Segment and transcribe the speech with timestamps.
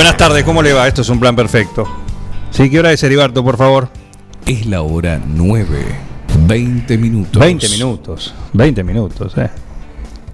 [0.00, 0.88] Buenas tardes, ¿cómo le va?
[0.88, 1.86] Esto es un plan perfecto.
[2.50, 2.70] ¿Sí?
[2.70, 3.90] ¿Qué hora es, Heriberto, por favor?
[4.46, 5.66] Es la hora 9.
[6.46, 7.38] 20 minutos.
[7.38, 8.34] 20 minutos.
[8.54, 9.50] 20 minutos, ¿eh?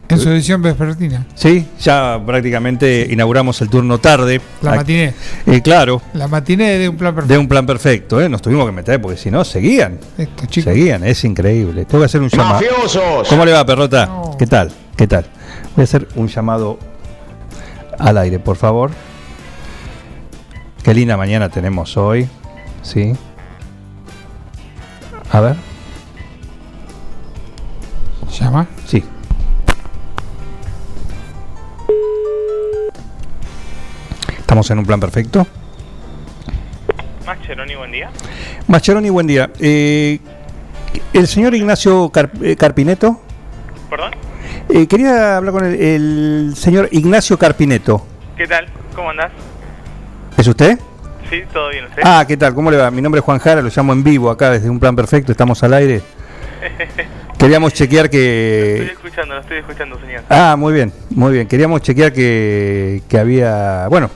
[0.09, 1.27] En su edición vespertina.
[1.35, 4.41] Sí, ya prácticamente inauguramos el turno tarde.
[4.63, 5.15] La matiné.
[5.47, 7.35] Eh, claro, La matiné de un plan perfecto.
[7.35, 8.29] de un plan perfecto, ¿eh?
[8.29, 9.99] Nos tuvimos que meter porque si no, seguían.
[10.17, 10.73] Estos chicos.
[10.73, 11.87] Seguían, es increíble.
[11.87, 12.61] Tengo que hacer un llamado.
[13.29, 14.07] ¿Cómo le va, perrota?
[14.07, 14.37] No.
[14.39, 14.71] ¿Qué tal?
[14.97, 15.27] ¿Qué tal?
[15.75, 16.79] Voy a hacer un llamado
[17.99, 18.93] al aire, por favor.
[20.87, 22.29] Qué linda mañana tenemos hoy.
[22.83, 23.13] Sí.
[25.33, 25.57] A ver.
[28.31, 28.69] ¿Llama?
[28.87, 29.03] Sí.
[34.39, 35.47] Estamos en un plan perfecto.
[37.27, 38.11] Max Cheroni, buen día.
[38.69, 39.51] Mascheroni, buen día.
[39.59, 40.21] Eh,
[41.13, 43.21] el señor Ignacio Car- eh, Carpineto.
[43.91, 44.13] ¿Perdón?
[44.69, 48.07] eh, quería hablar con el, el señor Ignacio Carpineto.
[48.37, 48.67] ¿Qué tal?
[48.95, 49.33] ¿Cómo andás?
[50.47, 50.79] ¿Es usted?
[51.29, 52.03] Sí, todo bien, ¿usted?
[52.05, 52.55] Ah, ¿qué tal?
[52.55, 52.89] ¿Cómo le va?
[52.93, 55.61] Mi nombre es Juan Jara, lo llamo en vivo acá desde un plan perfecto, estamos
[55.65, 56.03] al aire.
[57.37, 58.93] Queríamos chequear Estoy que...
[58.93, 60.23] escuchando, lo estoy escuchando, señor.
[60.31, 61.49] Ah, muy bien, muy bien.
[61.49, 63.89] Queríamos chequear que, que había...
[63.89, 64.09] Bueno,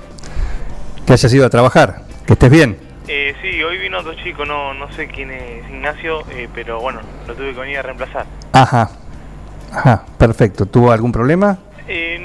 [1.04, 2.78] que hayas ido a trabajar, que estés bien.
[3.08, 7.00] Eh, sí, hoy vino otro chico, no, no sé quién es Ignacio, eh, pero bueno,
[7.26, 8.24] lo tuve que venir a reemplazar.
[8.52, 8.88] Ajá,
[9.72, 10.64] ajá, perfecto.
[10.64, 11.58] ¿Tuvo algún problema?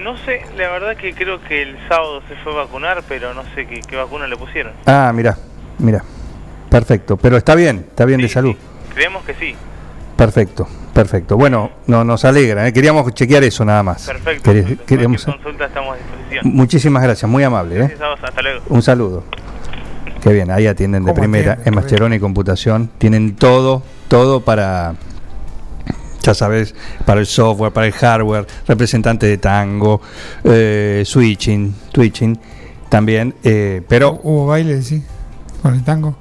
[0.05, 3.41] No sé, la verdad que creo que el sábado se fue a vacunar, pero no
[3.55, 4.73] sé qué, qué vacuna le pusieron.
[4.85, 5.35] Ah, mira,
[5.79, 6.03] mira.
[6.69, 8.51] Perfecto, pero está bien, está bien de salud.
[8.53, 9.55] sí, creemos que sí.
[10.15, 11.37] Perfecto, perfecto.
[11.37, 12.71] Bueno, no, nos alegra, ¿eh?
[12.71, 14.05] queríamos chequear eso nada más.
[14.05, 14.43] Perfecto.
[14.43, 14.85] Perfecto.
[14.85, 16.53] queríamos- consulta estamos a disposición.
[16.55, 17.73] Muchísimas gracias, muy amable.
[17.73, 17.79] ¿eh?
[17.79, 18.61] Gracias a vos, hasta luego.
[18.69, 19.23] Un saludo.
[20.21, 21.73] Qué bien, ahí atienden de ¿Cómo primera atienden?
[21.73, 22.91] en Mascheroni y Computación.
[22.99, 24.93] Tienen todo, todo para,
[26.25, 26.73] ya sabes,
[27.05, 30.01] para el software, para el hardware, representante de tango,
[30.43, 32.39] eh, switching, twitching
[32.89, 33.35] también.
[33.43, 35.03] eh, pero Hubo baile, sí.
[35.61, 36.15] Con el tango.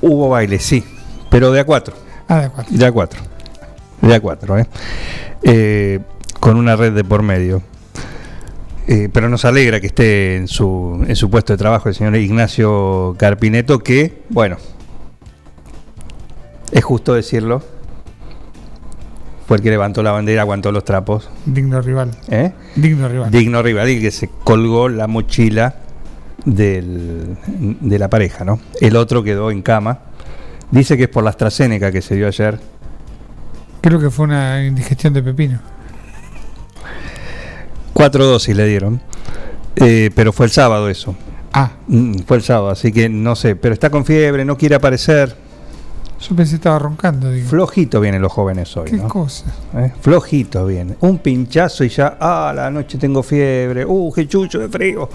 [0.00, 0.82] hubo baile, sí,
[1.30, 1.94] pero de a cuatro.
[2.28, 2.70] Ah, de acuerdo.
[2.70, 3.20] De a cuatro.
[4.00, 4.66] De a cuatro, ¿eh?
[5.42, 6.00] Eh,
[6.40, 7.62] con una red de por medio.
[8.86, 12.16] Eh, pero nos alegra que esté en su, en su puesto de trabajo el señor
[12.16, 14.56] Ignacio Carpineto, que, bueno,
[16.72, 17.62] es justo decirlo,
[19.48, 22.10] fue el que levantó la bandera, aguantó los trapos, Digno rival.
[22.28, 22.52] ¿eh?
[22.76, 23.30] Digno rival.
[23.32, 25.74] digno rival y que se colgó la mochila
[26.44, 27.36] del-
[27.80, 28.60] de la pareja, ¿no?
[28.80, 30.00] El otro quedó en cama.
[30.70, 32.60] Dice que es por la AstraZeneca que se dio ayer.
[33.80, 35.60] Creo que fue una indigestión de pepino.
[37.92, 39.00] Cuatro dosis le dieron.
[39.76, 41.16] Eh, pero fue el sábado eso.
[41.52, 43.56] Ah, Mm, Fue el sábado, así que no sé.
[43.56, 45.34] Pero está con fiebre, no quiere aparecer.
[46.20, 47.48] Yo pensé que estaba roncando, digo.
[47.48, 49.08] Flojito vienen los jóvenes hoy, ¿Qué ¿no?
[49.08, 49.46] cosa?
[49.76, 49.92] ¿Eh?
[50.00, 50.96] Flojito viene.
[51.00, 53.84] Un pinchazo y ya, ah, la noche tengo fiebre.
[53.86, 55.08] Uh, qué chucho de frío.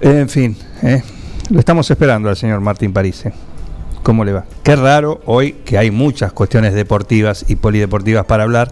[0.00, 1.02] En fin, ¿eh?
[1.48, 3.32] lo estamos esperando al señor Martín Parise.
[4.02, 4.44] ¿Cómo le va?
[4.62, 8.70] Qué raro hoy que hay muchas cuestiones deportivas y polideportivas para hablar.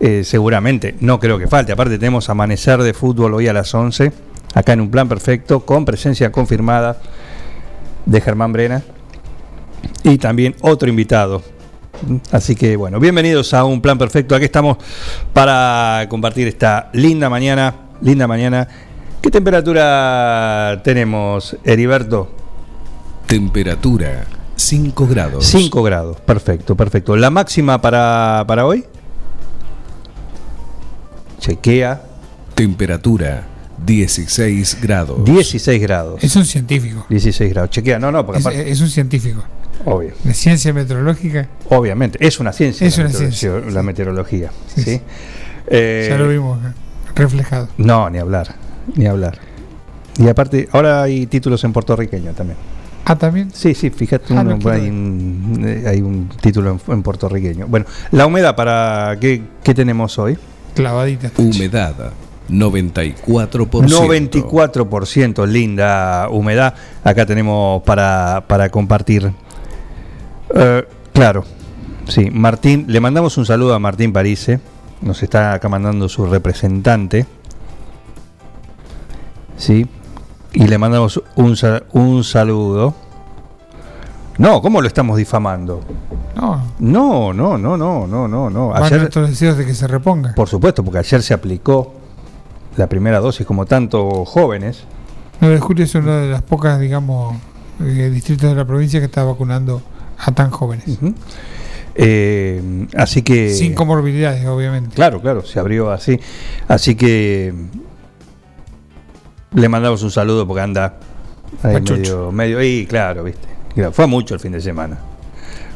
[0.00, 1.72] Eh, seguramente, no creo que falte.
[1.72, 4.12] Aparte tenemos amanecer de fútbol hoy a las 11,
[4.54, 6.98] acá en un plan perfecto, con presencia confirmada
[8.04, 8.82] de Germán Brena
[10.02, 11.42] y también otro invitado.
[12.30, 14.34] Así que bueno, bienvenidos a un plan perfecto.
[14.34, 14.76] Aquí estamos
[15.32, 18.68] para compartir esta linda mañana, linda mañana.
[19.20, 22.30] ¿Qué temperatura tenemos, Heriberto?
[23.26, 24.26] Temperatura
[24.56, 25.44] 5 grados.
[25.46, 27.16] 5 grados, perfecto, perfecto.
[27.16, 28.84] ¿La máxima para, para hoy?
[31.40, 32.02] Chequea,
[32.54, 33.46] Temperatura
[33.84, 35.24] 16 grados.
[35.24, 36.24] 16 grados.
[36.24, 37.06] Es un científico.
[37.08, 37.70] 16 grados.
[37.70, 39.44] Chequea, no, no, porque Es, aparte, es un científico.
[39.90, 41.48] Obvio, De ciencia meteorológica.
[41.70, 42.86] obviamente, es una ciencia.
[42.86, 44.90] Es la una meteorología- ciencia, La meteorología, Sí, ¿sí?
[44.96, 45.00] sí.
[45.68, 46.74] Eh, ya lo vimos acá,
[47.14, 47.68] reflejado.
[47.78, 48.54] No, ni hablar,
[48.96, 49.38] ni hablar.
[50.18, 52.58] Y aparte, ahora hay títulos en puertorriqueño también.
[53.04, 53.50] Ah, también.
[53.54, 54.40] Sí, sí, fíjate, Ah,
[54.70, 57.66] hay, un, eh, hay un título en, en puertorriqueño.
[57.66, 60.36] Bueno, la humedad para qué, qué tenemos hoy?
[60.74, 61.30] Clavadita.
[61.38, 61.94] Humedad
[62.50, 63.88] 94%.
[63.88, 66.74] 94%, linda humedad.
[67.04, 69.30] Acá tenemos para, para compartir.
[70.54, 71.44] Eh, claro,
[72.06, 74.60] sí, Martín, le mandamos un saludo a Martín Parise.
[75.00, 77.26] Nos está acá mandando su representante.
[79.56, 79.86] Sí,
[80.52, 81.56] y le mandamos un,
[81.92, 82.94] un saludo.
[84.38, 85.80] No, ¿cómo lo estamos difamando?
[86.36, 90.34] No, No, no, no, no, no, no, Ayer, nuestros deseos de que se reponga.
[90.34, 91.94] por supuesto, porque ayer se aplicó
[92.76, 94.84] la primera dosis como tantos jóvenes.
[95.40, 97.36] 9 de julio es uno de las pocas, digamos,
[97.80, 99.82] eh, distritos de la provincia que está vacunando
[100.18, 100.98] a tan jóvenes.
[101.94, 103.50] Eh, así que.
[103.50, 104.94] Sin comorbilidades, obviamente.
[104.94, 106.18] Claro, claro, se abrió así.
[106.68, 107.52] Así que.
[109.54, 110.98] Le mandamos un saludo porque anda
[111.62, 112.62] ahí medio, medio.
[112.62, 113.48] Y claro, viste.
[113.74, 114.98] Claro, Fue mucho el fin de semana.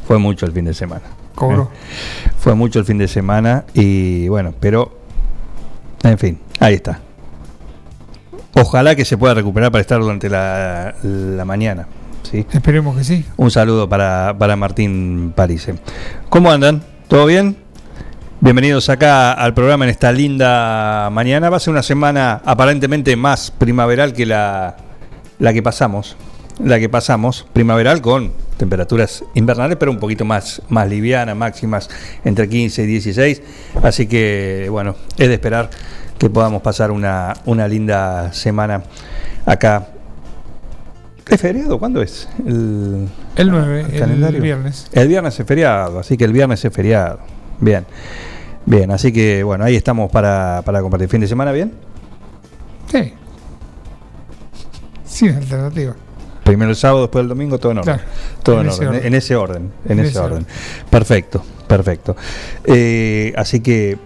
[0.07, 1.03] Fue mucho el fin de semana.
[1.35, 1.71] Cobró.
[2.39, 5.01] Fue mucho el fin de semana y bueno, pero.
[6.05, 7.01] En fin, ahí está.
[8.55, 11.87] Ojalá que se pueda recuperar para estar durante la, la mañana.
[12.23, 12.47] ¿Sí?
[12.53, 13.25] Esperemos que sí.
[13.37, 15.75] Un saludo para, para Martín Parise.
[16.29, 16.83] ¿Cómo andan?
[17.09, 17.57] ¿Todo bien?
[18.41, 21.49] Bienvenidos acá al programa en esta linda mañana.
[21.49, 24.77] Va a ser una semana aparentemente más primaveral que la,
[25.39, 26.17] la que pasamos.
[26.59, 31.89] La que pasamos, primaveral con temperaturas invernales, pero un poquito más, más livianas, máximas
[32.25, 33.43] entre 15 y 16.
[33.83, 35.71] Así que, bueno, es de esperar
[36.19, 38.83] que podamos pasar una, una linda semana
[39.47, 39.89] acá.
[41.29, 41.79] ¿Es feriado?
[41.79, 42.29] ¿Cuándo es?
[42.47, 44.43] El, El 9, el, calendario.
[44.43, 44.89] viernes.
[44.93, 47.21] el viernes es feriado, así que el viernes es feriado.
[47.61, 47.87] Bien.
[48.67, 51.09] Bien, así que bueno, ahí estamos para, para compartir.
[51.09, 51.73] ¿Fin de semana bien?
[52.91, 53.13] Sí.
[55.05, 55.95] Sin alternativa.
[56.45, 57.95] Primero el sábado, después el domingo, todo en orden.
[57.95, 58.11] Claro,
[58.43, 59.07] todo en, en ese orden, orden.
[59.07, 60.33] en ese orden, en, En ese orden.
[60.39, 60.47] orden.
[60.91, 62.17] Perfecto, perfecto.
[62.65, 63.97] Eh, así que,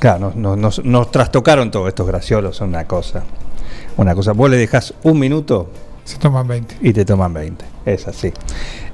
[0.00, 3.22] claro, nos, nos- nos- nos trastocaron todos estos graciolos, son una cosa.
[3.98, 5.68] Una cosa, vos le dejás un minuto
[6.04, 6.76] Se toman 20.
[6.80, 7.64] y te toman 20.
[7.84, 8.32] Es así,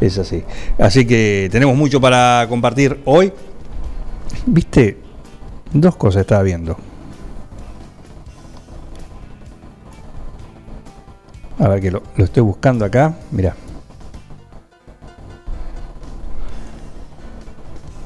[0.01, 0.43] es así.
[0.79, 3.31] Así que tenemos mucho para compartir hoy.
[4.47, 4.99] Viste,
[5.75, 6.79] dos cosas estaba viendo.
[11.59, 13.15] A ver que lo, lo estoy buscando acá.
[13.31, 13.55] Mira.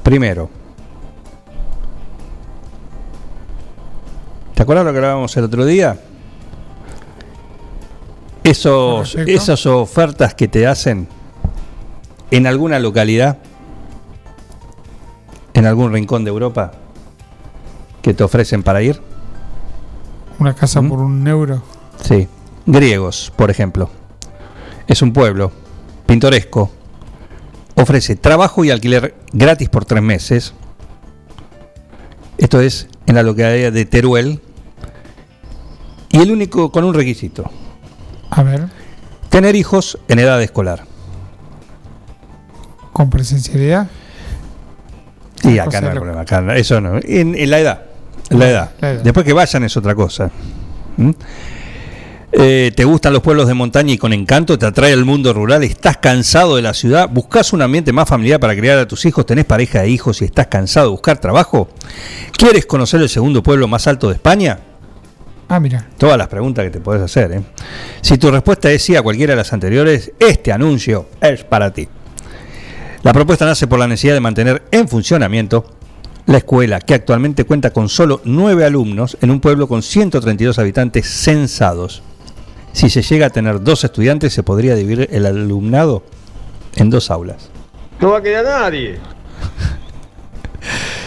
[0.03, 0.49] Primero.
[4.53, 5.97] ¿Te acuerdas lo que hablábamos el otro día?
[8.49, 11.07] Esos, esas ofertas que te hacen
[12.31, 13.37] en alguna localidad,
[15.53, 16.71] en algún rincón de Europa,
[18.01, 18.99] que te ofrecen para ir.
[20.39, 20.89] Una casa ¿Mm?
[20.89, 21.61] por un euro.
[22.03, 22.27] Sí.
[22.65, 23.91] Griegos, por ejemplo.
[24.87, 25.51] Es un pueblo
[26.07, 26.71] pintoresco.
[27.75, 30.55] Ofrece trabajo y alquiler gratis por tres meses.
[32.39, 34.41] Esto es en la localidad de Teruel.
[36.09, 37.51] Y el único con un requisito.
[38.31, 38.67] A ver,
[39.29, 40.83] Tener hijos en edad escolar.
[42.93, 43.87] con presencialidad.
[45.43, 46.21] Y Una acá cosa no hay problema.
[46.21, 46.97] acá no- eso no.
[47.01, 47.81] En, en la edad.
[48.29, 48.71] La edad.
[48.81, 49.03] La edad.
[49.03, 50.29] Después que vayan es otra cosa.
[50.97, 51.11] ¿Mm?
[52.31, 54.59] Eh, ¿Te gustan los pueblos de montaña y con encanto?
[54.59, 55.63] ¿Te atrae el mundo rural?
[55.63, 57.09] ¿Estás cansado de la ciudad?
[57.09, 59.25] ¿Buscas un ambiente más familiar para criar a tus hijos?
[59.25, 61.69] ¿Tenés pareja e hijos y estás cansado de buscar trabajo?
[62.37, 64.59] ¿Quieres conocer el segundo pueblo más alto de España?
[65.49, 65.83] Ah, mira.
[65.97, 67.31] Todas las preguntas que te podés hacer.
[67.31, 67.41] ¿eh?
[68.01, 71.87] Si tu respuesta es sí a cualquiera de las anteriores, este anuncio es para ti.
[73.01, 75.65] La propuesta nace por la necesidad de mantener en funcionamiento
[76.27, 81.07] la escuela, que actualmente cuenta con solo nueve alumnos en un pueblo con 132 habitantes
[81.07, 82.03] censados.
[82.71, 86.03] Si se llega a tener dos estudiantes, se podría dividir el alumnado
[86.75, 87.49] en dos aulas.
[87.99, 88.99] No va a quedar nadie.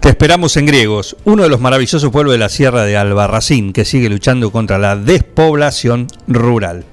[0.00, 3.84] Te esperamos en Griegos, uno de los maravillosos pueblos de la Sierra de Albarracín, que
[3.84, 6.84] sigue luchando contra la despoblación rural.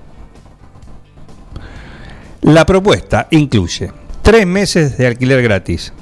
[2.41, 5.93] La propuesta incluye tres meses de alquiler gratis.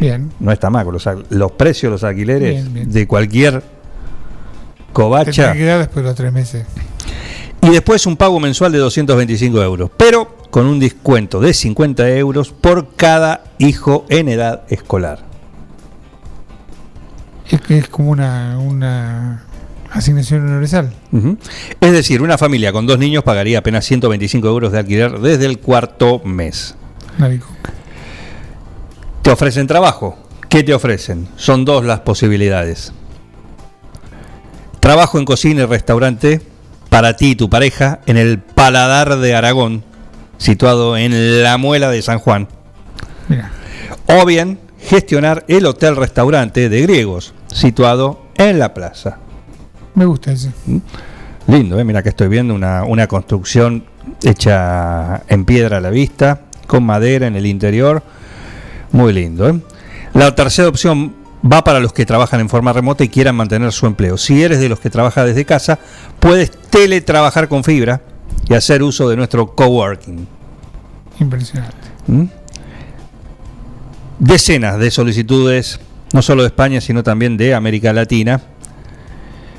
[0.00, 0.30] Bien.
[0.38, 2.90] No está mal, los, los precios de los alquileres Bien, bien.
[2.90, 3.62] de cualquier
[4.92, 5.52] covacha.
[5.52, 6.64] que después de los tres meses.
[7.60, 12.50] Y después un pago mensual de 225 euros, pero con un descuento de 50 euros
[12.52, 15.27] por cada hijo en edad escolar.
[17.50, 19.44] Es que es como una, una
[19.90, 20.92] asignación universal.
[21.80, 25.58] Es decir, una familia con dos niños pagaría apenas 125 euros de alquiler desde el
[25.58, 26.74] cuarto mes.
[27.16, 27.48] Navico.
[29.22, 30.18] ¿Te ofrecen trabajo?
[30.48, 31.28] ¿Qué te ofrecen?
[31.36, 32.92] Son dos las posibilidades.
[34.80, 36.40] Trabajo en cocina y restaurante
[36.88, 39.84] para ti y tu pareja en el Paladar de Aragón,
[40.38, 42.48] situado en la Muela de San Juan.
[43.28, 43.50] Mira,
[44.06, 49.18] O bien gestionar el hotel-restaurante de griegos, situado en la plaza.
[49.94, 50.50] me gusta ese.
[51.46, 51.84] Lindo, ¿eh?
[51.84, 53.84] mira que estoy viendo una, una construcción
[54.22, 58.02] hecha en piedra a la vista, con madera en el interior.
[58.92, 59.48] Muy lindo.
[59.48, 59.60] ¿eh?
[60.14, 61.14] La tercera opción
[61.44, 64.16] va para los que trabajan en forma remota y quieran mantener su empleo.
[64.16, 65.78] Si eres de los que trabaja desde casa,
[66.18, 68.00] puedes teletrabajar con fibra
[68.48, 70.26] y hacer uso de nuestro coworking.
[71.20, 71.76] Impresionante.
[72.06, 72.24] ¿Mm?
[74.18, 75.78] Decenas de solicitudes,
[76.12, 78.42] no solo de España, sino también de América Latina,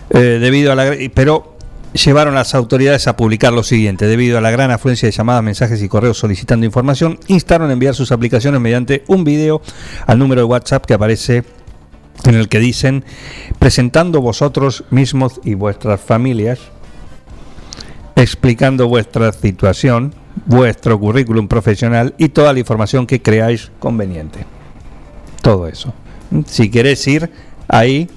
[0.09, 1.57] eh, debido a la, pero
[1.93, 5.43] llevaron a las autoridades a publicar lo siguiente, debido a la gran afluencia de llamadas,
[5.43, 9.61] mensajes y correos solicitando información, instaron a enviar sus aplicaciones mediante un video
[10.05, 11.43] al número de WhatsApp que aparece
[12.25, 13.05] en el que dicen,
[13.59, 16.59] presentando vosotros mismos y vuestras familias,
[18.15, 20.13] explicando vuestra situación,
[20.46, 24.46] vuestro currículum profesional y toda la información que creáis conveniente.
[25.41, 25.93] Todo eso.
[26.46, 27.29] Si querés ir
[27.67, 28.10] ahí,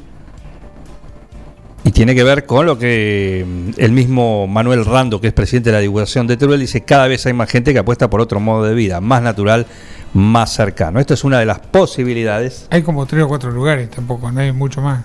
[1.84, 5.70] y tiene que ver con lo que mm, el mismo Manuel Rando, que es presidente
[5.70, 8.38] de la divulgación de Teruel, dice, cada vez hay más gente que apuesta por otro
[8.38, 9.66] modo de vida, más natural,
[10.14, 11.00] más cercano.
[11.00, 12.66] Esto es una de las posibilidades.
[12.70, 15.04] Hay como tres o cuatro lugares, tampoco, no hay mucho más.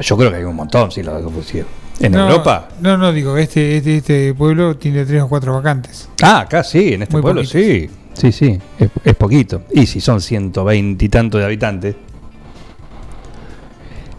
[0.00, 1.70] Yo creo que hay un montón, si lo pusieron.
[2.00, 2.68] ¿En No, Europa?
[2.80, 6.08] No, no, digo, este, este, este pueblo tiene tres o cuatro vacantes.
[6.22, 7.62] Ah, acá sí, en este Muy pueblo poquitos.
[7.62, 7.90] sí.
[8.12, 9.62] Sí, sí, es, es poquito.
[9.72, 11.94] Y si son 120 y tanto de habitantes.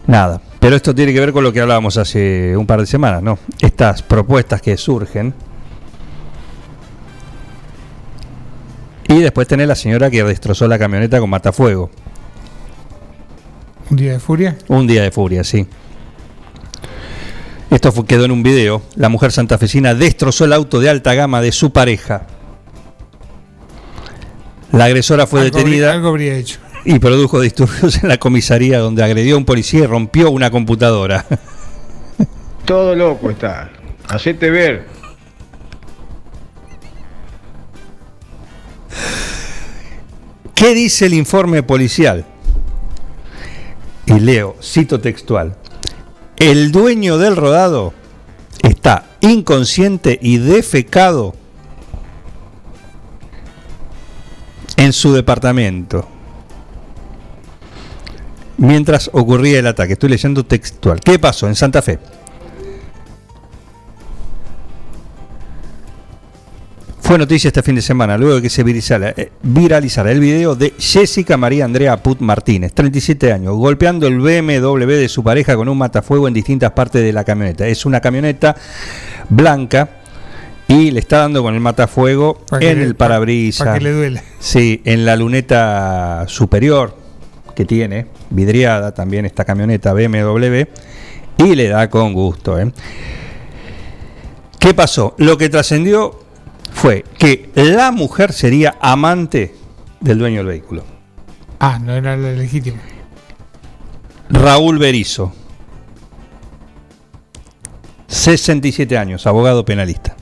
[0.06, 0.40] Nada.
[0.58, 3.38] Pero esto tiene que ver con lo que hablábamos hace un par de semanas, ¿no?
[3.60, 5.34] Estas propuestas que surgen.
[9.08, 11.90] Y después tenés la señora que destrozó la camioneta con matafuego.
[13.90, 14.56] Un día de furia.
[14.68, 15.66] Un día de furia, sí.
[17.72, 18.82] Esto fue- quedó en un video.
[18.96, 22.26] La mujer santafesina destrozó el auto de alta gama de su pareja.
[24.70, 26.58] La agresora fue algo, detenida habría- algo habría hecho.
[26.84, 31.24] y produjo disturbios en la comisaría donde agredió a un policía y rompió una computadora.
[32.66, 33.70] Todo loco está.
[34.08, 34.86] Hacete ver.
[40.54, 42.24] ¿Qué dice el informe policial?
[44.06, 45.56] Y leo, cito textual.
[46.42, 47.94] El dueño del rodado
[48.64, 51.34] está inconsciente y defecado
[54.76, 56.08] en su departamento.
[58.56, 60.98] Mientras ocurría el ataque, estoy leyendo textual.
[60.98, 62.00] ¿Qué pasó en Santa Fe?
[67.12, 70.54] Fue noticia este fin de semana, luego de que se viralizara, eh, viralizara el video
[70.54, 75.68] de Jessica María Andrea Put Martínez, 37 años, golpeando el BMW de su pareja con
[75.68, 77.66] un matafuego en distintas partes de la camioneta.
[77.66, 78.56] Es una camioneta
[79.28, 79.90] blanca
[80.66, 83.66] y le está dando con el matafuego en el pa- parabrisas.
[83.66, 84.22] pa' que le duele.
[84.40, 86.96] Sí, en la luneta superior
[87.54, 90.62] que tiene, vidriada también esta camioneta BMW,
[91.36, 92.58] y le da con gusto.
[92.58, 92.72] ¿eh?
[94.58, 95.14] ¿Qué pasó?
[95.18, 96.21] Lo que trascendió
[96.74, 99.54] fue que la mujer sería amante
[100.00, 100.84] del dueño del vehículo,
[101.64, 102.78] Ah, no era la legítima.
[104.28, 105.32] Raúl Berizo.
[108.08, 110.16] 67 años, abogado penalista.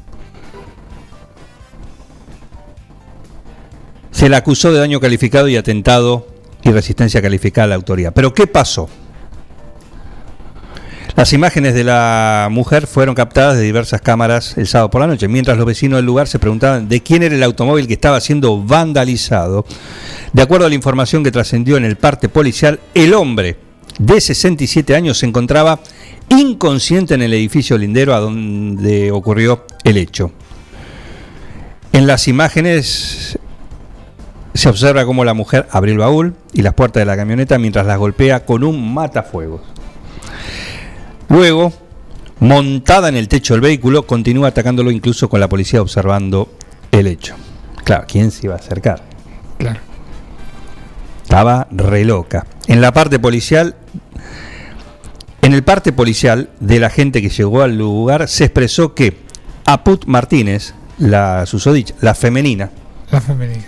[4.10, 6.28] Se le acusó de daño calificado y atentado
[6.62, 8.12] y resistencia calificada a la autoridad.
[8.12, 8.90] Pero ¿qué pasó?
[11.16, 15.28] Las imágenes de la mujer fueron captadas de diversas cámaras el sábado por la noche,
[15.28, 18.62] mientras los vecinos del lugar se preguntaban de quién era el automóvil que estaba siendo
[18.62, 19.64] vandalizado.
[20.32, 23.56] De acuerdo a la información que trascendió en el parte policial, el hombre
[23.98, 25.80] de 67 años se encontraba
[26.28, 30.32] inconsciente en el edificio lindero a donde ocurrió el hecho.
[31.92, 33.38] En las imágenes
[34.54, 37.84] se observa cómo la mujer abrió el baúl y las puertas de la camioneta mientras
[37.84, 39.62] las golpea con un matafuegos.
[41.30, 41.72] Luego,
[42.40, 46.52] montada en el techo del vehículo, continúa atacándolo incluso con la policía observando
[46.90, 47.36] el hecho.
[47.84, 49.02] Claro, ¿quién se iba a acercar?
[49.58, 49.80] Claro.
[51.22, 52.46] Estaba re loca.
[52.66, 53.76] En la parte policial,
[55.42, 59.16] en el parte policial de la gente que llegó al lugar, se expresó que
[59.64, 62.70] Aput Martínez, la susodicha, la femenina,
[63.12, 63.66] La femenina.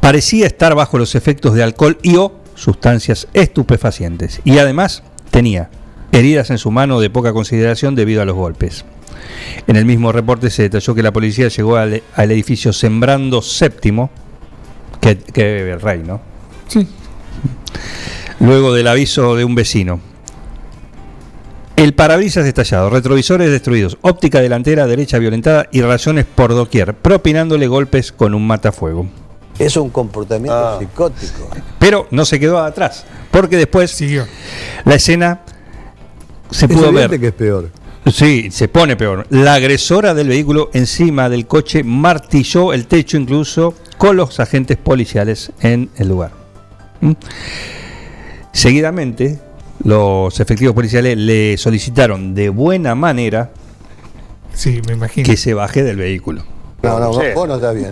[0.00, 4.40] parecía estar bajo los efectos de alcohol y o sustancias estupefacientes.
[4.44, 5.70] Y además tenía
[6.16, 8.84] heridas en su mano de poca consideración debido a los golpes.
[9.66, 14.10] En el mismo reporte se detalló que la policía llegó al, al edificio Sembrando Séptimo,
[15.00, 16.20] que, que el rey, ¿no?
[16.68, 16.86] Sí.
[18.40, 20.00] luego del aviso de un vecino.
[21.76, 28.12] El parabrisas estallado, retrovisores destruidos, óptica delantera derecha violentada y rayones por doquier, propinándole golpes
[28.12, 29.06] con un matafuego.
[29.58, 31.50] Es un comportamiento psicótico.
[31.78, 34.26] Pero no se quedó atrás, porque después Siguió.
[34.84, 35.40] la escena
[36.50, 37.18] se pudo ver.
[37.20, 37.70] que es peor.
[38.12, 39.26] Sí, se pone peor.
[39.30, 45.50] La agresora del vehículo encima del coche martilló el techo incluso con los agentes policiales
[45.60, 46.30] en el lugar.
[47.00, 47.12] ¿Mm?
[48.52, 49.38] Seguidamente,
[49.82, 53.50] los efectivos policiales le solicitaron de buena manera
[54.54, 55.26] Sí, me imagino.
[55.26, 56.44] que se baje del vehículo.
[56.82, 57.26] No, no, Sí.
[57.34, 57.90] vos no estás bien.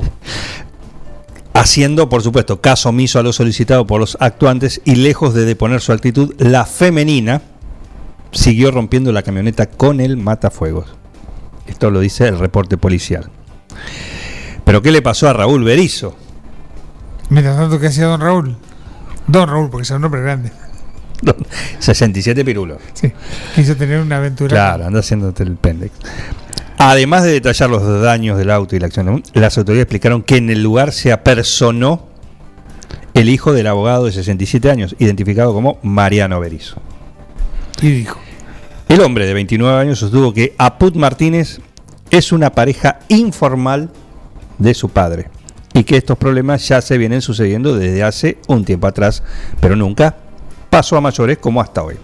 [1.52, 5.80] Haciendo, por supuesto, caso omiso a lo solicitado por los actuantes y lejos de deponer
[5.80, 7.42] su actitud, la femenina
[8.34, 10.94] siguió rompiendo la camioneta con el matafuegos.
[11.66, 13.30] Esto lo dice el reporte policial.
[14.64, 16.16] Pero ¿qué le pasó a Raúl Berizo?
[17.30, 18.56] Mientras tanto, ¿qué hacía Don Raúl?
[19.26, 20.52] Don Raúl, porque es un hombre grande.
[21.78, 22.78] 67 pirulos.
[22.92, 23.10] Sí.
[23.54, 24.50] Quiso tener una aventura.
[24.50, 25.94] Claro, anda haciéndote el pendex.
[26.76, 30.50] Además de detallar los daños del auto y la acción, las autoridades explicaron que en
[30.50, 32.08] el lugar se apersonó
[33.14, 36.82] el hijo del abogado de 67 años, identificado como Mariano Berizo.
[37.80, 38.20] Y dijo:
[38.88, 41.60] El hombre de 29 años sostuvo que Aput Martínez
[42.10, 43.90] es una pareja informal
[44.58, 45.30] de su padre
[45.72, 49.22] y que estos problemas ya se vienen sucediendo desde hace un tiempo atrás,
[49.60, 50.14] pero nunca
[50.70, 51.96] pasó a mayores como hasta hoy.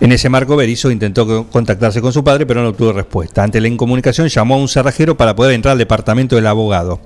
[0.00, 3.42] En ese marco, Berizo intentó co- contactarse con su padre, pero no obtuvo respuesta.
[3.42, 7.00] Ante la incomunicación, llamó a un cerrajero para poder entrar al departamento del abogado.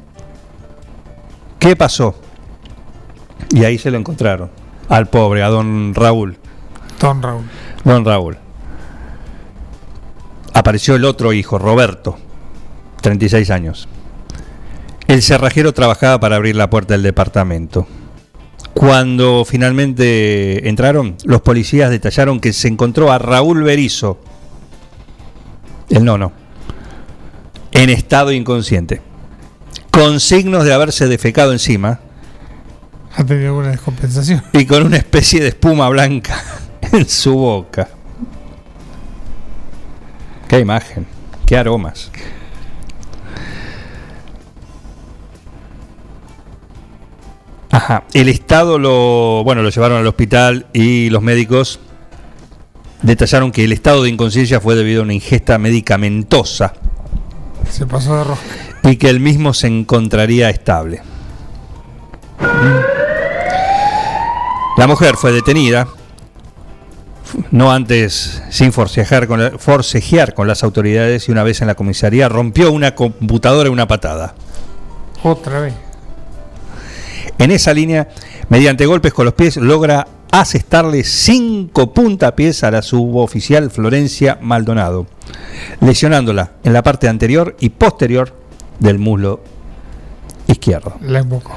[1.58, 2.14] ¿Qué pasó?
[3.50, 4.50] Y ahí se lo encontraron.
[4.88, 6.36] Al pobre, a don Raúl.
[7.00, 7.44] Don Raúl.
[7.84, 8.38] Don Raúl.
[10.52, 12.16] Apareció el otro hijo, Roberto,
[13.02, 13.88] 36 años.
[15.08, 17.86] El cerrajero trabajaba para abrir la puerta del departamento.
[18.72, 24.18] Cuando finalmente entraron, los policías detallaron que se encontró a Raúl Berizo,
[25.90, 26.32] el nono,
[27.72, 29.02] en estado inconsciente,
[29.90, 32.00] con signos de haberse defecado encima
[33.16, 34.42] Ha tenido alguna descompensación.
[34.52, 36.42] y con una especie de espuma blanca
[36.94, 37.88] en su boca.
[40.48, 41.06] Qué imagen,
[41.46, 42.10] qué aromas.
[47.70, 51.80] Ajá, el Estado lo, bueno, lo llevaron al hospital y los médicos
[53.02, 56.72] detallaron que el estado de inconsciencia fue debido a una ingesta medicamentosa
[57.68, 58.44] Se pasó de rosca.
[58.84, 61.02] y que el mismo se encontraría estable.
[64.76, 65.86] La mujer fue detenida,
[67.50, 71.74] no antes sin forcejear con, la- forcejear con las autoridades y una vez en la
[71.74, 74.34] comisaría rompió una computadora y una patada.
[75.22, 75.74] Otra vez.
[77.38, 78.08] En esa línea,
[78.48, 85.06] mediante golpes con los pies, logra asestarle cinco puntapiés a la suboficial Florencia Maldonado,
[85.80, 88.34] lesionándola en la parte anterior y posterior
[88.78, 89.40] del muslo
[90.46, 90.94] izquierdo.
[91.00, 91.52] La embocó.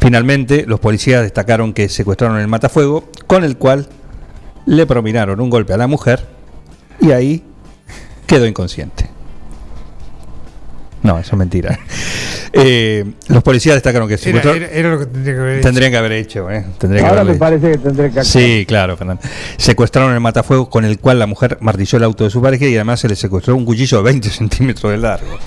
[0.00, 3.88] Finalmente, los policías destacaron que secuestraron el matafuego, con el cual
[4.66, 6.26] le propinaron un golpe a la mujer
[7.00, 7.42] y ahí
[8.26, 9.08] quedó inconsciente.
[11.02, 11.78] No, eso es mentira.
[12.54, 15.62] Eh, los policías destacaron que Era, era- era lo que tendría que haber hecho.
[15.62, 16.66] Tendrían que haber hecho, ¿eh?
[16.76, 17.38] Tendrían que Ahora me hecho.
[17.38, 18.26] parece que tendré que actuar.
[18.26, 19.22] Sí, claro, Fernando.
[19.56, 22.74] Secuestraron el matafuego con el cual la mujer martilló el auto de su pareja y
[22.74, 25.38] además se le secuestró un cuchillo de 20 centímetros de largo.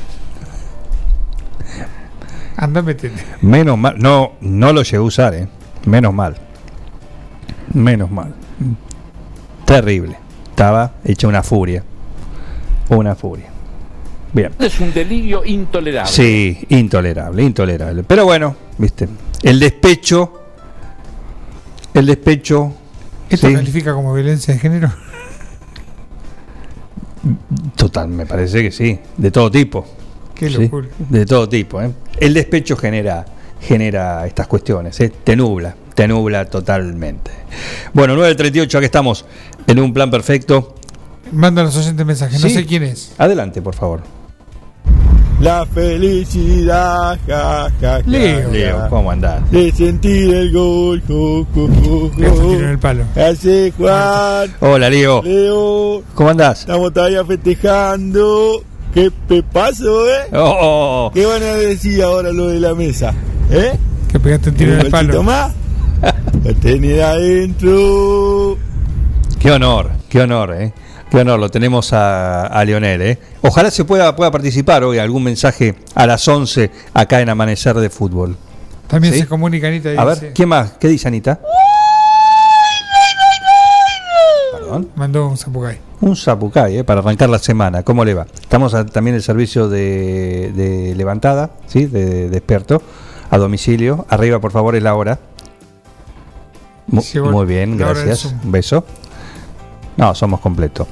[2.58, 2.84] Anda.
[3.42, 3.96] Menos mal.
[4.00, 5.48] No, no lo llegué a usar, ¿eh?
[5.86, 6.36] Menos mal.
[7.72, 8.34] Menos mal.
[9.66, 10.16] Terrible.
[10.50, 11.84] Estaba hecha una furia.
[12.90, 13.48] Una furia.
[14.32, 14.52] Bien.
[14.60, 16.12] Es un delirio intolerable.
[16.12, 18.04] Sí, intolerable, intolerable.
[18.04, 19.08] Pero bueno, viste.
[19.42, 20.34] El despecho.
[21.94, 22.74] El despecho.
[23.30, 24.92] ¿Esto sí, califica como violencia de género?
[27.76, 29.00] total, me parece que sí.
[29.18, 29.86] De todo tipo.
[30.36, 30.88] Qué Sí, locura.
[31.10, 31.82] de todo tipo.
[31.82, 31.92] ¿eh?
[32.20, 33.26] El despecho genera,
[33.62, 35.12] genera estas cuestiones, ¿eh?
[35.24, 37.32] te nubla, te nubla totalmente.
[37.94, 39.26] Bueno, 9.38, aquí estamos
[39.68, 40.76] en un plan perfecto.
[41.32, 42.40] Manda a los oyentes mensajes.
[42.42, 42.54] No Sí.
[42.54, 43.14] sé quién es.
[43.18, 44.02] Adelante, por favor.
[45.42, 48.52] La felicidad, ja, ja, ja, Leo.
[48.52, 49.50] Leo, ¿cómo andás?
[49.52, 52.36] de sentir el gol, jo, jo, jo, Le jo.
[52.36, 53.04] tiro en el palo.
[53.16, 55.22] Hace Juan, Hola, Leo.
[55.24, 56.62] Leo, ¿Cómo andás?
[56.62, 58.64] estamos todavía festejando.
[58.94, 60.20] Qué pepazo, ¿eh?
[60.32, 61.12] Oh, oh, oh.
[61.14, 63.14] ¿Qué van a decir ahora lo de la mesa?
[63.52, 63.74] ¿Eh?
[64.10, 65.22] Que pegaste un tiro en el palo.
[65.22, 65.52] más?
[66.44, 68.58] La tenés adentro.
[69.40, 70.74] Qué honor, qué honor, ¿eh?
[71.10, 73.20] Qué honor, lo tenemos a, a Leonel, ¿eh?
[73.42, 77.90] Ojalá se pueda, pueda participar hoy, algún mensaje a las 11 acá en Amanecer de
[77.90, 78.36] Fútbol.
[78.88, 79.22] También ¿Sí?
[79.22, 80.74] se comunica Anita y A dice, ver, ¿quién más?
[80.80, 81.40] ¿Qué dice Anita?
[84.54, 84.62] Perdón.
[84.62, 84.90] Perdón.
[84.96, 85.78] Mandó un zapucay.
[86.02, 87.84] Un zapucay, eh, para arrancar la semana.
[87.84, 88.26] ¿Cómo le va?
[88.42, 91.86] Estamos a- también en el servicio de, de levantada, ¿sí?
[91.86, 92.82] De, de experto,
[93.30, 94.06] a domicilio.
[94.10, 95.20] Arriba, por favor, es la hora.
[96.88, 98.26] Mu- muy bien, gracias.
[98.44, 98.86] Un beso.
[99.98, 100.88] No, somos completos.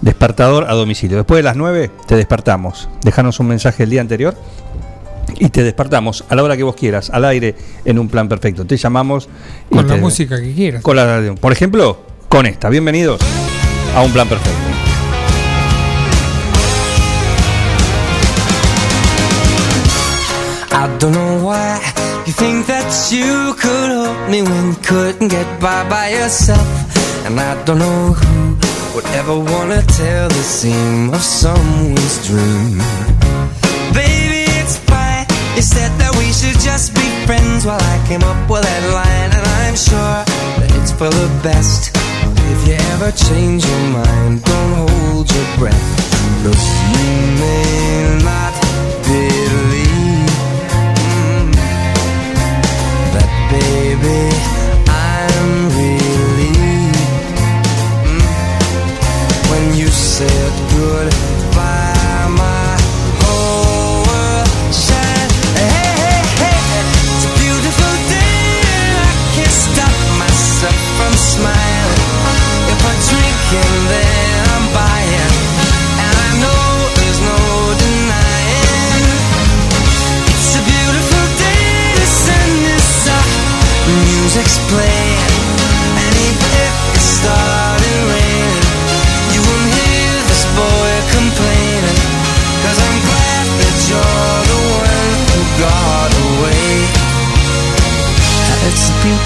[0.00, 1.16] Despertador a domicilio.
[1.16, 2.88] Después de las 9 te despertamos.
[3.02, 4.34] Dejanos un mensaje el día anterior
[5.38, 8.64] y te despertamos a la hora que vos quieras, al aire, en un plan perfecto.
[8.66, 9.28] Te llamamos
[9.70, 10.82] y Con la te- música que quieras.
[10.82, 11.34] con la.
[11.40, 12.68] Por ejemplo, con esta.
[12.68, 13.20] Bienvenidos
[13.96, 14.73] a un plan perfecto.
[22.26, 26.68] You think that you could help me when you couldn't get by by yourself.
[27.26, 28.56] And I don't know who
[28.94, 32.78] would ever wanna tell the seam of someone's dream.
[33.92, 35.26] Baby, it's fine.
[35.56, 39.30] You said that we should just be friends while I came up with that line.
[39.36, 40.20] And I'm sure
[40.58, 41.92] that it's for the best.
[42.52, 45.88] If you ever change your mind, don't hold your breath.
[46.44, 48.52] Look, you may not
[49.04, 49.43] believe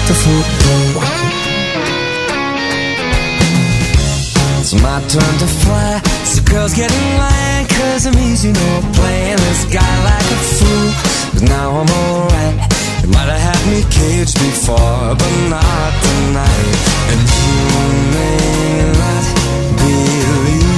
[0.09, 0.89] Beautiful day.
[4.59, 6.01] It's my turn to fly.
[6.25, 10.89] So girls get in line, cause I'm easy, no playing this guy like a fool.
[11.33, 12.55] But now I'm alright.
[13.03, 16.77] You might have had me caged before, but not tonight.
[17.11, 17.53] And you
[18.17, 19.25] may not
[19.77, 20.68] believe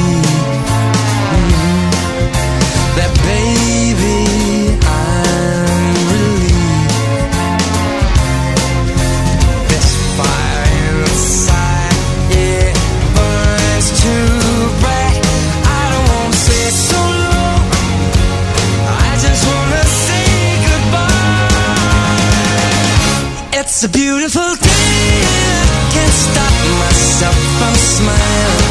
[23.82, 25.26] It's a beautiful day.
[25.26, 26.54] I can't stop
[26.86, 28.70] myself from smiling.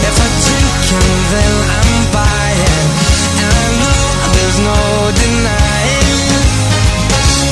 [0.00, 2.88] If I drink and then I'm buying,
[3.36, 4.00] and I know
[4.32, 4.80] there's no
[5.12, 6.40] denying.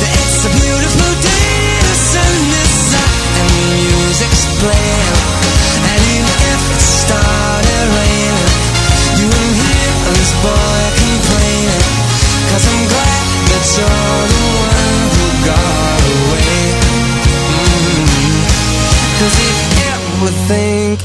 [0.00, 5.12] that It's a beautiful day to send this up and the music's playing.
[5.84, 8.48] And even if it started raining,
[9.20, 11.84] you won't hear this boy complaining.
[12.48, 14.23] Cause I'm glad that you're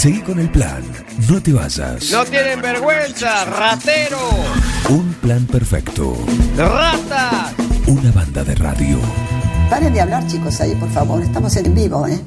[0.00, 0.82] Seguí con el plan.
[1.28, 2.10] No te vayas.
[2.10, 4.16] No tienen vergüenza, ratero,
[4.88, 6.16] Un plan perfecto.
[6.56, 7.52] ratas.
[7.86, 8.98] Una banda de radio.
[9.68, 11.20] Paren de hablar, chicos, ahí, por favor.
[11.20, 12.18] Estamos en vivo, ¿eh?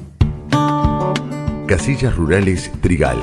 [1.66, 3.18] Casillas Rurales Trigal,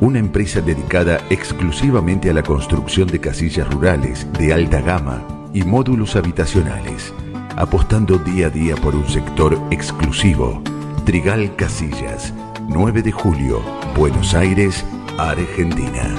[0.00, 6.14] una empresa dedicada exclusivamente a la construcción de casillas rurales de alta gama y módulos
[6.14, 7.12] habitacionales,
[7.56, 10.62] apostando día a día por un sector exclusivo.
[11.04, 12.32] Trigal Casillas,
[12.68, 13.62] 9 de julio,
[13.98, 14.86] Buenos Aires,
[15.18, 16.14] Argentina.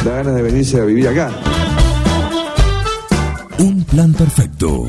[0.02, 1.30] Da ganas de venirse a vivir acá.
[3.58, 4.88] Un plan perfecto.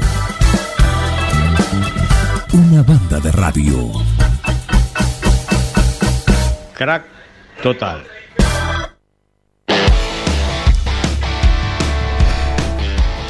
[3.33, 3.91] Radio.
[6.73, 7.03] Crack
[7.61, 8.03] total.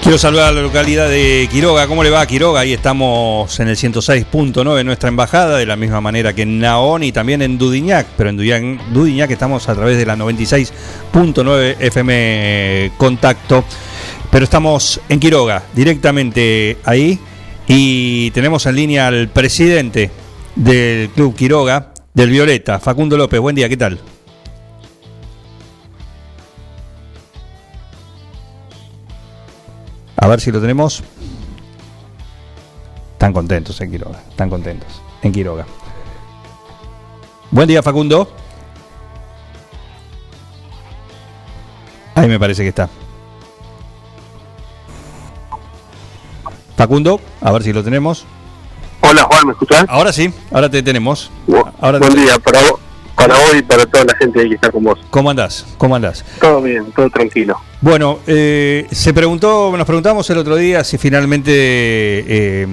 [0.04, 1.88] Quiero saludar a la localidad de Quiroga.
[1.88, 2.60] ¿Cómo le va a Quiroga?
[2.60, 7.04] Ahí estamos en el 106.9 en nuestra embajada, de la misma manera que en Naón
[7.04, 8.08] y también en Dudiñac.
[8.18, 13.64] Pero en Dudiñac, Dudiñac estamos a través de la 96.9 FM Contacto.
[14.30, 17.18] Pero estamos en Quiroga, directamente ahí.
[17.68, 20.12] Y tenemos en línea al presidente
[20.56, 23.40] del Club Quiroga, del Violeta, Facundo López.
[23.40, 24.00] Buen día, ¿qué tal?
[30.18, 31.04] A ver si lo tenemos.
[33.14, 34.22] Están contentos en Quiroga.
[34.30, 35.66] Están contentos en Quiroga.
[37.52, 38.32] Buen día, Facundo.
[42.16, 42.90] Ahí me parece que está.
[46.84, 48.26] Facundo, a ver si lo tenemos.
[49.00, 49.86] Hola Juan, ¿me escuchás?
[49.88, 51.32] Ahora sí, ahora te tenemos.
[51.80, 52.80] Ahora Buen te- día para vos,
[53.16, 55.00] para vos y para toda la gente que está con vos.
[55.10, 55.66] ¿Cómo andás?
[55.78, 56.26] ¿Cómo andás?
[56.42, 57.56] Todo bien, todo tranquilo.
[57.80, 62.68] Bueno, eh, se preguntó, nos preguntamos el otro día si finalmente eh,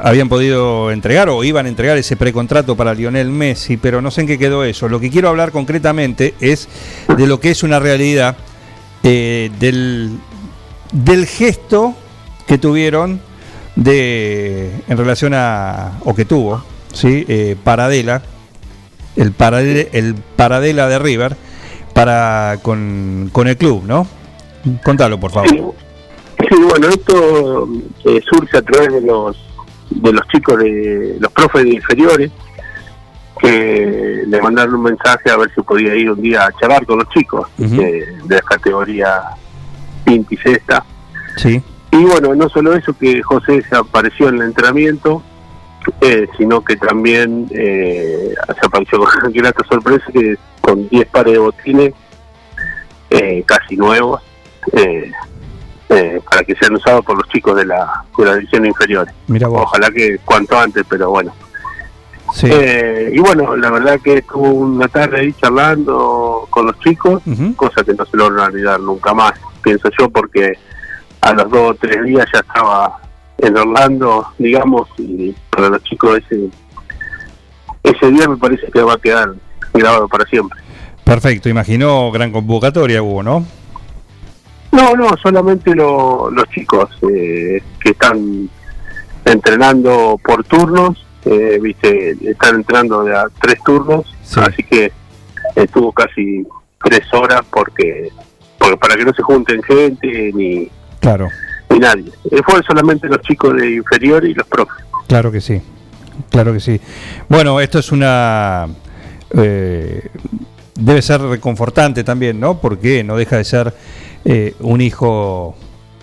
[0.00, 4.22] habían podido entregar o iban a entregar ese precontrato para Lionel Messi, pero no sé
[4.22, 4.88] en qué quedó eso.
[4.88, 6.68] Lo que quiero hablar concretamente es
[7.16, 8.36] de lo que es una realidad
[9.04, 10.18] eh, del,
[10.90, 11.94] del gesto
[12.48, 13.20] que tuvieron
[13.76, 18.22] de en relación a o que tuvo, sí, Eh, Paradela,
[19.16, 21.36] el Paradela, el Paradela de River
[21.92, 24.06] para con, con el club, ¿no?
[24.82, 25.48] Contalo, por favor.
[25.48, 27.68] Sí, bueno, esto
[28.04, 29.36] eh, surge a través de los
[29.90, 32.30] de los chicos de los profes de inferiores
[33.40, 36.98] que le mandaron un mensaje a ver si podía ir un día a charlar con
[36.98, 37.80] los chicos Ujú.
[37.80, 39.20] eh, de la categoría
[40.06, 40.84] quinta y sexta.
[41.36, 41.62] Sí.
[41.94, 45.22] Y bueno, no solo eso que José se apareció en el entrenamiento,
[46.00, 51.38] eh, sino que también eh, se apareció con grata sorpresa que con 10 pares de
[51.38, 51.94] botines
[53.10, 54.20] eh, casi nuevos
[54.72, 55.12] eh,
[55.90, 59.06] eh, para que sean usados por los chicos de la, de la división inferior.
[59.28, 59.48] Mira.
[59.48, 61.32] Ojalá que cuanto antes, pero bueno.
[62.32, 62.48] Sí.
[62.50, 67.54] Eh, y bueno, la verdad que estuvo una tarde ahí charlando con los chicos, Ujú.
[67.54, 70.54] cosa que no se lo van a olvidar nunca más, pienso yo, porque
[71.24, 73.00] a los dos o tres días ya estaba
[73.38, 76.48] en Orlando, digamos, y para los chicos ese,
[77.82, 79.34] ese día me parece que va a quedar
[79.72, 80.60] grabado para siempre.
[81.04, 83.44] Perfecto, imaginó gran convocatoria hubo, ¿no?
[84.72, 88.48] No, no, solamente lo- los chicos eh, que están
[89.24, 94.04] entrenando por turnos, eh, viste, están entrenando de a tres turnos,
[94.36, 94.92] así que
[95.56, 96.44] estuvo casi
[96.82, 98.10] tres horas porque,
[98.58, 100.68] porque para que no se junten gente ni,
[101.04, 101.28] Claro,
[101.70, 102.10] ni nadie.
[102.44, 104.76] Fue solamente los chicos de inferior y los profes.
[105.06, 105.60] claro que sí.
[106.30, 106.80] Claro que sí.
[107.28, 108.66] Bueno, esto es una...
[109.36, 110.08] eh,
[110.76, 112.60] debe ser reconfortante también, ¿no?
[112.60, 113.74] Porque no deja de ser
[114.24, 115.56] eh, un hijo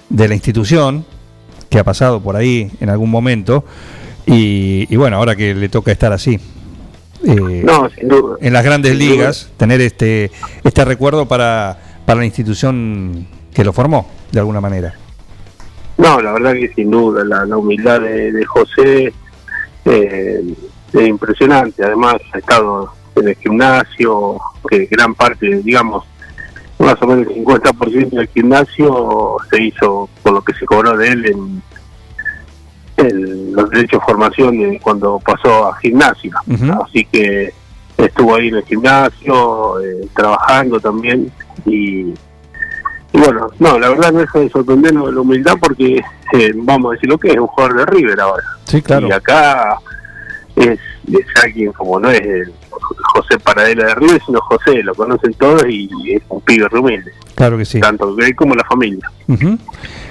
[0.09, 1.05] de la institución
[1.69, 3.63] que ha pasado por ahí en algún momento
[4.25, 6.39] y, y bueno, ahora que le toca estar así.
[7.25, 8.35] eh, No, sin duda.
[8.41, 9.11] en las grandes Sin duda.
[9.11, 10.29] ligas, tener este,
[10.63, 14.93] este recuerdo para, para la institución que lo formó, de alguna manera.
[15.97, 19.13] No, la verdad que sin duda, la, la humildad de, de José
[19.85, 20.43] eh,
[20.93, 21.83] es impresionante.
[21.83, 26.05] Además, ha estado en el gimnasio, que gran parte, digamos,
[26.79, 31.09] más o menos el 50% del gimnasio se hizo con lo que se cobró de
[31.09, 31.61] él en,
[32.97, 36.33] en los derechos de formación de cuando pasó a gimnasia.
[36.47, 36.83] Ujú.
[36.83, 37.53] Así que
[37.97, 41.31] estuvo ahí en el gimnasio, eh, trabajando también
[41.65, 42.13] y
[43.13, 45.97] y bueno, no, la verdad no deja de sorprendernos la humildad porque
[46.33, 48.43] eh, vamos a decir lo que es un jugador de River ahora.
[48.65, 49.07] Sí, claro.
[49.07, 49.77] Y acá
[50.55, 50.79] es,
[51.11, 52.53] es alguien como no es el
[53.13, 57.57] José Paradela de River, sino José, lo conocen todos y es un pibe humilde, Claro
[57.57, 57.79] que sí.
[57.79, 59.09] tanto él como la familia.
[59.27, 59.57] Ujú.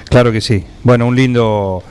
[0.09, 0.65] Claro que sí.
[0.83, 1.81] Bueno, un lindo,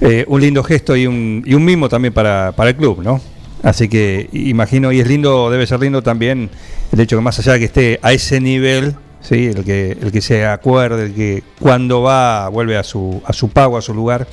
[0.00, 3.20] eh, un lindo gesto y un, y un mimo también para, para el club, ¿no?
[3.62, 6.50] Así que imagino, y es lindo, debe ser lindo también
[6.92, 10.12] el hecho que más allá de que esté a ese nivel, sí, el que, el
[10.12, 13.94] que se acuerde, el que cuando va vuelve a su, a su pago, a su
[13.94, 14.26] lugar,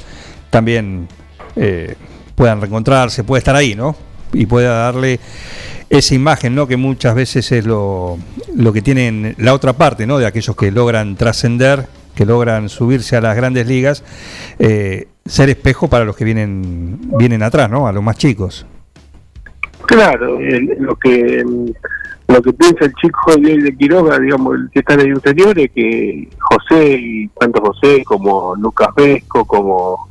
[0.49, 1.07] también
[1.55, 1.95] eh,
[2.35, 3.95] puedan reencontrarse, puede estar ahí, ¿no?
[4.33, 5.19] Y pueda darle
[5.89, 6.67] esa imagen, ¿no?
[6.67, 8.17] Que muchas veces es lo,
[8.55, 10.17] lo que tienen la otra parte, ¿no?
[10.17, 14.03] De aquellos que logran trascender, que logran subirse a las grandes ligas,
[14.59, 17.87] eh, ser espejo para los que vienen, vienen atrás, ¿no?
[17.87, 18.65] A los más chicos.
[19.85, 20.39] Claro,
[20.79, 21.43] lo que
[22.27, 25.57] lo que piensa el chico de, de Quiroga, digamos, el que está en el interior,
[25.59, 30.07] es que José, y tanto José como Lucas Vesco, como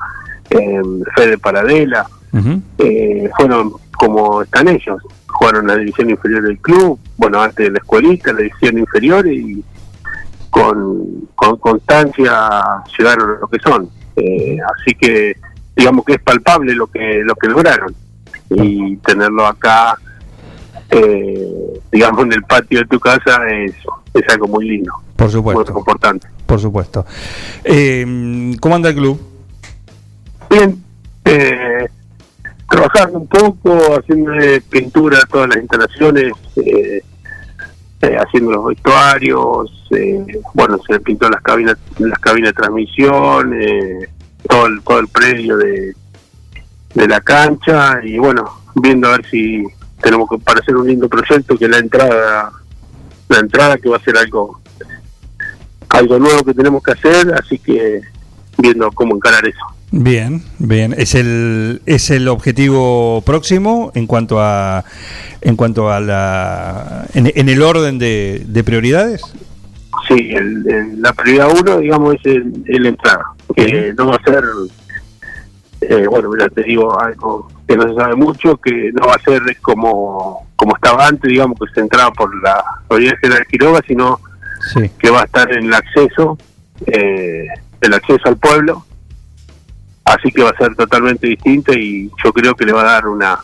[0.51, 0.81] eh,
[1.17, 2.07] Fede Paradela,
[2.79, 5.03] eh, fueron como están ellos.
[5.27, 9.65] Jugaron la división inferior del club, bueno, antes de la escuelita, la división inferior, y
[10.51, 13.89] con, con constancia llegaron a lo que son.
[14.17, 15.37] Eh, así que
[15.75, 17.93] digamos que es palpable lo que lo que lograron
[18.51, 19.99] y tenerlo acá
[20.91, 23.73] eh, digamos en el patio de tu casa es,
[24.15, 25.73] es algo muy lindo Por supuesto.
[25.73, 27.07] muy importante Por supuesto.
[27.63, 29.21] Eh, ¿Cómo anda el club?
[30.51, 30.83] bien
[31.25, 31.87] eh,
[32.69, 34.33] trabajando un poco haciendo
[34.69, 37.01] pintura a todas las instalaciones eh,
[38.03, 44.09] eh, haciendo los vestuarios eh, bueno se pintó las cabinas las cabinas de transmisión eh,
[44.49, 45.95] todo el todo el predio de
[46.95, 49.65] de la cancha y bueno viendo a ver si
[50.05, 52.53] tenemos que para hacer un lindo proyecto que la entrada
[53.29, 54.61] la entrada que va a ser algo
[55.89, 58.01] algo nuevo que tenemos que hacer así que
[58.59, 59.59] viendo cómo encarar eso
[59.97, 60.93] Bien, bien.
[60.99, 64.85] ¿Es el, es el objetivo próximo en cuanto a
[65.41, 69.23] en cuanto a la en, en el orden de, de prioridades?
[70.09, 73.25] Sí, el, el- la prioridad uno, digamos, es el, el entrada.
[73.55, 74.43] Que no va a ser,
[75.83, 79.21] eh, bueno, mira, te digo algo que no se sabe mucho, que no va a
[79.21, 84.21] ser como, como estaba antes, digamos, que se entraba por la Avenida General Quiroga, sino
[84.73, 84.91] Sí.
[84.99, 86.39] que va a estar en el acceso,
[86.87, 87.47] eh,
[87.81, 88.85] el acceso al pueblo.
[90.05, 93.07] Así que va a ser totalmente distinto y yo creo que le va a dar
[93.09, 93.39] una,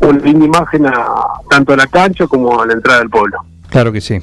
[0.00, 0.94] una linda imagen a,
[1.48, 3.38] tanto a la cancha como a la entrada del pueblo.
[3.70, 4.18] Claro que sí,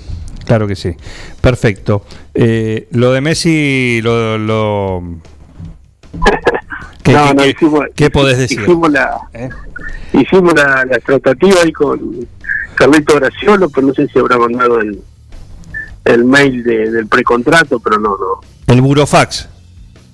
[0.45, 0.95] claro que sí.
[1.41, 2.03] Perfecto.
[2.33, 4.37] Eh, lo de Messi, lo...
[4.37, 5.03] lo
[7.09, 8.61] ¿Qué, No, qué- no, hicimos- qué podés decir?
[8.61, 9.49] Hicimos la, ¿Eh?
[10.13, 12.27] hicimos la, la tratativa ahí con
[12.75, 15.01] Carlito Graciolo, pero no sé si habrá mandado el,
[16.05, 18.41] el mail de- del precontrato, pero no, no.
[18.73, 19.49] El burofax.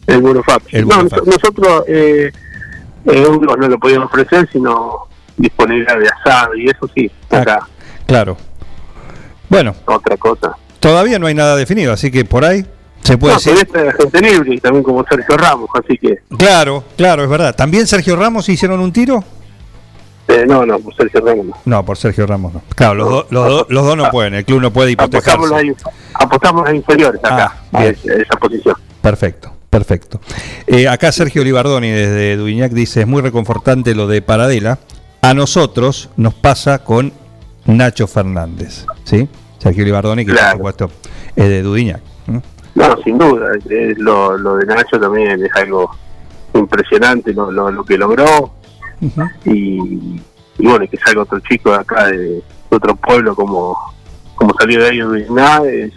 [0.07, 0.65] El Burofax.
[0.71, 1.27] El no, Burofax.
[1.27, 2.31] nosotros eh,
[3.05, 3.27] eh,
[3.57, 7.67] no lo podíamos ofrecer, sino disponibilidad de asado y eso sí, acá
[8.05, 8.37] Claro.
[9.49, 10.55] Bueno, otra cosa.
[10.79, 12.65] todavía no hay nada definido, así que por ahí
[13.05, 13.67] se puede No, decir.
[13.97, 17.55] gente libre y también como Sergio Ramos, así que Claro, claro, es verdad.
[17.55, 19.23] ¿También Sergio Ramos hicieron un tiro?
[20.27, 21.53] eh, no, no, por Sergio Ramos no.
[21.65, 22.61] No, por Sergio Ramos no.
[22.75, 25.89] Claro, los, do- los, do- los dos no pueden, el club no puede Apostamos hipotecarse.
[26.15, 28.75] apostamos las inferiores acá, Ah, a esa, a posición.
[29.01, 30.19] Perfecto, perfecto.
[30.65, 34.79] Eh, acá Sergio Olivardoni desde Duñac dice, es muy reconfortante lo de Paradela.
[35.21, 37.13] A nosotros nos pasa con
[37.65, 38.85] Nacho Fernández.
[39.03, 39.27] ¿Sí?
[39.59, 40.49] Sergio Olivardoni, que Claro.
[40.49, 40.91] por supuesto
[41.35, 42.01] es de Dudiñac.
[42.75, 43.47] No, sin duda.
[43.97, 45.89] lo, lo de Nacho también es algo
[46.53, 48.53] impresionante lo, lo, lo que logró.
[49.45, 50.19] y,
[50.57, 53.75] y bueno, que salga otro chico de acá, de, de otro pueblo, como,
[54.35, 55.27] como salió de ahí de
[55.63, 55.93] es,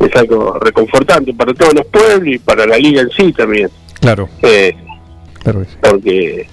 [0.00, 3.68] es algo reconfortante para todos los pueblos y para la liga en sí también.
[4.00, 4.74] Claro, Eh,
[5.42, 5.76] claro que sí.
[5.80, 6.48] porque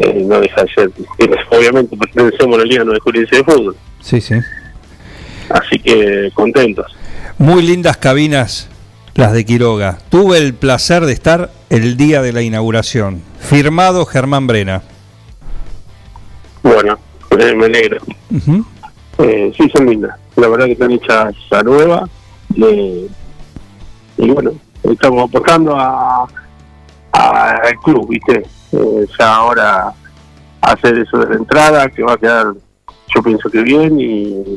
[0.00, 0.90] eh, no deja de ser,
[1.50, 4.34] obviamente pertenecemos a la Liga 9 Juliense de Fútbol, Sí, sí.
[5.50, 6.94] así que contentos.
[7.38, 8.68] Muy lindas cabinas
[9.14, 9.98] las de Quiroga.
[10.08, 13.22] Tuve el placer de estar el día de la inauguración.
[13.40, 14.82] Firmado Germán Brena.
[16.62, 16.98] Bueno,
[17.38, 17.98] eh, me alegro.
[18.30, 18.64] Ujú.
[19.18, 20.16] Eh, sí, son lindas.
[20.36, 22.08] La verdad que están hechas a nueva.
[22.56, 23.08] eh,
[24.16, 24.52] y bueno,
[24.84, 26.24] estamos apostando a,
[27.12, 28.44] a- al club, ¿viste?
[28.72, 29.92] Eh, ya ahora
[30.60, 32.46] hacer eso de la entrada, que va a quedar,
[33.14, 34.00] yo pienso que bien.
[34.00, 34.56] Y,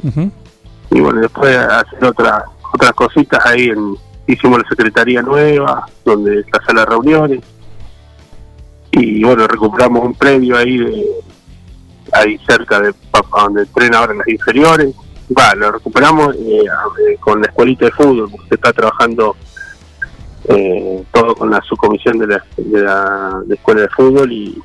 [0.91, 2.43] y bueno, después hacer otras
[2.77, 3.69] otras cositas ahí.
[3.69, 3.95] En,
[4.27, 7.39] hicimos la secretaría nueva, donde está la sala de reuniones.
[8.91, 11.05] Y bueno, recuperamos un predio ahí de,
[12.13, 12.93] ahí cerca de
[13.35, 14.93] donde entrena ahora las inferiores.
[15.37, 19.35] Va, lo recuperamos eh, eh, con la escuelita de fútbol, porque está trabajando
[20.47, 24.57] eh, todo con la subcomisión de la, de la escuela de fútbol y,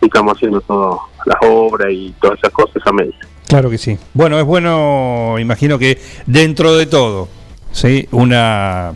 [0.00, 3.14] y estamos haciendo todas las obras y todas esas cosas a medio.
[3.46, 3.96] Claro que sí.
[4.12, 7.28] Bueno, es bueno, imagino que dentro de todo,
[7.72, 8.08] ¿sí?
[8.12, 8.94] Una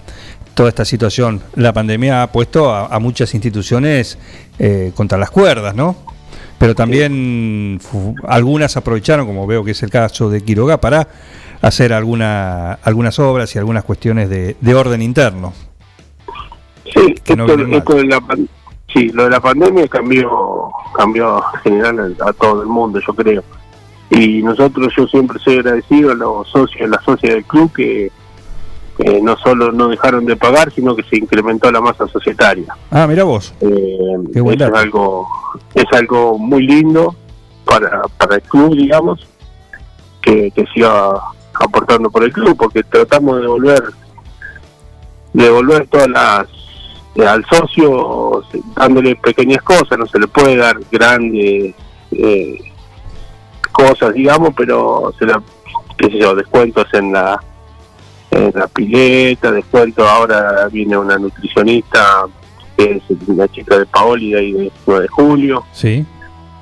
[0.54, 4.18] toda esta situación, la pandemia ha puesto a, a muchas instituciones
[4.58, 5.96] eh, contra las cuerdas, ¿no?
[6.58, 7.80] Pero también
[8.28, 11.08] algunas aprovecharon, como veo que es el caso de Quiroga, para
[11.60, 15.52] hacer alguna, algunas obras y algunas cuestiones de, de orden interno.
[16.84, 18.22] Sí, Que esto, esto de la
[18.92, 23.12] sí, lo de la pandemia cambió, cambió en general a, a todo el mundo, yo
[23.14, 23.42] creo.
[24.10, 28.12] Y nosotros, yo siempre soy agradecido a los socios, a las socias del club que,
[28.96, 32.74] que no solo no dejaron de pagar, sino que se incrementó la masa societaria.
[32.90, 33.54] Ah, mira vos.
[33.60, 35.28] Eh, Qué es algo,
[35.74, 37.14] es algo muy lindo
[37.64, 39.26] para, para el club, digamos,
[40.20, 41.12] que, que siga
[41.54, 43.82] aportando por el club, porque tratamos de devolver,
[45.32, 46.48] de devolver todas las
[47.14, 48.42] eh, al socio
[48.74, 51.74] dándole pequeñas cosas, no se le puede dar grandes
[52.10, 52.58] eh,
[53.70, 55.42] cosas, digamos, pero se la,
[55.98, 57.42] qué sé yo, descuentos en la
[58.32, 62.24] en la pileta, descuento ahora viene una nutricionista
[62.76, 66.04] que es la chica de Paoli de ahí de 9 de julio, Sí.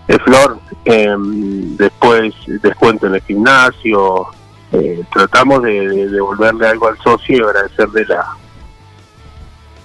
[0.09, 4.27] de Flor, em, después descuento en el gimnasio,
[4.73, 8.27] eh, tratamos de, de devolverle algo al socio y agradecerle la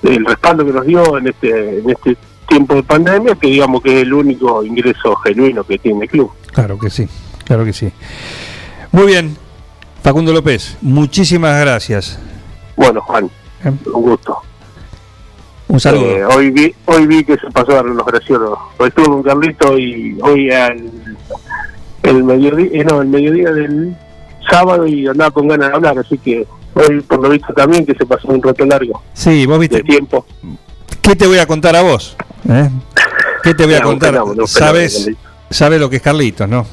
[0.04, 2.18] el respaldo que nos dio en este en este
[2.48, 6.32] tiempo de pandemia, que digamos que es el único ingreso genuino que tiene el club.
[6.54, 7.08] Claro que sí,
[7.44, 7.92] claro que sí.
[8.92, 9.36] Muy bien,
[10.06, 12.20] Facundo López, muchísimas gracias.
[12.76, 13.28] Bueno, Juan,
[13.64, 14.38] un gusto.
[15.68, 16.06] Un saludo.
[16.06, 18.56] Eh, hoy vi hoy vi que se pasaron los graciosos.
[18.78, 20.92] Hoy estuve con Carlito y hoy al
[22.04, 23.98] el mediodía, eh, no, el mediodía del
[24.48, 26.46] sábado y andaba con ganas de hablar, así que
[26.76, 29.78] hoy por lo visto también que se pasó un rato largo Sí, vos viste.
[29.78, 30.24] de tiempo.
[31.02, 32.16] ¿Qué te voy a contar a vos?
[32.48, 32.70] ¿Eh?
[33.42, 34.12] ¿Qué te voy a No, contar?
[34.12, 35.10] fenómeno, Sabes,
[35.50, 36.64] sabes lo que es Carlitos, ¿no?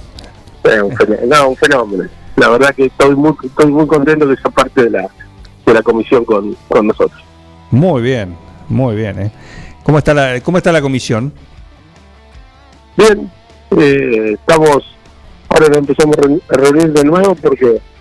[0.64, 2.04] Eh, un fenómeno, no, un fenómeno.
[2.36, 5.08] La verdad que estoy muy estoy muy contento de esa parte de la
[5.66, 7.20] de la comisión con, con nosotros.
[7.70, 8.36] Muy bien,
[8.68, 9.18] muy bien.
[9.20, 9.32] ¿eh?
[9.84, 11.32] ¿Cómo está la cómo está la comisión?
[12.96, 13.30] Bien,
[13.78, 14.84] eh, estamos,
[15.48, 17.80] ahora nos empezamos a reuni- a reunir de nuevo porque,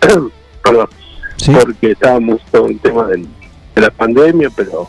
[0.62, 0.88] perdón,
[1.60, 3.26] porque estábamos todo el tema del-
[3.74, 4.88] de la pandemia, pero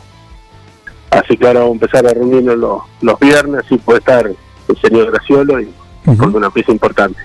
[1.10, 4.80] así que ahora vamos a empezar a reunirnos los, los viernes y puede estar el
[4.82, 5.68] señor Graciolo y
[6.18, 7.18] con una pieza importante.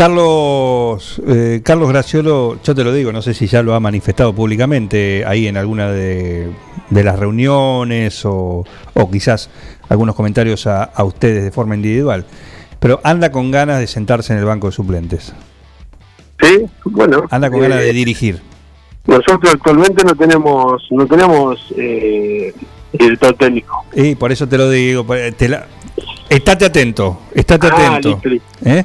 [0.00, 4.34] Carlos eh, Carlos Graciolo, yo te lo digo, no sé si ya lo ha manifestado
[4.34, 6.48] públicamente ahí en alguna de,
[6.88, 9.50] de las reuniones o, o quizás
[9.90, 12.24] algunos comentarios a, a ustedes de forma individual,
[12.78, 15.34] pero anda con ganas de sentarse en el banco de suplentes.
[16.40, 17.24] Sí, bueno.
[17.30, 18.40] Anda con eh, ganas de dirigir.
[19.06, 22.54] Nosotros actualmente no tenemos no tenemos eh,
[22.90, 23.84] director técnico.
[23.94, 25.04] Y por eso te lo digo,
[25.36, 25.66] te la-
[26.30, 28.08] estate atento, estate Ah, atento.
[28.08, 28.48] listo, listo.
[28.64, 28.84] ¿eh?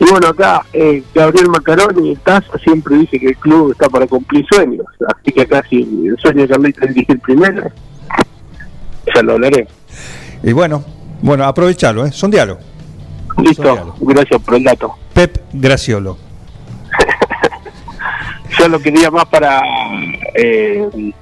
[0.00, 4.46] Y bueno, acá eh, Gabriel Macaroni, Taza, siempre dice que el club está para cumplir
[4.46, 4.86] sueños.
[5.06, 7.70] Así que acá si el sueño de Carlita es dirigir primero,
[9.14, 9.66] ya lo hablaré.
[10.42, 10.84] Y bueno,
[11.20, 12.12] bueno, aprovechalo, ¿eh?
[12.12, 12.60] son diálogo.
[13.38, 14.94] Listo, gracias por el dato.
[15.12, 16.16] Pep Graciolo.
[18.58, 19.60] Yo lo quería más para
[20.34, 21.12] eh,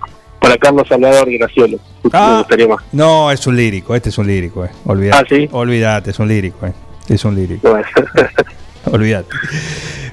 [0.41, 1.79] para Carlos Salvador Graciolo.
[2.03, 2.79] Me gustaría más.
[2.93, 4.71] No, es un lírico, este es un lírico, eh.
[4.85, 5.19] Olvídate.
[5.19, 5.49] Ah, ¿sí?
[5.53, 6.73] Olvídate, es un lírico, eh.
[7.09, 7.79] Es un lírico.
[8.93, 9.29] Olvídate.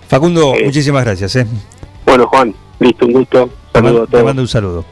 [0.08, 1.48] Facundo, muchísimas gracias, eh.
[2.06, 3.50] Bueno, Juan, listo, un gusto.
[3.72, 4.26] Te Saludos mando- a te todos.
[4.26, 4.86] mando un saludo.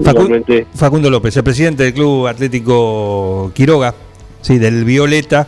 [0.00, 0.66] Facu-.
[0.74, 3.94] Facundo López, el presidente del Club Atlético Quiroga,
[4.40, 5.46] sí, del Violeta,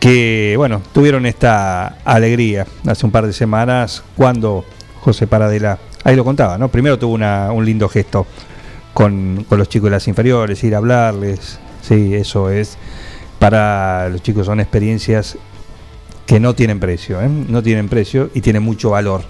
[0.00, 4.64] que bueno, tuvieron esta alegría hace un par de semanas cuando
[5.00, 6.68] José Paradela, ahí lo contaba, ¿no?
[6.68, 8.26] Primero tuvo una- un lindo gesto
[8.92, 12.76] con, con los chicos de las inferiores, ir a hablarles, sí, eso es,
[13.38, 15.36] para los chicos son experiencias
[16.26, 17.28] que no tienen precio, ¿eh?
[17.28, 19.22] no tienen precio y tienen mucho valor.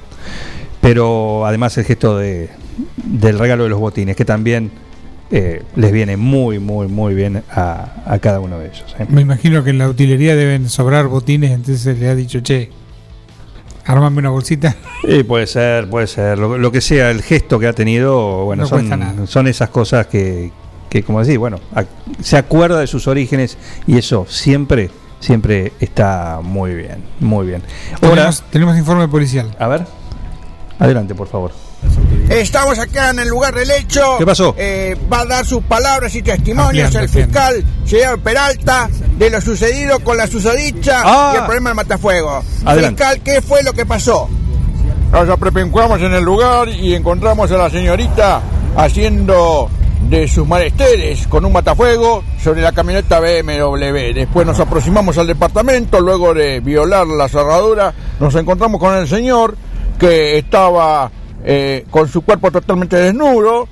[0.81, 2.51] Pero además el gesto de,
[2.97, 4.71] del regalo de los botines, que también
[5.31, 8.95] eh, les viene muy, muy, muy bien a, a cada uno de ellos.
[8.99, 9.07] ¿eh?
[9.09, 12.71] Me imagino que en la utilería deben sobrar botines, entonces le ha dicho, che,
[13.85, 14.77] armame una bolsita.
[15.03, 16.39] Y puede ser, puede ser.
[16.39, 19.15] Lo, lo que sea, el gesto que ha tenido, bueno, No nada.
[19.15, 20.51] son, son esas cosas que,
[20.89, 21.61] que como decís, bueno,
[22.23, 24.91] se acuerda de sus orígenes y eso siempre,
[25.27, 27.63] siempre está muy bien, muy bien.
[28.01, 29.55] Ahora, Tenemos, tenemos informe policial.
[29.59, 29.85] a ver,
[30.79, 31.51] adelante, por favor.
[32.29, 34.17] Estamos acá en el lugar del hecho.
[34.19, 34.55] ¿Qué pasó?
[34.57, 39.99] Eh, va a dar sus palabras y testimonios el fiscal señor Peralta de lo sucedido
[40.01, 41.33] con la susodicha Ah.
[41.35, 42.43] y el problema del matafuego.
[42.65, 43.03] Adelante.
[43.05, 44.29] Fiscal, ¿qué fue lo que pasó?
[45.13, 48.41] Nos aprepencuamos en el lugar y encontramos a la señorita
[48.77, 49.69] haciendo
[50.09, 54.15] de sus maresteres con un matafuego sobre la camioneta BMW.
[54.15, 59.57] Después nos aproximamos al departamento, luego de violar la cerradura, nos encontramos con el señor
[59.99, 61.11] que estaba
[61.45, 63.69] eh, con su cuerpo totalmente desnudo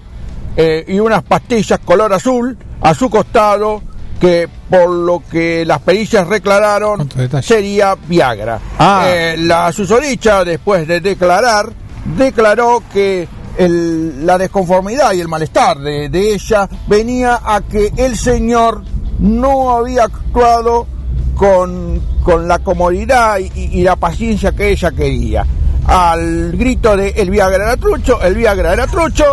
[0.57, 3.83] eh, y unas pastillas color azul a su costado
[4.21, 7.09] que por lo que las pericias reclararon
[7.43, 8.59] sería Viagra.
[8.79, 9.05] Ah.
[9.09, 11.71] Eh, la susodicha, después de declarar,
[12.17, 13.29] declaró que
[13.59, 18.83] el- la desconformidad y el malestar de, de ella venía a que el señor
[19.19, 20.87] no había actuado
[21.35, 25.45] con, con la comodidad y, la paciencia que ella quería.
[25.87, 29.25] Al grito de el Viagra era trucho, el Viagra era trucho,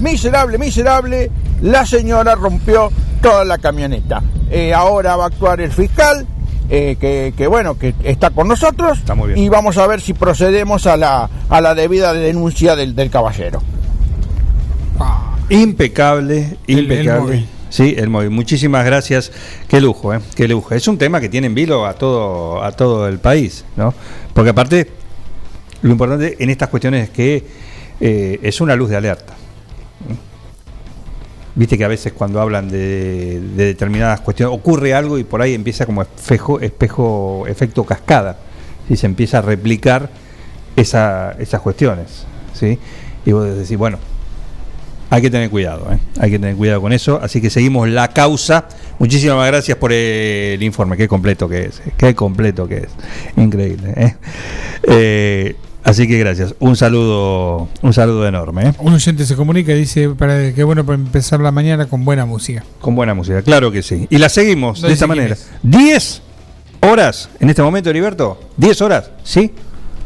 [0.00, 1.30] miserable, miserable,
[1.62, 2.90] la señora rompió
[3.22, 4.22] toda la camioneta.
[4.50, 6.26] Eh, ahora va a actuar el fiscal,
[6.70, 8.98] eh, que, que bueno, que está con nosotros,
[9.36, 13.62] y vamos a ver si procedemos a la, a la debida denuncia del, del caballero.
[15.50, 17.20] Impecable, el impecable.
[17.20, 17.48] móvil.
[17.68, 18.30] sí, el móvil.
[18.30, 19.30] Muchísimas gracias.
[19.68, 20.20] Qué lujo, ¿eh?
[20.34, 20.74] Qué lujo.
[20.74, 23.92] Es un tema que tiene en vilo a todo, a todo el país, ¿no?
[24.32, 24.90] Porque aparte,
[25.82, 27.46] lo importante en estas cuestiones es que
[28.00, 29.34] eh, es una luz de alerta.
[31.56, 35.54] Viste que a veces cuando hablan de, de determinadas cuestiones ocurre algo y por ahí
[35.54, 38.38] empieza como espejo, espejo efecto cascada
[38.88, 40.10] y se empieza a replicar
[40.74, 42.26] esa- esas cuestiones.
[42.54, 42.78] ¿sí?
[43.24, 43.98] Y vos decís, bueno,
[45.10, 45.98] hay que tener cuidado, ¿eh?
[46.18, 47.20] hay que tener cuidado con eso.
[47.22, 48.66] Así que seguimos la causa.
[48.98, 52.88] Muchísimas gracias por el informe, qué completo que es, qué completo que es.
[53.36, 53.92] Increíble.
[53.96, 54.14] ¿eh?
[54.88, 56.54] Eh, así que gracias.
[56.58, 58.68] Un saludo, un saludo enorme.
[58.68, 58.72] ¿eh?
[58.78, 62.24] Un oyente se comunica y dice para que bueno para empezar la mañana con buena
[62.26, 62.64] música.
[62.80, 64.06] Con buena música, claro que sí.
[64.10, 65.34] Y la seguimos de esta manera.
[65.34, 65.50] es.
[65.62, 66.22] 10
[66.80, 68.40] horas en este momento, Heriberto.
[68.56, 69.52] 10 horas, ¿sí?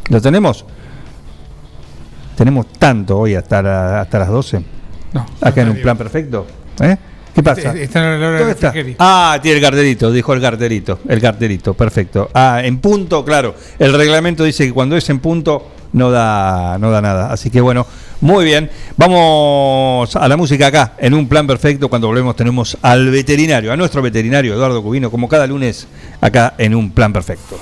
[0.08, 0.64] ¿Lo tenemos?
[2.36, 4.62] Tenemos tanto hoy hasta, la- hasta las 12.
[5.12, 5.26] No.
[5.40, 6.46] Acá en un plan perfecto.
[6.80, 6.96] ¿eh?
[7.38, 7.72] ¿Qué pasa?
[7.72, 8.96] Este-.
[8.98, 10.98] Ah, tiene el carterito, dijo el carterito.
[11.08, 12.28] El carterito, perfecto.
[12.34, 13.54] Ah, en punto, claro.
[13.78, 17.32] El reglamento dice que cuando es en punto no da, no da nada.
[17.32, 17.86] Así que bueno,
[18.22, 18.68] muy bien.
[18.96, 21.88] Vamos a la música acá, en un plan perfecto.
[21.88, 25.86] Cuando volvemos tenemos al veterinario, a nuestro veterinario Eduardo Cubino, como cada lunes,
[26.20, 27.56] acá en un plan perfecto.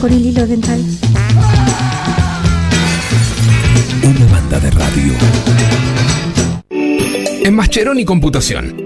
[0.00, 0.80] Con el hilo dental?
[4.02, 5.12] Una banda de radio.
[6.70, 8.85] En Mascheroni Computación,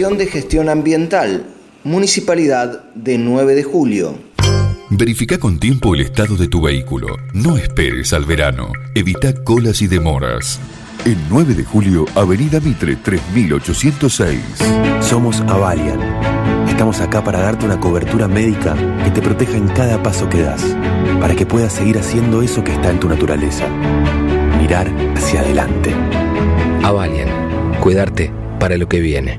[0.00, 1.44] Dirección de Gestión Ambiental,
[1.84, 4.18] Municipalidad de 9 de Julio.
[4.88, 7.08] Verifica con tiempo el estado de tu vehículo.
[7.34, 8.72] No esperes al verano.
[8.94, 10.58] Evita colas y demoras.
[11.04, 14.40] El 9 de julio, Avenida Mitre 3806.
[15.02, 16.00] Somos Avalian.
[16.66, 18.74] Estamos acá para darte una cobertura médica
[19.04, 20.64] que te proteja en cada paso que das,
[21.20, 23.68] para que puedas seguir haciendo eso que está en tu naturaleza.
[24.58, 25.94] Mirar hacia adelante.
[26.82, 27.28] Avalian.
[27.82, 29.38] Cuidarte para lo que viene.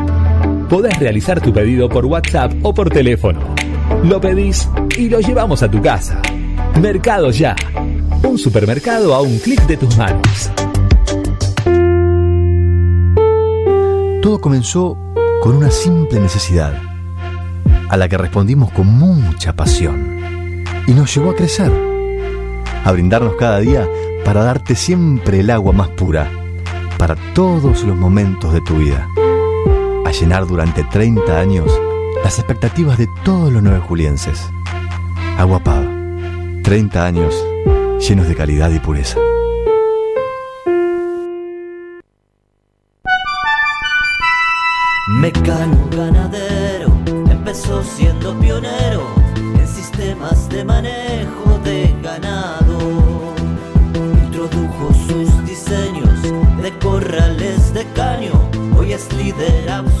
[0.71, 3.41] Podés realizar tu pedido por WhatsApp o por teléfono.
[4.05, 6.21] Lo pedís y lo llevamos a tu casa.
[6.79, 7.57] Mercado Ya.
[8.23, 10.49] Un supermercado a un clic de tus manos.
[14.21, 14.97] Todo comenzó
[15.41, 16.81] con una simple necesidad,
[17.89, 21.69] a la que respondimos con mucha pasión, y nos llevó a crecer,
[22.85, 23.85] a brindarnos cada día
[24.23, 26.31] para darte siempre el agua más pura,
[26.97, 29.05] para todos los momentos de tu vida,
[30.11, 31.71] llenar durante 30 años
[32.23, 34.49] las expectativas de todos los nueve julienses.
[35.37, 35.89] Agua Pava,
[36.63, 37.35] 30 años
[37.99, 39.17] llenos de calidad y pureza.
[45.19, 46.91] Mecano ganadero
[47.29, 53.33] empezó siendo pionero en sistemas de manejo de ganado.
[54.25, 56.21] Introdujo sus diseños
[56.61, 58.33] de corrales de caño,
[58.77, 60.00] hoy es líder absoluto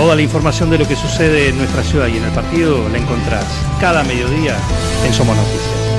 [0.00, 2.96] Toda la información de lo que sucede en nuestra ciudad y en el partido la
[2.96, 3.44] encontrás
[3.82, 4.56] cada mediodía
[5.04, 5.89] en Somos Noticias.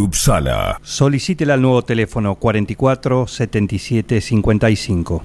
[0.00, 0.78] Upsala.
[0.82, 5.24] Solicítela al nuevo teléfono 44 77 55.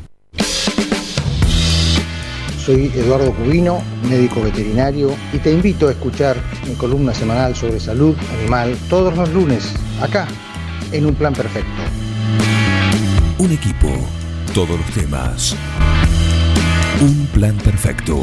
[2.66, 8.16] Soy Eduardo Cubino, médico veterinario, y te invito a escuchar mi columna semanal sobre salud
[8.38, 10.28] animal todos los lunes, acá,
[10.92, 11.82] en Un Plan Perfecto.
[13.40, 13.88] Un equipo,
[14.54, 15.56] todos los temas.
[17.02, 18.18] Un plan perfecto.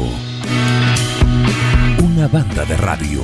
[2.03, 3.21] Una banda de radio.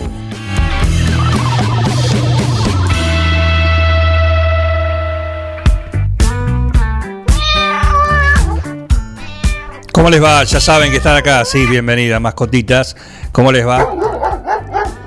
[9.93, 10.43] ¿Cómo les va?
[10.43, 11.45] Ya saben que están acá.
[11.45, 12.95] Sí, bienvenida, mascotitas.
[13.31, 13.87] ¿Cómo les va?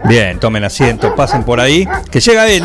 [0.05, 1.87] Bien, tomen asiento, pasen por ahí.
[2.11, 2.64] Que llega él,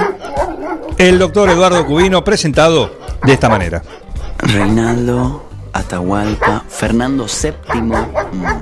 [0.97, 3.81] el doctor Eduardo Cubino, presentado de esta manera.
[4.37, 7.81] Reinaldo, Atahualpa, Fernando VII.
[7.81, 8.61] mm.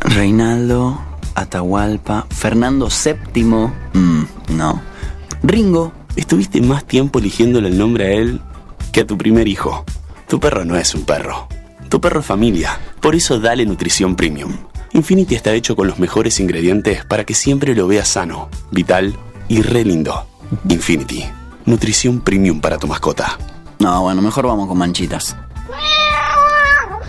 [0.00, 1.00] Reinaldo,
[1.34, 3.42] Atahualpa, Fernando VII.
[3.44, 4.80] mm, no.
[5.42, 8.40] Ringo, estuviste más tiempo eligiéndole el nombre a él
[8.92, 9.84] que a tu primer hijo.
[10.28, 11.48] Tu perro no es un perro.
[11.88, 12.78] Tu perro es familia.
[13.00, 14.52] Por eso dale nutrición premium.
[14.92, 19.16] Infinity está hecho con los mejores ingredientes para que siempre lo veas sano, vital
[19.48, 20.26] y re lindo.
[20.68, 21.24] Infinity.
[21.64, 23.38] Nutrición premium para tu mascota.
[23.78, 25.34] No, bueno, mejor vamos con manchitas.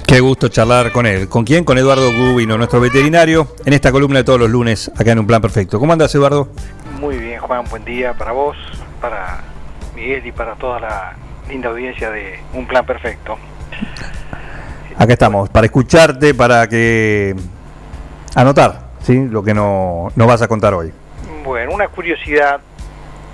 [0.08, 1.28] Qué gusto charlar con él.
[1.28, 1.66] ¿Con quién?
[1.66, 5.28] Con Eduardo Cubino, nuestro veterinario, en esta columna de todos los lunes, acá en Un
[5.28, 5.78] Plan Perfecto.
[5.78, 6.48] ¿Cómo andas, Eduardo?
[6.98, 8.56] Muy bien, Juan, buen día para vos,
[9.02, 9.44] para
[9.94, 11.16] Miguel y para toda la
[11.50, 13.38] linda audiencia de Un Plan Perfecto.
[14.98, 17.36] Acá estamos, para escucharte, para que
[18.36, 19.28] anotar ¿sí?
[19.30, 20.94] lo que no, nos vas a contar hoy.
[21.44, 22.60] Bueno, una curiosidad,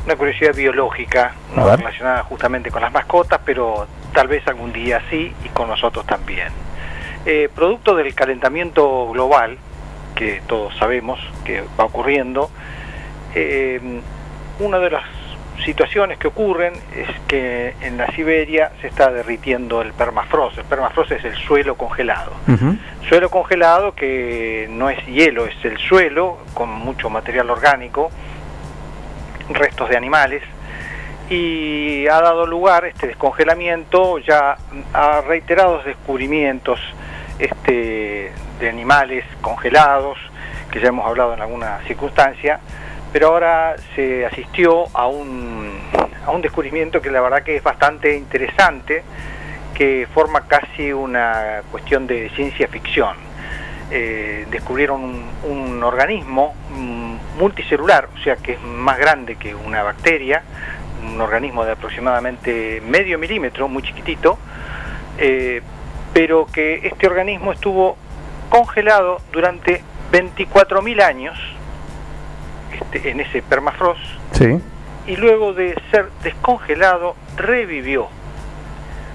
[0.06, 5.34] una curiosidad biológica, no relacionada justamente con las mascotas, pero tal vez algún día sí
[5.44, 6.50] y con nosotros también.
[7.26, 9.58] Eh, producto del calentamiento global,
[10.14, 12.50] que todos sabemos que va ocurriendo,
[13.34, 13.82] eh,
[14.60, 15.04] una de las
[15.64, 20.58] situaciones que ocurren es que en la Siberia se está derritiendo el permafrost.
[20.58, 22.32] El permafrost es el suelo congelado.
[23.08, 28.12] Suelo congelado que no es hielo, es el suelo con mucho material orgánico,
[29.50, 30.44] restos de animales,
[31.30, 34.58] y ha dado lugar este descongelamiento ya
[34.94, 36.80] a reiterados descubrimientos
[37.40, 40.18] este, de animales congelados,
[40.72, 42.60] que ya hemos hablado en alguna circunstancia,
[43.12, 45.72] pero ahora se asistió a un,
[46.26, 49.04] a un descubrimiento que la verdad que es bastante interesante,
[49.74, 53.16] que forma casi una cuestión de ciencia ficción.
[53.92, 60.42] Eh, descubrieron un, organismo mm, multicelular, o sea que es más grande que una bacteria,
[61.04, 64.40] un organismo de aproximadamente medio milímetro, muy chiquitito,
[65.20, 65.62] eh,
[66.14, 67.96] pero que este organismo estuvo
[68.50, 71.38] congelado durante 24.000 años
[72.76, 74.02] este, en ese permafrost
[74.34, 74.60] Sí.
[75.08, 78.08] y luego de ser descongelado revivió.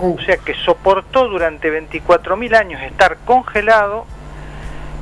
[0.03, 4.07] O sea que soportó durante 24.000 años estar congelado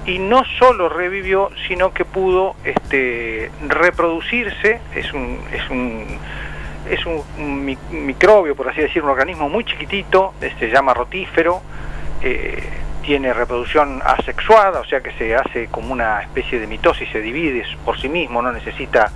[0.06, 4.80] y no solo revivió, sino que pudo este, reproducirse.
[4.96, 6.18] Es un, es un,
[6.90, 10.94] es un, un mi- microbio, por así decir, un organismo muy chiquitito, eh, se llama
[10.94, 11.60] rotífero,
[12.22, 12.60] eh,
[13.08, 17.64] tiene reproducción asexuada, o sea que se hace como una especie de mitosis, se divide
[17.82, 19.10] por sí mismo, no necesita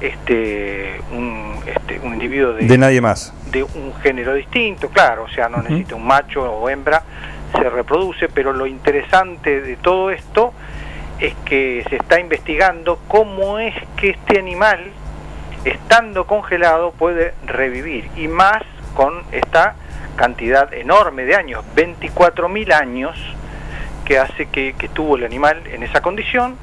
[0.00, 3.32] este, un, este, un individuo de, De nadie más.
[3.52, 7.04] de un género distinto, claro, o sea, no necesita un macho o hembra,
[7.52, 10.52] se reproduce, pero lo interesante de todo esto
[11.20, 14.80] es que se está investigando cómo es que este animal,
[15.64, 18.64] estando congelado, puede revivir, y más
[18.96, 19.76] con esta
[20.18, 23.16] cantidad enorme de años, 24.000 años,
[24.04, 26.56] que hace que, que tuvo el animal en esa condición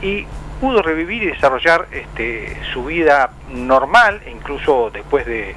[0.00, 0.26] y
[0.60, 5.56] pudo revivir y desarrollar este, su vida normal, e incluso después de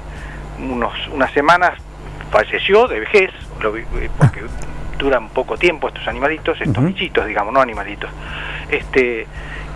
[0.58, 1.74] unos, unas semanas
[2.30, 4.42] falleció de vejez, eh, porque
[4.98, 8.10] duran poco tiempo estos animalitos, estos bichitos, digamos, no animalitos.
[8.68, 9.28] Este,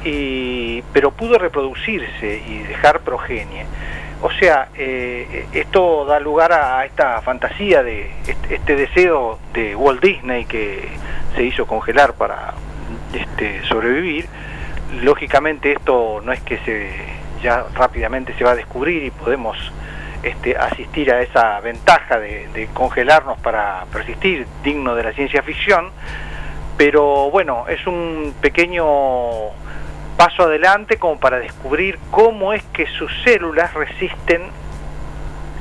[0.05, 3.67] y, pero pudo reproducirse y dejar progenie.
[4.23, 8.11] O sea, eh, esto da lugar a esta fantasía de
[8.51, 10.89] este, deseo de Walt Disney que
[11.35, 12.53] se hizo congelar para
[13.15, 14.27] este, sobrevivir.
[15.03, 19.57] Lógicamente esto no es que se ya rápidamente se va a descubrir y podemos
[20.23, 25.91] este, asistir a esa ventaja de, de congelarnos para persistir, digno de la ciencia ficción,
[26.77, 28.85] pero bueno, es un pequeño
[30.21, 34.43] paso adelante como para descubrir cómo es que sus células resisten,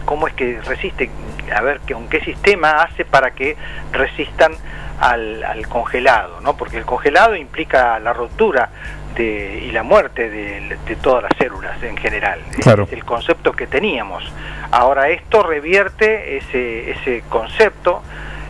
[0.03, 1.09] cómo es que resisten,
[1.55, 3.55] a ver con qué sistema hace para que
[3.93, 4.51] resistan
[4.99, 6.57] al, al congelado, ¿no?
[6.57, 8.67] Porque el congelado implica la ruptura
[9.15, 12.41] de- y la muerte de, de todas las células en general.
[12.61, 12.83] Claro.
[12.83, 14.29] Es el concepto que teníamos.
[14.71, 18.03] Ahora esto revierte ese, ese concepto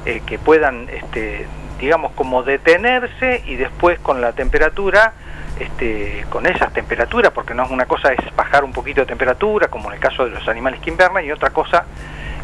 [0.08, 1.46] eh, que puedan, este,
[1.80, 5.14] digamos, como detenerse y después con la temperatura,
[5.60, 9.68] este, con esas temperaturas, porque no es una cosa es bajar un poquito de temperatura,
[9.68, 11.86] como en el caso de los animales que invernan, y otra cosa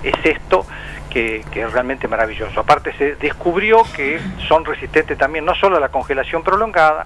[0.04, 0.66] es esto
[1.10, 2.60] que, es realmente maravilloso.
[2.60, 7.06] Aparte se descubrió que son resistentes también no solo a la congelación prolongada,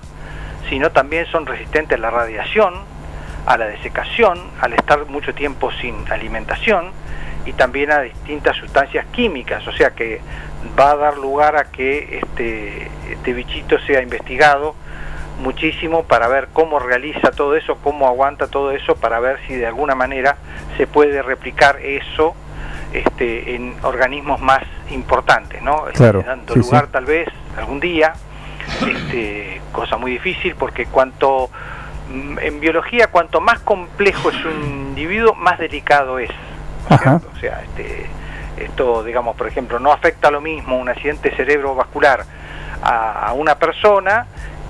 [0.67, 2.73] sino también son resistentes a la radiación,
[3.45, 6.91] a la desecación, al estar mucho tiempo sin alimentación
[7.45, 10.21] y también a distintas sustancias químicas, o sea que
[10.77, 14.75] va a dar lugar a que este, este bichito sea investigado
[15.39, 19.65] muchísimo para ver cómo realiza todo eso, cómo aguanta todo eso, para ver si de
[19.65, 20.37] alguna manera
[20.77, 22.35] se puede replicar eso
[22.93, 25.87] este, en organismos más importantes, ¿no?
[25.87, 26.91] Este, Claro, dando sí, lugar sí.
[26.91, 27.27] tal vez
[27.57, 28.13] algún día,
[28.87, 31.49] este, cosa muy difícil porque cuanto
[32.09, 36.31] mm, en biología cuanto más complejo es un individuo, más delicado es.
[36.89, 38.07] O sea, este,
[38.57, 42.25] esto, digamos, por ejemplo, no afecta lo mismo un accidente cerebrovascular
[42.81, 44.25] a, a una persona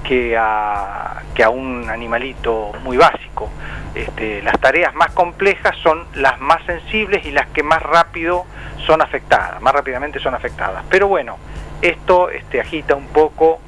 [0.10, 3.48] que a, que a un animalito muy básico.
[3.94, 8.44] Este, las tareas más complejas son las más sensibles y las que más rápido
[8.88, 10.84] son afectadas, más rápidamente son afectadas.
[10.90, 11.38] Pero bueno,
[11.84, 13.60] esto este, agita un poco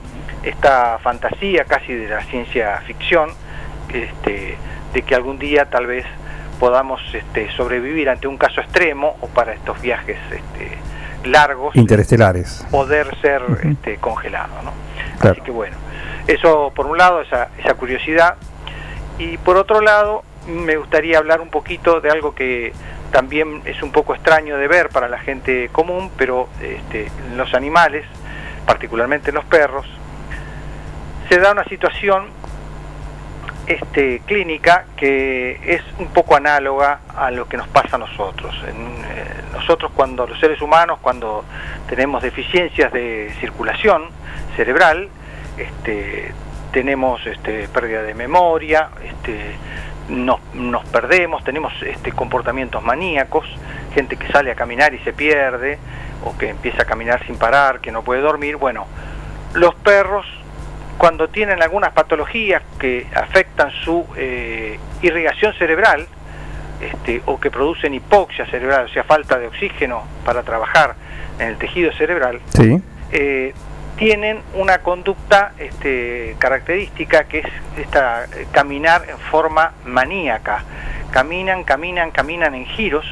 [0.42, 3.30] esta fantasía casi de la ciencia ficción,
[3.94, 4.58] este,
[4.94, 6.08] de que algún día tal vez
[6.60, 12.66] podamos este, sobrevivir ante un caso extremo o para estos viajes este, largos Interestelares.
[12.72, 14.56] poder ser este, congelado.
[14.64, 14.72] ¿no?
[15.20, 15.34] Claro.
[15.34, 15.78] Así que bueno,
[16.28, 18.36] eso por un lado, esa, esa curiosidad.
[19.18, 22.74] Y por otro lado, me gustaría hablar un poquito de algo que
[23.12, 28.06] también es un poco extraño de ver para la gente común, pero este, los animales,
[28.66, 29.86] particularmente en los perros,
[31.30, 32.28] se da una situación
[33.68, 38.56] este, clínica que es un poco análoga a lo que nos pasa a nosotros.
[38.68, 41.44] En, eh, nosotros cuando los seres humanos, cuando
[41.88, 44.10] tenemos deficiencias de circulación
[44.56, 45.10] cerebral,
[45.58, 46.32] este,
[46.72, 49.56] tenemos este, pérdida de memoria, este,
[50.10, 53.46] nos, nos perdemos, tenemos este, comportamientos maníacos,
[53.94, 55.78] gente que sale a caminar y se pierde,
[56.26, 58.58] o que empieza a caminar sin parar, que no puede dormir.
[58.58, 58.86] Bueno,
[59.54, 60.26] los perros
[60.98, 66.06] cuando tienen algunas patologías que afectan su eh, irrigación cerebral
[66.80, 70.96] este, o que producen hipoxia cerebral, o sea, falta de oxígeno para trabajar
[71.40, 72.80] en el tejido cerebral, Sí.
[73.12, 73.54] eh,
[74.02, 77.46] tienen una conducta este, característica que es
[77.78, 80.64] esta eh, caminar en forma maníaca.
[81.12, 83.06] Caminan, caminan, caminan en giros,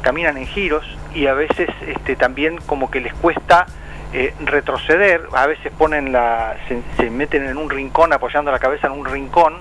[0.00, 0.82] caminan en giros
[1.14, 3.66] y a veces este, también como que les cuesta
[4.14, 8.86] eh, retroceder, a veces ponen la, se, se meten en un rincón apoyando la cabeza
[8.86, 9.56] en un rincón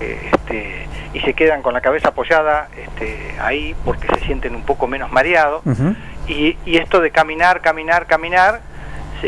[0.00, 4.62] eh, este, y se quedan con la cabeza apoyada este, ahí porque se sienten un
[4.62, 5.64] poco menos mareados.
[6.28, 8.60] Y, y esto de caminar, caminar, caminar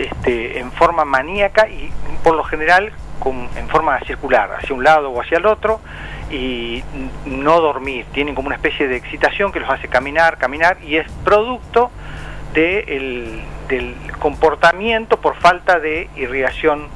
[0.04, 1.90] este, en forma maníaca y
[2.22, 2.92] por lo general
[3.56, 5.80] en forma circular, hacia un lado o hacia el otro
[6.30, 6.84] y
[7.24, 8.04] no dormir.
[8.12, 11.90] Tienen como una especie de excitación que los hace caminar, caminar y es producto
[12.54, 16.86] de el- del comportamiento por falta de irrigación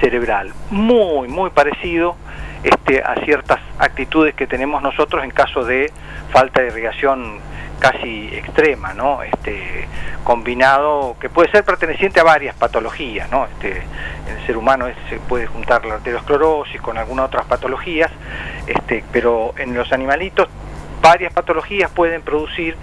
[0.00, 0.52] cerebral.
[0.70, 2.14] Muy, muy parecido
[2.62, 5.90] este, a ciertas actitudes que tenemos nosotros en caso de
[6.30, 7.38] falta de irrigación
[7.80, 9.22] casi extrema, ¿no?
[9.22, 9.88] Este,
[10.22, 13.46] combinado, que puede ser perteneciente a varias patologías, ¿no?
[13.46, 13.82] Este,
[14.28, 18.12] en el ser humano se puede juntar la arteriosclerosis con algunas otras patologías,
[18.66, 20.48] este, pero en los animalitos
[21.02, 22.76] varias patologías pueden producir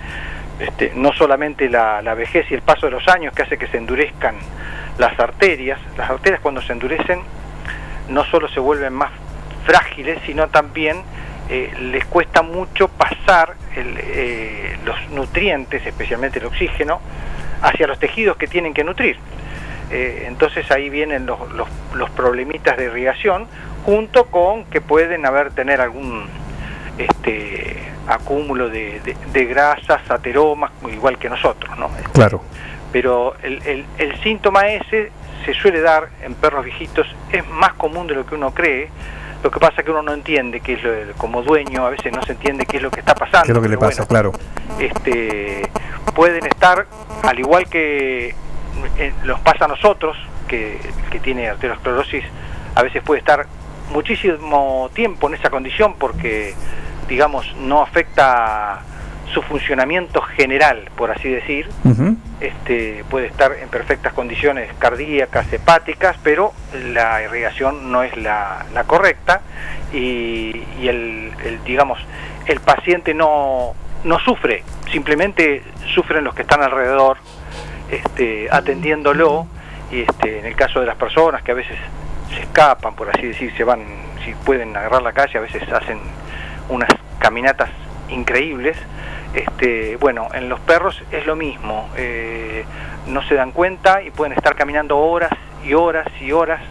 [0.59, 3.67] este, no solamente la, la vejez y el paso de los años que hace que
[3.67, 4.35] se endurezcan
[4.97, 7.21] las arterias, las arterias cuando se endurecen
[8.09, 9.11] no solo se vuelven más
[9.65, 11.03] frágiles, sino también
[11.49, 16.99] eh, les cuesta mucho pasar el, eh, los nutrientes, especialmente el oxígeno,
[17.61, 19.17] hacia los tejidos que tienen que nutrir.
[19.89, 23.47] Eh, entonces ahí vienen los, los, los problemitas de irrigación,
[23.85, 26.25] junto con que pueden haber tener algún
[26.97, 27.77] este,
[28.07, 31.89] acúmulo de, de- de grasas, ateromas, igual que nosotros, ¿no?
[32.13, 32.43] Claro.
[32.91, 35.11] Pero el, el- el síntoma ese
[35.45, 38.89] se suele dar en perros viejitos, es más común de lo que uno cree,
[39.43, 42.11] lo que pasa es que uno no entiende qué es lo, como dueño, a veces
[42.11, 43.45] no se entiende qué es lo que está pasando.
[43.45, 44.05] ¿Qué es lo que le pasa?
[44.05, 44.31] bueno, Claro.
[44.79, 45.69] este,
[46.15, 46.87] pueden estar,
[47.23, 48.35] al igual que
[48.97, 50.17] eh, nos pasa a nosotros,
[50.47, 50.79] que,
[51.11, 52.23] que tiene arteriosclerosis,
[52.75, 53.45] a veces puede estar
[53.91, 56.53] muchísimo tiempo en esa condición porque,
[57.07, 58.81] digamos, no afecta
[59.33, 61.69] su funcionamiento general, por así decir,
[62.39, 68.83] este, puede estar en perfectas condiciones cardíacas, hepáticas, pero la irrigación no es la, la
[68.85, 69.41] correcta
[69.91, 71.99] y, y el, el, digamos,
[72.45, 73.73] el paciente no,
[74.03, 75.63] no sufre, simplemente
[75.93, 77.17] sufren los que están alrededor
[77.91, 79.47] este, atendiéndolo
[79.91, 81.77] y este, en el caso de las personas que a veces
[82.33, 83.81] se escapan, por así decir, se van,
[84.23, 85.99] si pueden agarrar la calle, a veces hacen
[86.69, 87.69] unas caminatas
[88.09, 88.77] increíbles.
[89.33, 92.63] Este, bueno, en los perros es lo mismo, eh,
[93.07, 95.31] no se dan cuenta y pueden estar caminando horas
[95.65, 96.61] y horas y horas,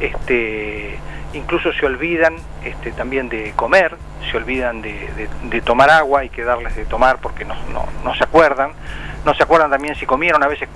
[0.00, 0.98] este,
[1.34, 3.96] incluso se olvidan este, también de comer,
[4.30, 7.86] se olvidan de, de- de tomar agua, hay que darles de tomar porque no, no,
[8.04, 8.72] no se acuerdan,
[9.24, 10.68] no se acuerdan también si comieron, a veces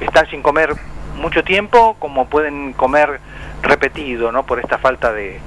[0.00, 0.74] están sin comer
[1.16, 3.20] mucho tiempo, como pueden comer
[3.62, 4.44] repetido, ¿no?
[4.46, 5.38] Por esta falta de,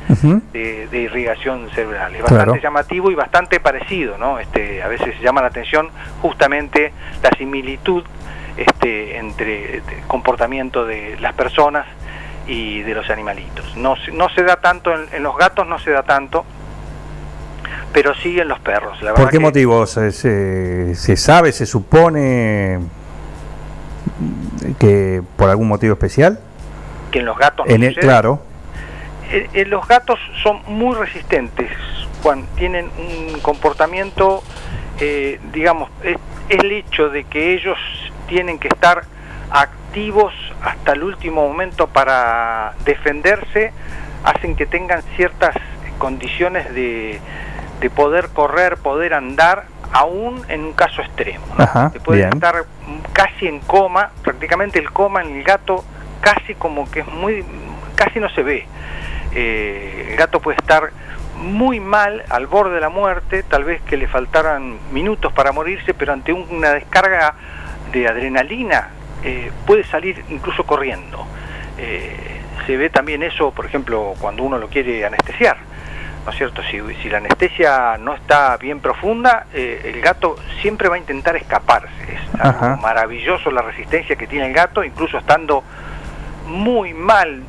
[0.54, 2.16] de, de irrigación cerebral.
[2.16, 2.62] Es bastante Claro.
[2.62, 4.40] llamativo y bastante parecido, ¿no?
[4.40, 5.90] Este, a veces llama la atención
[6.22, 6.94] justamente
[7.24, 8.04] la similitud
[8.56, 11.88] este, entre el comportamiento de las personas
[12.46, 13.76] y de los animalitos.
[13.78, 16.46] No, se- no se da tanto, en, en los gatos no se da tanto,
[17.94, 19.02] pero sí en los perros.
[19.02, 19.88] La ¿Por qué que- motivo?
[19.88, 22.80] ¿Se, se, se sabe, se supone
[24.80, 26.40] que por algún motivo especial?
[27.14, 28.08] Que en los gatos no En el, sucede.
[28.08, 28.42] claro.
[29.32, 31.70] Eh, eh, los gatos son muy resistentes,
[32.22, 34.44] Juan, tienen un comportamiento,
[35.00, 36.18] eh, digamos, es,
[36.50, 37.78] el hecho de que ellos
[38.28, 39.04] tienen que estar
[39.52, 40.34] activos
[40.64, 43.72] hasta el último momento para defenderse,
[44.24, 45.56] hacen que tengan ciertas
[46.00, 47.22] condiciones de,
[47.80, 51.46] de poder correr, poder andar, aún en un caso extremo.
[51.58, 51.64] ¿no?
[51.64, 52.34] Ajá, pueden bien.
[52.34, 52.66] estar
[53.14, 55.86] casi en coma, prácticamente el coma en el gato
[56.24, 57.46] casi como que es muy,
[57.96, 58.66] casi no se ve.
[59.36, 60.92] Eh, el gato puede estar
[61.36, 65.94] muy mal, al borde de la muerte, tal vez que le faltaran minutos para morirse,
[65.94, 67.36] pero ante una descarga
[67.92, 68.90] de adrenalina
[69.24, 71.28] eh, puede salir incluso corriendo.
[71.78, 75.58] Eh, se ve también eso, por ejemplo, cuando uno lo quiere anestesiar.
[76.26, 76.62] ¿No es cierto?
[76.64, 81.36] Si, si la anestesia no está bien profunda, eh, el gato siempre va a intentar
[81.36, 81.90] escaparse.
[82.14, 85.66] Es maravilloso la resistencia que tiene el gato, incluso estando
[86.46, 87.44] muy mal,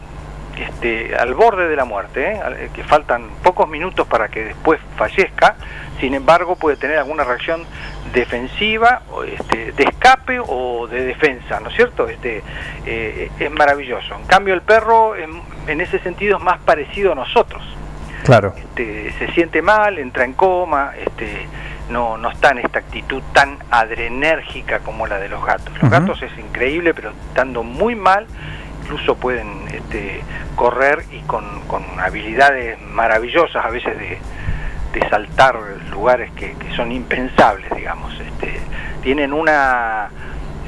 [0.59, 2.41] este, al borde de la muerte, ¿eh?
[2.41, 5.57] Al- que faltan pocos minutos para que después fallezca,
[6.01, 7.65] sin embargo puede tener alguna reacción
[8.13, 12.09] defensiva, o, este, de escape o de defensa, ¿no es cierto?
[12.09, 12.43] Este,
[12.87, 14.15] eh, es maravilloso.
[14.15, 17.63] En cambio el perro en, en ese sentido es más parecido a nosotros.
[18.25, 18.55] Claro.
[18.57, 21.47] Este, se siente mal, entra en coma, este,
[21.91, 25.73] no, no está en esta actitud tan adrenérgica como la de los gatos.
[25.83, 28.27] Los gatos es increíble, pero estando muy mal,
[28.85, 30.21] incluso pueden este,
[30.57, 34.19] correr y con, con habilidades maravillosas a veces de,
[34.93, 35.59] de saltar
[35.91, 38.13] lugares que, que son impensables, digamos.
[38.21, 38.61] Este,
[39.03, 40.11] tienen una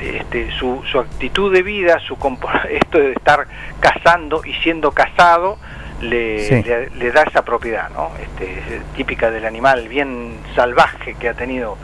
[0.01, 2.17] este, su, su actitud de vida, su
[2.71, 3.47] esto de estar
[3.81, 5.59] cazando y siendo cazado,
[6.01, 6.63] le, Sí.
[6.63, 8.11] le, le da esa propiedad, ¿no?
[8.21, 8.45] Este,
[8.77, 11.77] es típica del animal bien salvaje que ha tenido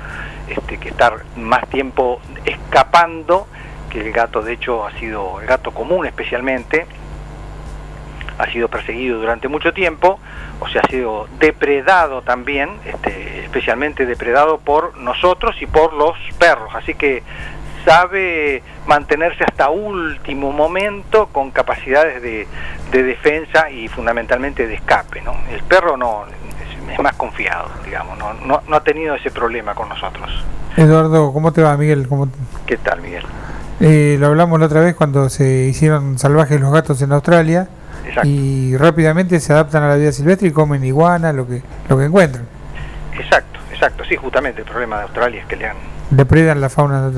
[0.49, 3.47] este, que estar más tiempo escapando
[3.93, 6.87] que el gato, de hecho, ha sido el gato común especialmente,
[8.39, 10.19] ha sido perseguido durante mucho tiempo,
[10.61, 16.75] o sea, ha sido depredado también, este, especialmente depredado por nosotros y por los perros.
[16.75, 17.23] Así que
[17.85, 22.47] sabe mantenerse hasta último momento con capacidades de,
[22.91, 25.21] de defensa y fundamentalmente de escape.
[25.21, 25.35] ¿no?
[25.51, 29.75] El perro no es, es más confiado, digamos, no, no, no ha tenido ese problema
[29.75, 30.31] con nosotros.
[30.77, 32.09] Eduardo, ¿cómo te va, Miguel?
[32.09, 33.25] ¿Cómo te- ¿Qué tal, Miguel?
[33.85, 37.67] Eh, lo hablamos la otra vez cuando se hicieron salvajes los gatos en Australia
[38.07, 38.29] Exacto.
[38.29, 42.05] y rápidamente se adaptan a la vida silvestre y comen iguana, lo que lo que
[42.05, 42.47] encuentran.
[43.19, 45.77] Exacto, exacto, sí, justamente el problema de Australia es que le han
[46.11, 47.11] Depredan la fauna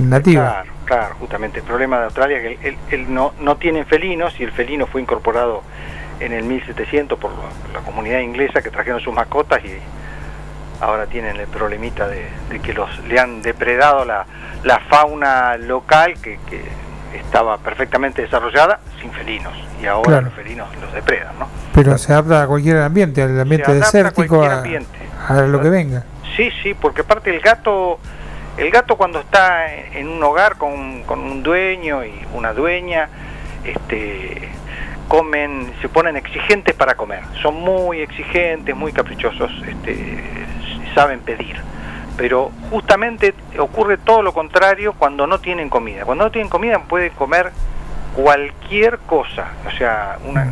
[0.00, 0.50] nativa.
[0.50, 4.34] Claro, claro, justamente el problema de Australia es que él, él no, no tienen felinos
[4.40, 5.62] y el felino fue incorporado
[6.18, 7.30] en el 1700 por
[7.72, 9.78] la comunidad inglesa que trajeron sus mascotas y
[10.80, 14.24] ahora tienen el problemita de, de que los le han depredado la,
[14.64, 16.62] la fauna local que, que
[17.18, 19.52] estaba perfectamente desarrollada sin felinos
[19.82, 20.26] y ahora Claro.
[20.26, 21.48] los felinos los depredan, ¿no?
[21.74, 24.98] Pero se adapta a cualquier ambiente, al ambiente a desértico, a, ambiente.
[25.28, 26.04] a lo que venga.
[26.36, 27.98] Sí, sí, porque aparte el gato,
[28.56, 33.08] el gato cuando está en en un hogar con, con un dueño y una dueña,
[33.64, 34.48] este,
[35.08, 37.22] comen, se ponen exigentes para comer.
[37.42, 40.24] Son muy exigentes, muy caprichosos, este,
[40.94, 41.56] saben pedir.
[42.16, 46.04] Pero justamente ocurre todo lo contrario cuando no tienen comida.
[46.04, 47.52] Cuando no tienen comida pueden comer
[48.14, 50.44] cualquier cosa, o sea, una,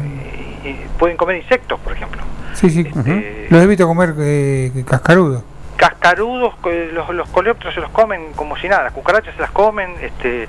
[0.64, 2.22] eh, pueden comer insectos, por ejemplo.
[2.54, 2.80] Sí, sí.
[2.80, 5.42] Este, Los evito comer eh, cascarudo.
[5.78, 6.54] Cascarudos,
[6.92, 10.48] los, los coleópteros se los comen como si nada, las cucarachas se las comen, este,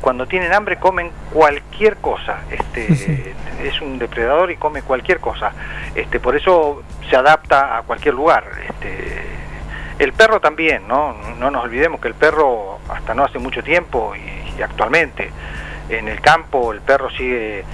[0.00, 3.34] cuando tienen hambre comen cualquier cosa, este,
[3.64, 5.50] es un depredador y come cualquier cosa,
[5.96, 8.44] este, por eso se adapta a cualquier lugar.
[8.68, 9.22] Este,
[9.98, 11.14] el perro también, ¿no?
[11.38, 15.30] No nos olvidemos que el perro hasta no hace mucho tiempo y, y actualmente
[15.88, 17.64] en el campo el perro sigue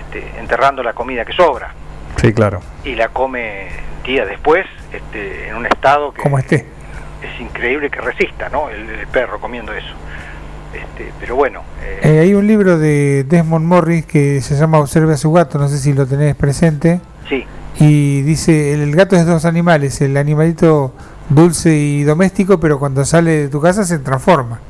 [0.00, 1.72] este, enterrando la comida que sobra
[2.16, 2.60] Sí, claro.
[2.84, 3.68] y la come
[4.04, 6.66] días después este, en un estado que Como esté.
[7.22, 8.68] es increíble que resista, ¿no?
[8.70, 9.94] El, el perro comiendo eso.
[10.74, 15.14] Este, pero bueno, eh, Eh, hay un libro de Desmond Morris que se llama Observe
[15.14, 17.00] a su gato, no sé si lo tenés presente.
[17.28, 17.44] sí,
[17.78, 20.92] Y dice, el, el gato es dos animales, el animalito
[21.30, 24.60] dulce y doméstico, pero cuando sale de tu casa se transforma.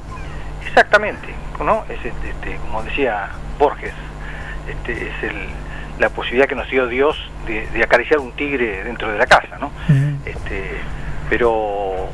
[0.66, 1.28] exactamente,
[1.64, 1.84] ¿no?
[1.88, 3.92] Es este, este, como decía Borges,
[4.68, 5.36] este, es el,
[5.98, 9.58] la posibilidad que nos dio Dios de, de acariciar un tigre dentro de la casa,
[9.58, 9.70] ¿no?
[10.24, 10.64] este,
[11.28, 12.08] pero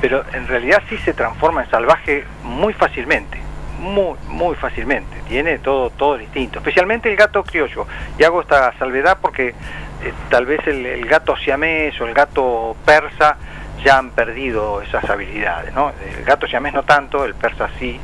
[0.00, 3.40] pero en realidad sí se transforma en salvaje muy fácilmente
[3.78, 5.16] muy muy fácilmente.
[5.28, 7.86] Tiene todo todo distinto especialmente el gato criollo.
[8.18, 12.76] Y hago esta salvedad porque eh, tal vez el, el gato siamés o el gato
[12.84, 13.36] persa
[13.84, 18.00] ya han perdido esas habilidades no el gato siamés no tanto el persa sí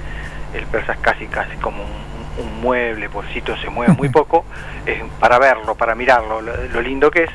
[0.54, 4.44] el persa es casi casi como un, un mueble pobrecito se mueve muy poco
[4.86, 7.30] es para verlo para mirarlo lo, lo lindo que es.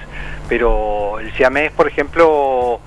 [0.50, 2.80] Pero el siamés por ejemplo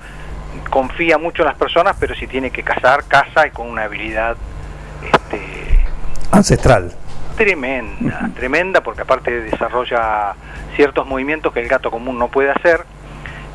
[0.69, 4.35] confía mucho en las personas, pero si tiene que cazar, caza y con una habilidad
[5.03, 5.85] este,
[6.31, 6.91] Ancestral.
[7.35, 10.33] tremenda, tremenda, porque aparte desarrolla
[10.75, 12.85] ciertos movimientos que el gato común no puede hacer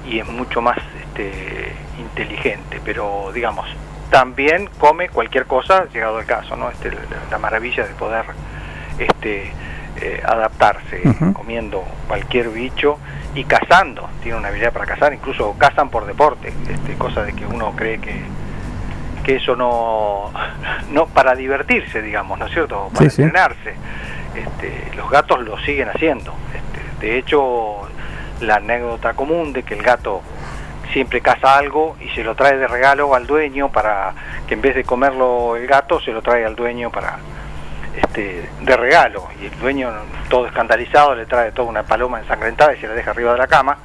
[0.08, 3.66] y es mucho más este, inteligente, pero digamos,
[4.10, 6.70] también come cualquier cosa, llegado el caso, ¿no?
[6.70, 6.98] Este, la,
[7.30, 8.24] la maravilla de poder
[8.98, 9.52] este,
[10.00, 11.00] eh, adaptarse,
[11.32, 12.98] comiendo cualquier bicho
[13.34, 17.44] y cazando, tiene una habilidad para cazar, incluso cazan por deporte, este, cosa de que
[17.46, 18.22] uno cree que,
[19.24, 20.32] que eso no,
[20.90, 22.88] no para divertirse, digamos, ¿no es cierto?
[22.94, 23.22] Para Sí, sí.
[23.22, 23.74] entrenarse.
[24.34, 26.34] Este, los gatos lo siguen haciendo.
[26.54, 27.88] Este, de hecho,
[28.40, 30.20] la anécdota común de que el gato
[30.92, 34.12] siempre caza algo y se lo trae de regalo al dueño para
[34.46, 37.18] que en vez de comerlo el gato se lo trae al dueño para
[37.96, 39.90] este, de regalo y el dueño
[40.28, 43.46] todo escandalizado le trae toda una paloma ensangrentada y se la deja arriba de la
[43.46, 43.78] cama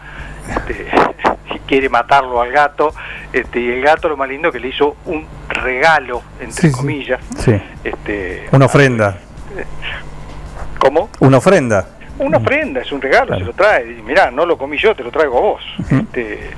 [0.49, 0.87] este,
[1.55, 2.93] y quiere matarlo al gato
[3.31, 7.19] este, y el gato lo más lindo que le hizo un regalo entre Sí, comillas
[7.37, 7.59] Sí.
[7.83, 9.17] este, Una ofrenda.
[10.79, 11.09] ¿Cómo?
[11.19, 11.87] Una ofrenda.
[12.17, 13.91] Una ofrenda, es un regalo, se lo trae.
[13.97, 15.63] Y mirá, no lo comí yo, te lo traigo a vos.
[15.89, 16.51] Este,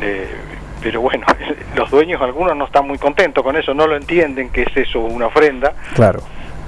[0.00, 0.28] eh,
[0.82, 1.26] pero bueno,
[1.76, 5.00] los dueños, algunos no están muy contentos con eso, no lo entienden que es eso,
[5.00, 5.72] una ofrenda.
[5.94, 6.20] Claro.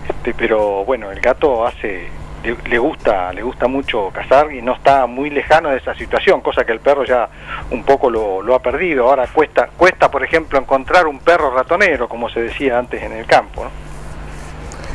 [0.08, 2.08] Este, pero bueno, el gato hace,
[2.42, 6.40] le, le gusta, le gusta mucho cazar y no está muy lejano de esa situación,
[6.40, 7.28] cosa que el perro ya
[7.70, 9.08] un poco lo, lo ha perdido.
[9.08, 13.26] Ahora cuesta, cuesta, por ejemplo, encontrar un perro ratonero, como se decía antes en el
[13.26, 13.64] campo.
[13.64, 13.70] ¿no?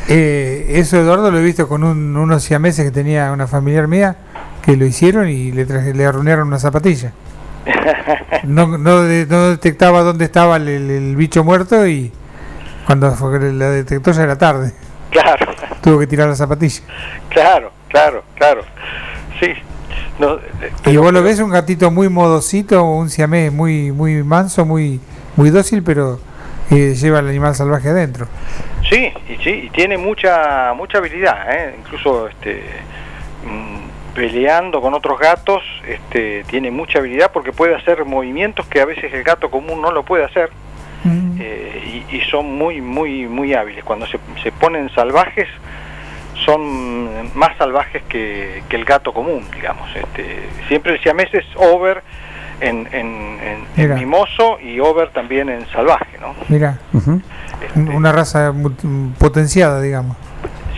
[0.10, 4.16] Eh, eso Eduardo lo he visto con un- unos siameses que tenía una familiar mía
[4.62, 7.12] que lo hicieron y le, traje- le arruinaron una zapatilla.
[8.44, 12.12] No, no, de- no detectaba dónde estaba el, el- el bicho muerto y
[12.86, 13.16] cuando
[13.54, 14.74] la detectó ya era tarde.
[15.12, 16.82] Claro, Tuvo que tirar la zapatilla.
[17.30, 18.62] claro, claro, claro.
[19.40, 19.54] Sí.
[20.20, 24.66] No, eh, Y vos lo ves un gatito muy modosito, un siamés muy muy manso,
[24.66, 25.00] muy
[25.36, 26.20] muy dócil, pero
[26.70, 28.28] eh, lleva al animal salvaje adentro.
[28.90, 31.76] Sí, y sí, y tiene mucha mucha habilidad, ¿eh?
[31.80, 32.64] incluso este
[33.46, 33.78] mm,
[34.16, 39.14] peleando con otros gatos, este tiene mucha habilidad porque puede hacer movimientos que a veces
[39.14, 40.50] el gato común no lo puede hacer
[41.40, 43.84] eh, y, y son muy muy muy hábiles.
[43.84, 45.48] Cuando se, se ponen salvajes
[46.46, 49.88] son más salvajes que, que el gato común, digamos.
[49.96, 52.04] Este, siempre el siamés es over
[52.60, 53.66] en, en, en-
[53.96, 56.36] mimoso y over también en salvaje, ¿no?
[56.50, 56.80] Mira,
[57.96, 58.54] una raza
[59.20, 60.18] potenciada, digamos.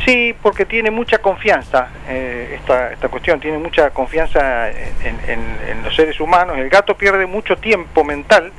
[0.06, 5.84] Sí, porque tiene mucha confianza, eh, esta, esta cuestión, tiene mucha confianza en, en- en
[5.84, 6.58] los seres humanos.
[6.58, 8.52] El gato pierde mucho tiempo mental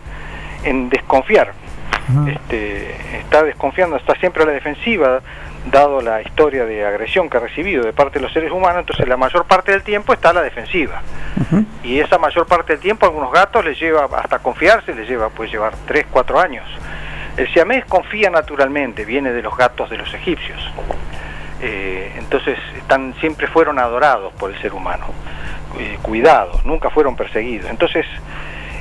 [0.64, 1.52] en desconfiar.
[2.28, 5.20] Este, está desconfiando, está siempre a la defensiva,
[5.70, 9.06] dado la historia de agresión que ha recibido de parte de los seres humanos, entonces
[9.08, 11.02] la mayor parte del tiempo está a la defensiva.
[11.82, 15.28] Y esa mayor parte del tiempo a algunos gatos les lleva hasta confiarse, les lleva,
[15.30, 16.64] puede llevar 3, 4 años.
[17.36, 20.58] El siamés confía naturalmente, viene de los gatos de los egipcios.
[21.62, 25.06] Eh, entonces están, siempre fueron adorados por el ser humano,
[25.78, 27.70] eh, cuidados, nunca fueron perseguidos.
[27.70, 28.04] Entonces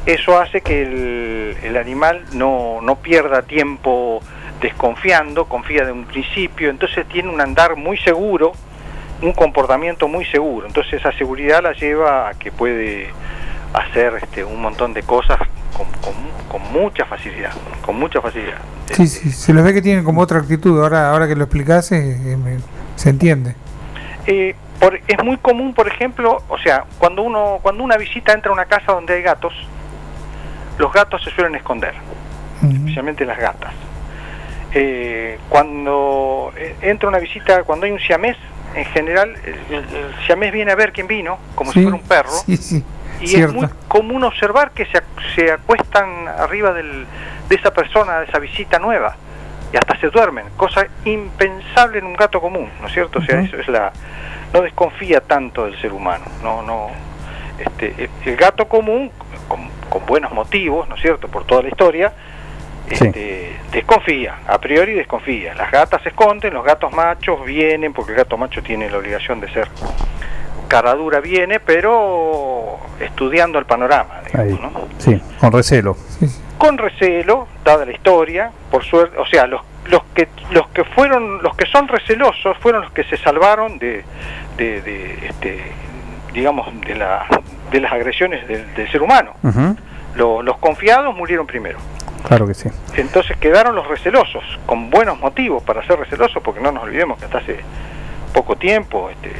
[0.06, 4.22] eso hace que el, el animal no, no pierda tiempo
[4.61, 8.52] desconfiando, confía de un principio, entonces tiene un andar muy seguro,
[9.22, 10.68] un comportamiento muy seguro.
[10.68, 13.10] Entonces esa seguridad la lleva a que puede
[13.77, 15.39] hacer este, un montón de cosas
[15.76, 17.52] con, con- con mucha facilidad,
[17.85, 18.57] con mucha facilidad.
[18.91, 20.80] Sí, sí, se los ve que tienen como otra actitud.
[20.81, 22.57] Ahora, ahora que lo explicás, eh, eh, me-
[22.95, 23.56] se entiende.
[24.27, 28.52] Eh, por- es muy común, por ejemplo, o sea, cuando uno cuando una visita entra
[28.52, 29.53] a una casa donde hay gatos,
[30.77, 31.93] los gatos se suelen esconder,
[32.61, 33.73] especialmente las gatas.
[34.73, 38.35] Eh, cuando entra una visita, cuando hay un siamés,
[38.76, 42.31] en general, el, el- siamés viene a ver quién vino, como si fuera un perro.
[42.45, 42.84] Sí, sí.
[43.21, 43.49] Y cierto.
[43.49, 45.01] es muy común observar que se,
[45.35, 47.05] se acuestan arriba del-
[47.49, 49.15] de esa persona, de esa visita nueva,
[49.73, 53.19] y hasta se duermen, cosa impensable en un gato común, ¿no es cierto?
[53.19, 53.91] O sea, eso es la
[54.53, 56.87] no desconfía tanto del ser humano, no no
[57.59, 59.11] este el, el gato común
[59.47, 61.27] con, con buenos motivos, ¿no es cierto?
[61.27, 62.13] Por toda la historia
[62.89, 65.55] este, desconfía, a priori desconfía.
[65.55, 69.39] Las gatas se esconden, los gatos machos vienen, porque el gato macho tiene la obligación
[69.41, 69.67] de ser
[70.67, 74.59] cara dura, viene, pero estudiando el panorama, digamos, Ahí.
[74.61, 74.71] ¿no?
[74.97, 75.97] Sí, con recelo.
[76.57, 81.41] con recelo, dada la historia, por suerte, o sea, los, los que los que fueron,
[81.43, 84.03] los que son recelosos fueron los que se salvaron de,
[84.57, 85.61] de, de, este,
[86.33, 87.25] digamos, de la
[87.71, 89.31] de las agresiones del, del ser humano.
[89.43, 89.75] Ujú,
[90.15, 91.77] Lo- los confiados murieron primero.
[92.27, 92.69] Claro que sí.
[92.95, 97.25] Entonces quedaron los recelosos, con buenos motivos para ser recelosos, porque no nos olvidemos que
[97.25, 97.59] hasta hace
[98.33, 99.31] poco tiempo, este,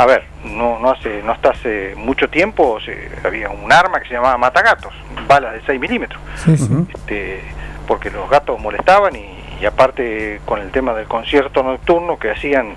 [0.00, 4.06] a ver, no, no hace, no hasta hace mucho tiempo se- había un arma que
[4.08, 4.92] se llamaba matagatos,
[5.26, 6.68] balas de 6 milímetros, Sí, sí.
[6.94, 7.40] este,
[7.86, 9.26] porque los gatos molestaban y,
[9.60, 12.74] y aparte con el tema del concierto nocturno que hacían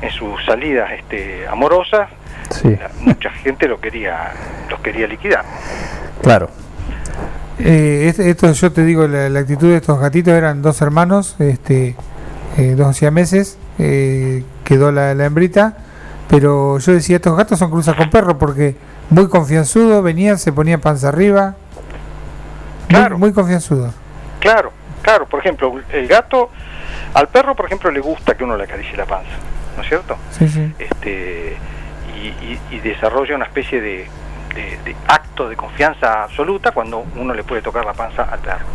[0.00, 2.08] en sus salidas este, amorosas,
[2.50, 4.32] Sí, mucha gente lo quería,
[4.70, 5.44] los quería liquidar.
[6.22, 6.48] claro.
[7.58, 11.36] Eh, este- esto yo te digo, la, la actitud de estos gatitos eran dos hermanos,
[11.38, 11.94] este,
[12.58, 15.76] eh, dos siameses, eh, quedó la, la hembrita,
[16.34, 18.74] pero yo decía, estos gatos son cruzas con perro porque
[19.10, 21.54] muy confianzudo, venían, se ponían panza arriba,
[22.88, 23.92] muy, muy confianzudo.
[24.40, 26.50] Claro, claro, por ejemplo, el gato,
[27.14, 29.30] al perro, por ejemplo, le gusta que uno le acaricie la panza,
[29.76, 30.16] ¿no es cierto?
[30.32, 30.74] Sí, sí.
[30.78, 31.56] Este,
[32.20, 34.08] y, y- y desarrolla una especie de,
[34.56, 38.66] de- de acto de confianza absoluta cuando uno le puede tocar la panza al perro.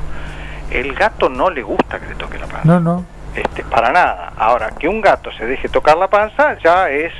[0.72, 3.06] El gato no le gusta que le toque la panza, No, no.
[3.36, 4.31] este, para nada.
[4.38, 7.11] Ahora, que un gato se deje tocar la panza ya es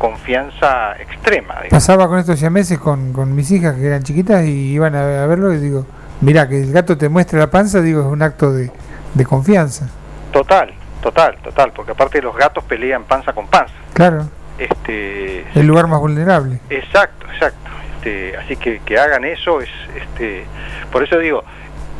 [0.00, 1.54] confianza extrema.
[1.56, 1.70] digamos.
[1.70, 5.26] Pasaba con estos siameses con, con mis hijas que eran chiquitas y iban a, a
[5.26, 5.84] verlo y digo,
[6.22, 8.70] mira, que el gato te muestre la panza, digo, es un acto de,
[9.14, 9.88] de confianza.
[10.32, 10.72] Total,
[11.02, 13.74] total, total, porque aparte los gatos pelean panza con panza.
[13.92, 14.26] Claro,
[14.58, 16.60] Este, el lugar más vulnerable.
[16.70, 17.70] Exacto, exacto.
[17.96, 20.44] Este, así que que hagan eso es, este,
[20.90, 21.44] por eso digo,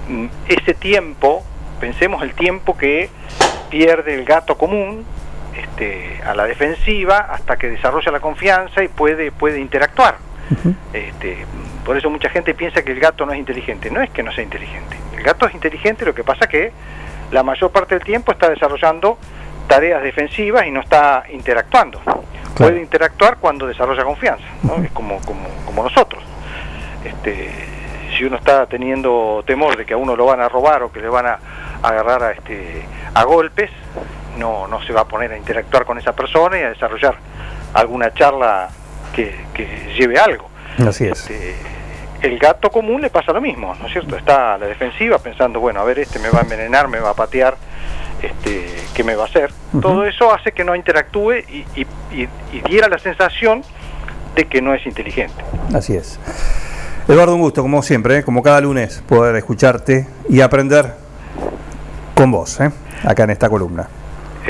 [0.09, 1.45] mm, ese tiempo,
[1.79, 3.11] pensemos el tiempo que
[3.69, 5.05] pierde el gato común,
[5.57, 10.17] este, a la defensiva hasta que desarrolla la confianza y puede puede interactuar.
[10.93, 11.47] Este,
[11.85, 13.91] por eso mucha gente piensa que el gato no es inteligente.
[13.91, 14.97] No es que no sea inteligente.
[15.17, 16.73] El gato es inteligente, lo que pasa que
[17.31, 19.19] la mayor parte del tiempo está desarrollando
[19.69, 22.01] tareas defensivas y no está interactuando.
[22.57, 24.83] Puede interactuar cuando desarrolla confianza, ¿no?
[24.83, 26.23] es como, como, como nosotros.
[27.05, 27.51] Este,
[28.17, 31.01] si uno está teniendo temor de que a uno lo van a robar o que
[31.01, 31.39] le van a
[31.83, 32.83] agarrar a, este,
[33.15, 33.71] a golpes,
[34.39, 37.17] no, no se va a poner a interactuar con esa persona y a desarrollar
[37.75, 38.69] alguna charla
[39.15, 40.49] que, que lleve algo.
[40.87, 41.21] Así es.
[41.31, 41.55] Este,
[42.23, 44.17] el gato común le pasa lo mismo, ¿no es cierto?
[44.17, 47.11] Está a la defensiva pensando, bueno, a ver, este me va a envenenar, me va
[47.11, 47.57] a patear,
[48.23, 49.51] este, ¿qué me va a hacer?
[49.81, 53.63] Todo eso hace que no interactúe y, y- y- y diera la sensación
[54.35, 55.43] de que no es inteligente.
[55.75, 56.21] Así es.
[57.09, 58.23] Eduardo, un gusto, como siempre, ¿eh?
[58.23, 60.95] como cada lunes, poder escucharte y aprender
[62.15, 62.71] con vos, ¿eh?
[63.05, 63.89] acá en esta columna.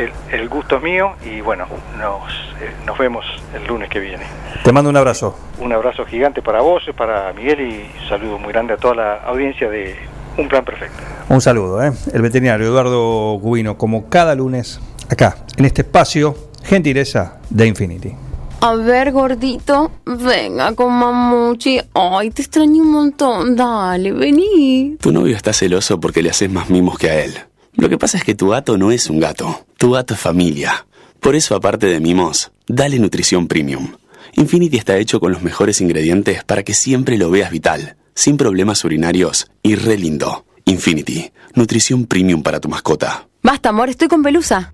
[0.00, 1.66] El, el gusto es mío y bueno,
[1.98, 3.24] nos, eh, nos vemos
[3.54, 4.24] el lunes que viene.
[4.64, 5.36] Te mando un abrazo.
[5.58, 9.14] Un abrazo gigante para vos, para Miguel y un saludo muy grande a toda la
[9.24, 9.94] audiencia de
[10.38, 11.02] Un Plan Perfecto.
[11.28, 11.92] Un saludo, ¿eh?
[12.14, 18.14] el veterinario Eduardo Cubino, como cada lunes, acá, en este espacio, gentileza de Infinity.
[18.62, 21.80] A ver, gordito, venga con mamuchi.
[21.94, 23.56] Ay, te extraño un montón.
[23.56, 24.98] Dale, vení.
[25.00, 27.32] Tu novio está celoso porque le haces más mimos que a él.
[27.74, 29.64] Lo que pasa es que tu gato no es un gato.
[29.78, 30.86] Tu gato es familia.
[31.20, 33.92] Por eso, aparte de mimos, dale nutrición premium.
[34.34, 38.84] Infinity está hecho con los mejores ingredientes para que siempre lo veas vital, sin problemas
[38.84, 40.44] urinarios y re lindo.
[40.64, 43.28] Infinity, nutrición premium para tu mascota.
[43.42, 44.72] Basta, amor, estoy con pelusa.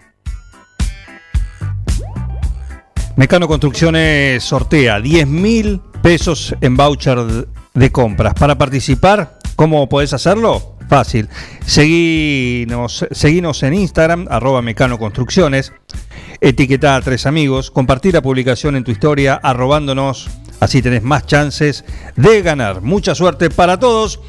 [3.17, 7.19] Mecano Construcciones sortea 10 mil pesos en voucher
[7.73, 8.35] de compras.
[8.35, 10.76] Para participar, ¿cómo podés hacerlo?
[10.89, 11.29] Fácil.
[11.67, 13.03] Seguinos,
[13.63, 15.73] en Instagram, arroba Mecano Construcciones.
[16.41, 17.71] Etiquetá a tres amigos.
[17.71, 20.29] Compartir la publicación en tu historia, arrobándonos.
[20.61, 21.85] Así tenés más chances
[22.15, 22.83] de ganar.
[22.83, 24.21] Mucha suerte para todos.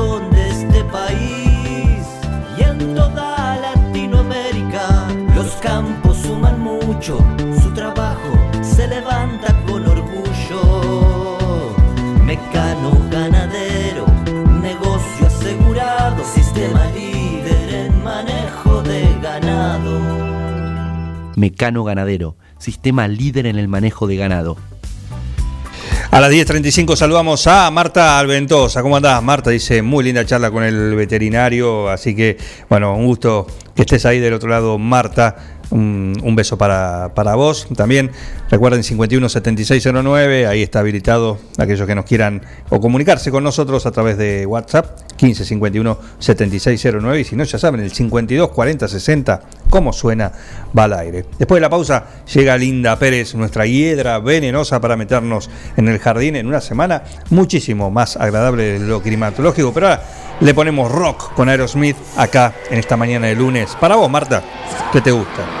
[7.01, 11.37] su trabajo se levanta con orgullo.
[12.23, 14.05] Mecano ganadero,
[14.61, 19.99] negocio asegurado, sistema líder en manejo de ganado.
[21.35, 24.57] Mecano Ganadero, sistema líder en el manejo de ganado.
[26.11, 28.83] A las 10.35 saludamos a Marta Alventosa.
[28.83, 29.49] ¿Cómo andás, Marta?
[29.49, 32.37] Dice, muy linda charla con el veterinario, así que,
[32.69, 35.60] bueno, un gusto que estés ahí del otro lado, Marta.
[35.71, 37.67] Un, beso para, para vos.
[37.75, 38.11] También
[38.49, 44.17] recuerden 517609, ahí está habilitado aquellos que nos quieran o comunicarse con nosotros a través
[44.17, 50.31] de WhatsApp 15517609 y si no ya saben el 524060 cómo suena
[50.77, 51.25] va al aire.
[51.37, 56.35] Después de la pausa llega Linda Pérez, nuestra hiedra venenosa para meternos en el jardín
[56.35, 60.03] en una semana muchísimo más agradable de lo climatológico, pero ahora
[60.39, 63.75] le ponemos rock con Aerosmith acá en esta mañana de lunes.
[63.79, 64.43] Para vos, Marta,
[64.91, 65.60] ¿qué te gusta?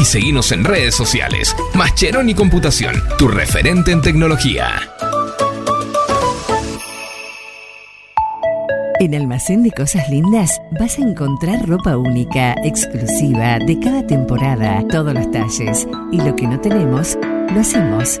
[0.00, 1.54] y seguinos en redes sociales.
[1.74, 4.90] Mascheroni Computación, tu referente en tecnología.
[8.98, 15.14] En Almacén de Cosas Lindas vas a encontrar ropa única, exclusiva, de cada temporada, todos
[15.14, 15.86] los talles.
[16.12, 17.18] Y lo que no tenemos,
[17.54, 18.20] lo hacemos.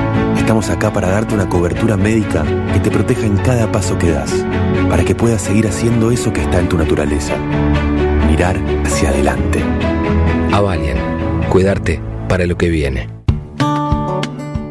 [0.51, 4.45] Estamos acá para darte una cobertura médica que te proteja en cada paso que das,
[4.89, 7.37] para que puedas seguir haciendo eso que está en tu naturaleza.
[8.27, 9.63] Mirar hacia adelante.
[10.51, 10.97] Avalian.
[11.47, 13.07] Cuidarte para lo que viene.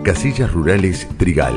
[0.03, 1.55] Casillas Rurales Trigal,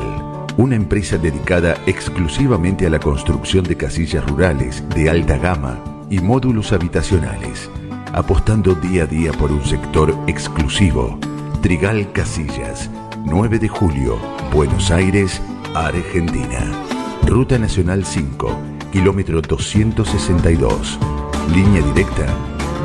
[0.56, 6.72] una empresa dedicada exclusivamente a la construcción de casillas rurales de alta gama y módulos
[6.72, 7.68] habitacionales,
[8.14, 11.18] apostando día a día por un sector exclusivo.
[11.60, 12.90] Trigal Casillas,
[13.24, 14.18] 9 de julio,
[14.52, 15.40] Buenos Aires,
[15.74, 16.70] Argentina.
[17.26, 18.54] Ruta Nacional 5,
[18.92, 20.98] kilómetro 262.
[21.52, 22.26] Línea directa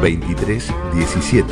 [0.02, 1.46] 2317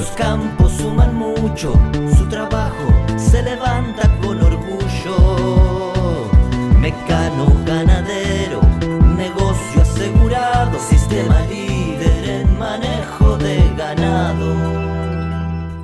[0.00, 1.74] Los campos suman mucho,
[2.16, 5.92] su trabajo se levanta con orgullo.
[6.78, 8.62] Mecano ganadero,
[9.14, 14.54] negocio asegurado, sistema líder en manejo de ganado.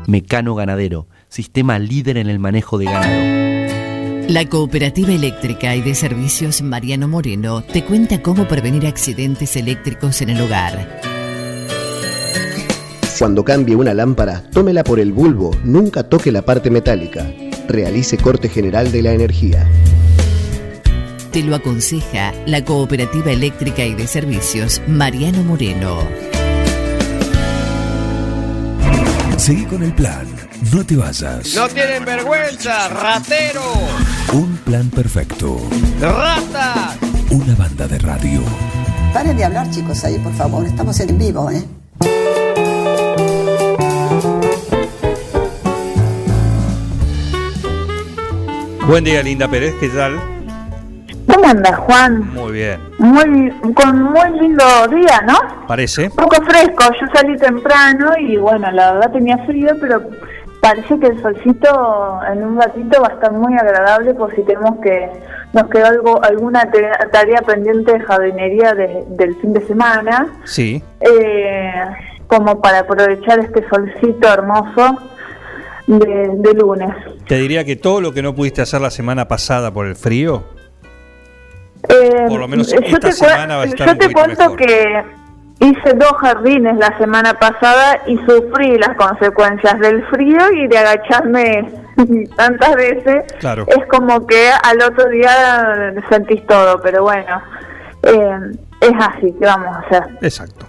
[0.07, 4.31] Mecano Ganadero, sistema líder en el manejo de ganado.
[4.31, 10.31] La Cooperativa Eléctrica y de Servicios Mariano Moreno te cuenta cómo prevenir accidentes eléctricos en
[10.31, 11.06] el hogar.
[13.19, 17.27] Cuando cambie una lámpara, tómela por el bulbo, nunca toque la parte metálica.
[17.67, 19.67] Realice corte general de la energía.
[21.33, 25.99] Te lo aconseja la Cooperativa Eléctrica y de Servicios Mariano Moreno.
[29.39, 30.27] Seguí con el plan.
[30.75, 31.55] No te vayas.
[31.55, 33.63] No tienen vergüenza, ratero.
[34.35, 35.57] Un plan perfecto.
[36.01, 36.95] Rata.
[37.31, 38.43] Una banda de radio.
[39.15, 40.67] Paren de hablar, chicos, ahí, por favor.
[40.67, 41.65] Estamos en vivo, ¿eh?
[48.87, 50.15] Buen día, Linda Pérez, ¿qué tal?
[51.33, 52.33] ¿Cómo andas, Juan?
[52.35, 52.81] Muy bien.
[52.99, 55.67] Muy, con muy lindo día, ¿no?
[55.67, 56.05] ¿Parece?
[56.05, 60.03] Un poco fresco, yo salí temprano y bueno, la verdad tenía frío, pero
[60.61, 64.79] parece que el solcito en un ratito va a estar muy agradable por si tenemos
[64.81, 65.11] que,
[65.53, 66.71] nos quedó algo, alguna
[67.13, 70.83] tarea pendiente de jardinería de- del fin de semana, Sí.
[71.01, 71.73] eh,
[72.29, 74.97] como para aprovechar este solcito hermoso
[75.87, 76.91] de, de lunes.
[77.27, 80.45] Te diría que todo lo que no pudiste hacer la semana pasada por el frío,
[81.89, 84.57] Eh, Por lo menos yo esta te semana va a estar Yo te cuento mejor.
[84.57, 85.05] que
[85.61, 91.71] hice dos jardines la semana pasada y sufrí las consecuencias del frío y de agacharme
[92.37, 93.25] tantas veces.
[93.39, 93.65] Claro.
[93.69, 97.41] Es como que al otro día sentís todo, pero bueno,
[98.03, 98.39] eh,
[98.81, 100.03] es así, ¿qué vamos a hacer?
[100.23, 100.67] exacto.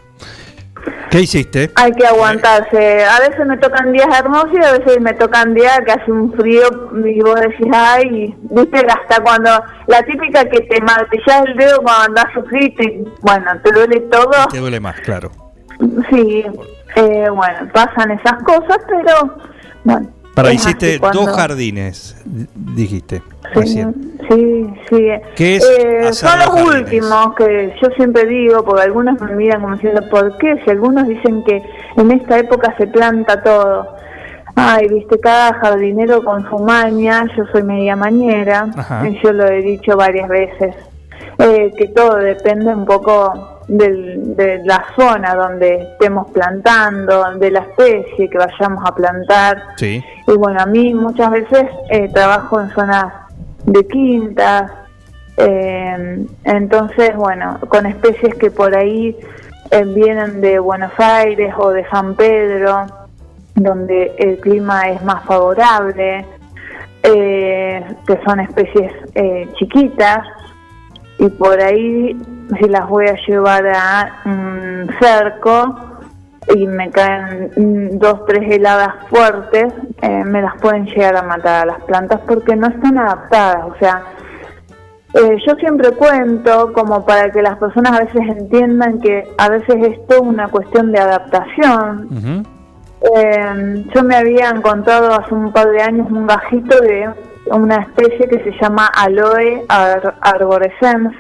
[1.09, 1.71] ¿Qué hiciste?
[1.75, 3.05] Hay que aguantarse.
[3.05, 6.33] A veces me tocan días hermosos y a veces me tocan días que hace un
[6.33, 6.63] frío
[7.05, 9.49] y vos decís, ay, viste, hasta cuando
[9.87, 13.99] la típica que te martillas el dedo cuando andás a sufrir, y bueno, te duele
[14.11, 14.31] todo.
[14.51, 15.31] Te duele más, claro.
[16.09, 16.43] Sí,
[16.95, 19.37] eh, bueno, pasan esas cosas, pero
[19.83, 20.09] bueno.
[20.37, 22.15] Para, hiciste cuando- dos jardines,
[22.55, 23.21] dijiste
[23.55, 23.83] Sí,
[24.29, 25.07] sí, sí.
[25.35, 26.81] ¿Qué es Eh, son los los jardines?
[26.83, 30.61] últimos que yo siempre digo, porque algunos me miran como diciendo, ¿por qué?
[30.63, 31.63] Si algunos dicen que
[31.95, 33.95] en esta época se planta todo.
[34.55, 39.07] Ay, viste, cada jardinero con su maña, yo soy media mañera, Ajá.
[39.09, 40.75] y yo lo he dicho varias veces,
[41.39, 47.59] eh, que todo depende un poco del- de la zona donde estemos plantando, de la
[47.59, 49.61] especie que vayamos a plantar.
[49.75, 50.03] Sí.
[50.27, 53.13] Y bueno, a mí muchas veces eh, trabajo en zonas
[53.65, 54.71] de quintas,
[55.37, 59.15] eh, entonces, bueno, con especies que por ahí
[59.71, 62.85] eh, vienen de Buenos Aires o de San Pedro,
[63.53, 66.25] donde el clima es más favorable,
[67.03, 70.19] eh, que son especies eh, chiquitas,
[71.19, 72.15] y por ahí
[72.59, 75.75] si las voy a llevar a un cerco
[76.55, 77.51] y me caen
[77.99, 82.55] dos, tres heladas fuertes, eh, me las pueden llegar a matar a las plantas porque
[82.55, 83.65] no están adaptadas.
[83.65, 84.01] O sea,
[85.13, 89.75] eh, yo siempre cuento como para que las personas a veces entiendan que a veces
[89.81, 92.45] esto es una cuestión de adaptación.
[93.15, 97.09] Eh, yo me había encontrado hace un par de años un gajito de
[97.51, 101.13] una especie que se llama Aloe ar- arborescens,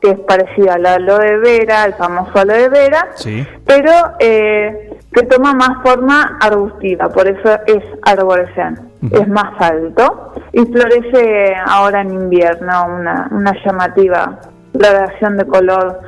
[0.00, 3.46] que es parecida a la aloe vera, el famoso aloe vera, Sí.
[3.66, 3.90] pero
[4.20, 11.54] eh, que toma más forma arbustiva, por eso es arborescens, es más alto y florece
[11.66, 14.38] ahora en invierno, una, una llamativa
[14.72, 16.00] floración de color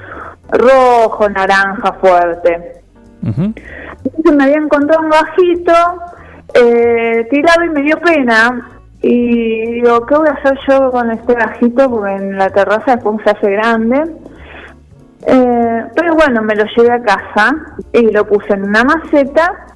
[0.51, 2.83] rojo, naranja fuerte.
[3.23, 5.73] Entonces me había encontrado un gajito
[6.55, 8.69] eh, tirado y me dio pena.
[9.01, 11.91] Y digo, ¿qué voy a hacer yo con este gajito?
[11.91, 14.03] Porque en la terraza después se hace grande.
[15.27, 17.55] Eh, pero bueno, me lo llevé a casa
[17.93, 19.67] y lo puse en una maceta.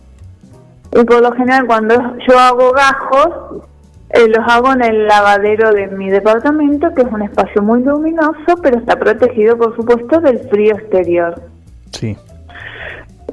[0.94, 1.94] Y por lo general cuando
[2.26, 3.62] yo hago gajos,
[4.10, 8.56] eh, los hago en el lavadero de mi departamento, que es un espacio muy luminoso,
[8.62, 11.40] pero está protegido, por supuesto, del frío exterior.
[11.92, 12.16] Sí.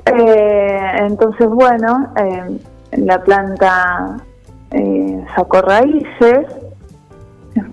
[0.06, 2.60] Eh, entonces, bueno, eh,
[2.94, 4.18] la planta
[4.72, 6.46] eh, sacó raíces,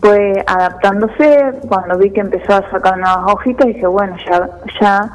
[0.00, 1.52] fue adaptándose.
[1.68, 4.48] Cuando vi que empezó a sacar nuevas hojitas, dije, bueno, ya,
[4.80, 5.10] ya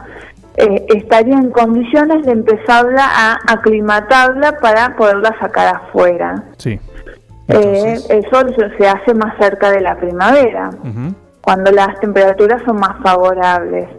[0.57, 6.43] eh, estaría en condiciones de empezarla a aclimatarla para poderla sacar afuera.
[6.57, 6.79] Sí.
[7.47, 10.69] Eh, el sol se- se hace más cerca de la primavera
[11.41, 13.89] cuando las temperaturas son más favorables.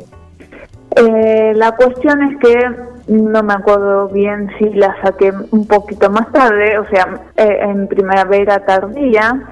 [0.96, 2.70] Eh, la cuestión es que
[3.08, 7.88] no me acuerdo bien si la saqué un poquito más tarde, o sea, eh, en
[7.88, 9.42] primavera tardía,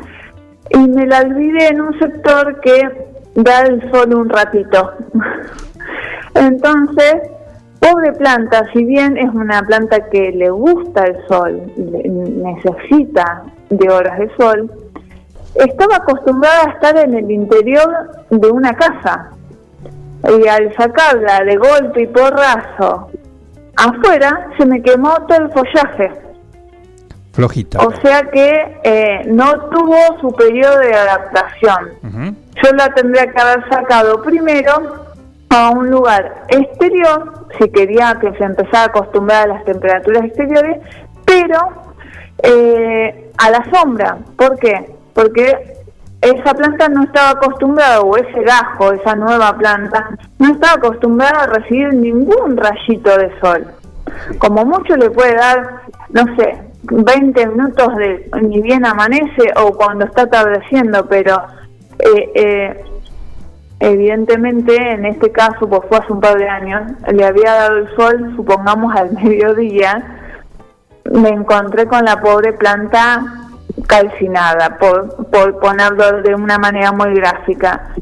[0.71, 4.93] y me la olvidé en un sector que da el sol un ratito.
[6.35, 7.17] Entonces,
[7.81, 14.19] pobre planta, si bien es una planta que le gusta el sol, necesita de horas
[14.19, 14.71] de sol,
[15.57, 19.31] estaba acostumbrada a estar en el interior de una casa.
[20.23, 23.11] Y al sacarla de golpe y porrazo
[23.81, 26.13] afuera se me quemó todo el follaje.
[27.33, 27.79] Flojita.
[27.79, 31.91] O sea que eh, no tuvo su periodo de adaptación.
[32.63, 35.07] Yo la tendría que haber sacado primero
[35.49, 40.79] a un lugar exterior, si quería que se empezara a acostumbrar a las temperaturas exteriores,
[41.25, 41.59] pero
[42.43, 44.19] eh, a la sombra.
[44.37, 44.91] ¿Por qué?
[45.15, 45.80] Porque
[46.21, 51.47] esa planta no estaba acostumbrada, o ese gajo, esa nueva planta, no estaba acostumbrada a
[51.47, 53.67] recibir ningún rayito de sol.
[54.39, 60.05] Como mucho le puede dar, no sé, 20 minutos de ni bien amanece o cuando
[60.05, 61.41] está atardeciendo, pero
[61.99, 62.85] eh, eh,
[63.81, 66.83] evidentemente en este caso, pues fue hace un par de años,
[67.13, 70.19] le había dado el sol, supongamos al mediodía,
[71.11, 73.40] me encontré con la pobre planta
[73.87, 77.93] calcinada, por, por ponerlo de una manera muy gráfica.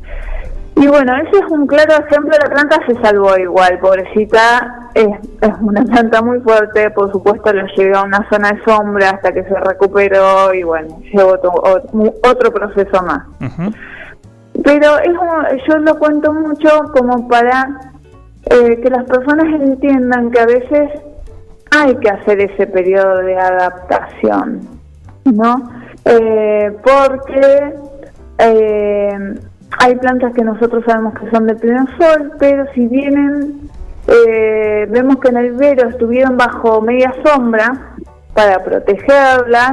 [0.80, 5.08] Y bueno, ese es un claro ejemplo, la planta se salvó igual, pobrecita, es,
[5.40, 9.32] es una planta muy fuerte, por supuesto lo llevé a una zona de sombra hasta
[9.32, 13.24] que se recuperó y bueno, llevó otro, proceso más.
[14.62, 17.92] Pero es, yo lo cuento mucho como para
[18.44, 20.90] eh, que las personas entiendan que a veces
[21.72, 24.77] hay que hacer ese periodo de adaptación,
[25.24, 25.70] ¿no?
[26.04, 27.74] Eh, porque
[28.38, 29.34] eh,
[29.78, 33.68] hay plantas que nosotros sabemos que son de pleno sol, pero si vienen,
[34.06, 37.94] eh, vemos que en el vero estuvieron bajo media sombra
[38.34, 39.72] para protegerlas,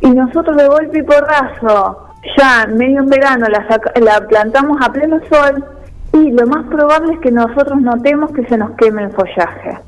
[0.00, 5.20] y nosotros de golpe y porrazo, ya medio en verano, la, la plantamos a pleno
[5.30, 5.64] sol,
[6.12, 9.78] y lo más probable es que nosotros notemos que se nos queme el follaje.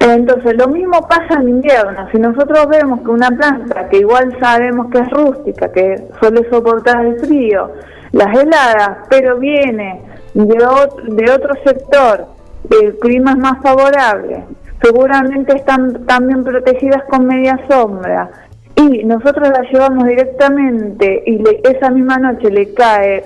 [0.00, 2.08] Entonces, lo mismo pasa en invierno.
[2.10, 7.04] Si nosotros vemos que una planta que igual sabemos que es rústica, que suele soportar
[7.04, 7.70] el frío,
[8.12, 10.00] las heladas, pero viene
[10.32, 12.26] de, otro sector,
[12.70, 14.44] el clima es más favorable,
[14.82, 18.30] seguramente están también protegidas con media sombra,
[18.76, 23.22] y nosotros la llevamos directamente y esa misma noche le cae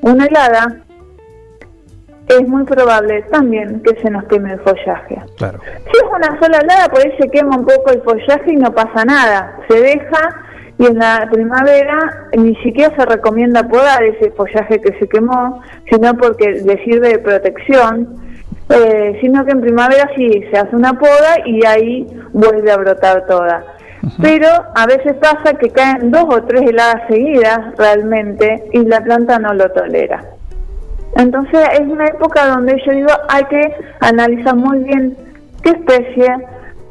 [0.00, 0.83] una helada,
[2.28, 5.22] es muy probable también que se nos queme el follaje.
[5.36, 5.58] Claro.
[5.62, 8.72] Si es una sola helada, por ahí se quema un poco el follaje y no
[8.72, 9.58] pasa nada.
[9.68, 10.42] Se deja
[10.78, 16.14] y en la primavera ni siquiera se recomienda podar ese follaje que se quemó, sino
[16.14, 18.24] porque le sirve de protección.
[18.70, 23.26] Eh, sino que en primavera sí se hace una poda y ahí vuelve a brotar
[23.26, 23.62] toda.
[24.22, 29.38] Pero a veces pasa que caen dos o tres heladas seguidas realmente y la planta
[29.38, 30.24] no lo tolera.
[31.16, 35.16] Entonces es una época donde yo digo hay que analizar muy bien
[35.62, 36.28] qué especie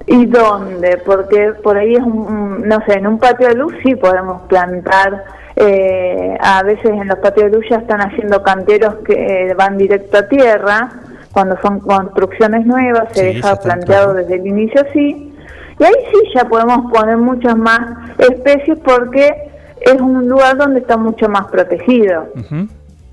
[0.05, 3.95] y dónde, porque por ahí es, un, no sé, en un patio de luz sí
[3.95, 5.23] podemos plantar,
[5.55, 10.17] eh, a veces en los patios de luz ya están haciendo canteros que van directo
[10.17, 10.89] a tierra,
[11.31, 15.33] cuando son construcciones nuevas se deja planteado desde el inicio así,
[15.79, 17.79] y ahí sí ya podemos poner muchas más
[18.17, 19.51] especies porque
[19.81, 22.27] es un lugar donde está mucho más protegido.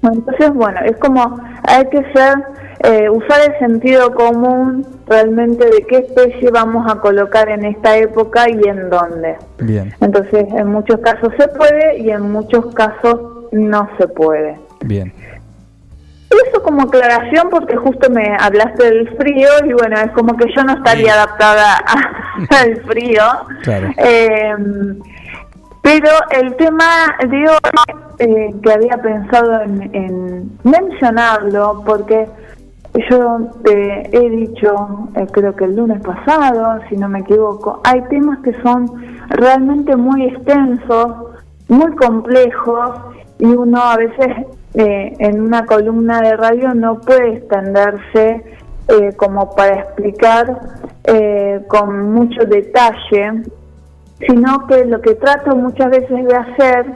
[0.02, 2.34] Entonces, bueno, es como hay que ser,
[2.84, 8.48] eh, usar el sentido común realmente de qué especie vamos a colocar en esta época
[8.48, 9.36] y en dónde.
[9.58, 9.92] Bien.
[10.00, 13.20] Entonces, en muchos casos se puede y en muchos casos
[13.52, 14.58] no se puede.
[14.84, 15.12] Bien.
[16.30, 20.62] Eso como aclaración porque justo me hablaste del frío y bueno, es como que yo
[20.62, 21.76] no estaría adaptada
[22.50, 23.22] al frío.
[23.62, 23.88] Claro.
[23.98, 24.54] Eh,
[25.82, 32.28] pero el tema de hoy, eh, que había pensado en, mencionarlo, porque
[33.08, 38.02] yo te he dicho, eh, creo que el lunes pasado, si no me equivoco, hay
[38.10, 38.86] temas que son
[39.30, 41.14] realmente muy extensos,
[41.68, 42.90] muy complejos,
[43.38, 48.44] y uno a veces eh, en una columna de radio no puede extenderse
[49.18, 50.58] como para explicar
[51.68, 53.44] con mucho detalle
[54.26, 56.86] sino que lo que trato muchas veces de hacer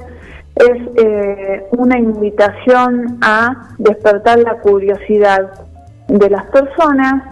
[0.56, 5.51] es eh, una invitación a despertar la curiosidad
[6.06, 7.24] de las personas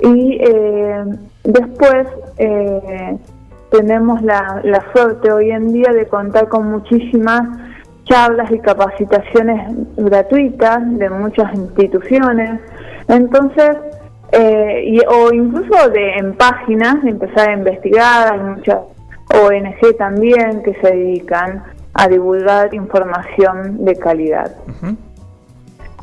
[0.00, 1.04] y eh,
[1.44, 2.08] después
[2.38, 3.16] eh,
[3.70, 7.42] tenemos la, la suerte hoy en día de contar con muchísimas
[8.04, 12.60] charlas y capacitaciones gratuitas de muchas instituciones.
[13.08, 13.76] Entonces,
[14.84, 18.78] y, o incluso de en páginas, empezar a investigar, hay muchas
[19.42, 24.52] ONG también que se dedican a divulgar información de calidad.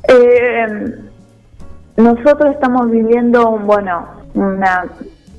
[0.08, 0.96] Eh,
[1.98, 4.86] nosotros estamos viviendo, bueno, una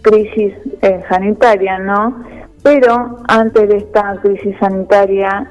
[0.02, 2.24] crisis eh, sanitaria, ¿no?
[2.62, 5.50] Pero antes de esta crisis sanitaria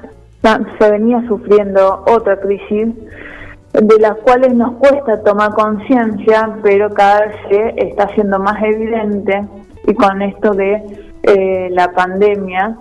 [0.78, 2.88] se venía sufriendo otra crisis
[3.72, 9.44] de las cuales nos cuesta tomar conciencia, pero cada vez se está haciendo más evidente
[9.86, 12.76] y con esto de eh, la pandemia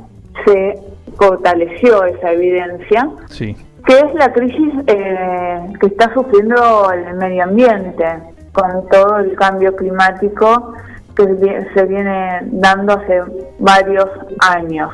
[0.46, 0.80] se
[1.18, 3.56] fortaleció esa evidencia, Sí.
[3.86, 8.06] que es la crisis eh, que está sufriendo el medio ambiente
[8.54, 10.74] con todo el cambio climático
[11.16, 13.22] que se viene dando hace
[13.60, 14.10] varios
[14.40, 14.90] años.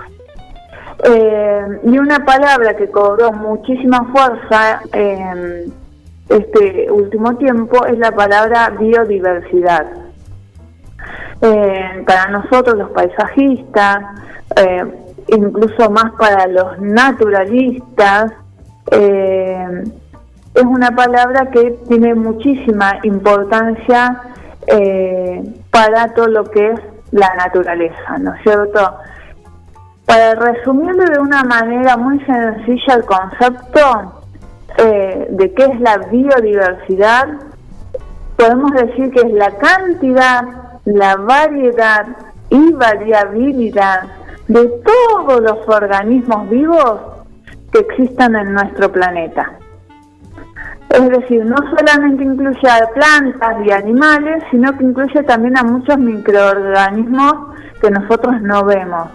[1.03, 5.71] Eh, y una palabra que cobró muchísima fuerza en
[6.27, 9.85] este último tiempo es la palabra biodiversidad.
[11.39, 13.99] Eh, para nosotros los paisajistas,
[14.55, 14.84] eh,
[15.27, 18.31] incluso más para los naturalistas,
[18.91, 19.84] eh,
[20.55, 24.22] es una palabra que tiene muchísima importancia
[25.72, 26.80] para todo lo que es
[27.11, 28.97] la naturaleza, ¿no es cierto?
[30.05, 34.23] Para resumirlo de una manera muy sencilla el concepto
[34.77, 37.27] de qué es la biodiversidad,
[38.35, 42.07] podemos decir que es la cantidad, la variedad
[42.49, 44.03] y variabilidad
[44.47, 47.01] de todos los organismos vivos
[47.73, 49.51] que existan en nuestro planeta.
[50.89, 55.97] Es decir, no solamente incluye a plantas y animales, sino que incluye también a muchos
[55.97, 57.34] microorganismos
[57.81, 59.09] que nosotros no vemos.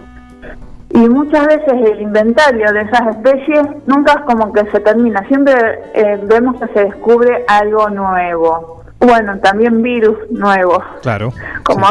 [0.91, 5.55] Y muchas veces el inventario de esas especies nunca es como que se termina, siempre
[5.95, 8.82] eh, vemos que se descubre algo nuevo.
[9.05, 11.33] Bueno, también virus nuevos, Claro.
[11.63, 11.85] como,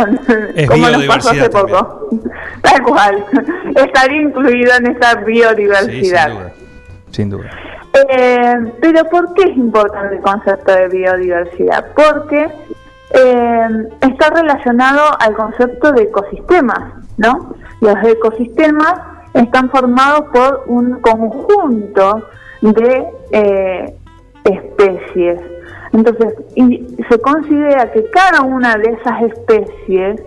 [0.54, 2.08] Es como nos pasó hace biodiversidad poco.
[2.62, 3.24] Tal cual,
[3.76, 6.30] estaría incluido en esa Sí, sin biodiversidad.
[6.30, 6.52] duda.
[7.10, 7.50] Sin duda.
[8.08, 11.86] Eh, pero ¿por qué es importante el concepto de biodiversidad?
[11.94, 12.48] Porque
[13.14, 13.68] eh,
[14.00, 17.54] está relacionado al concepto de ecosistemas, ¿no?
[17.82, 18.94] Los ecosistemas
[19.34, 22.26] están formados por un conjunto
[22.62, 23.94] de eh,
[24.44, 25.40] especies.
[25.92, 30.22] Entonces, y se considera que cada una de esas especies,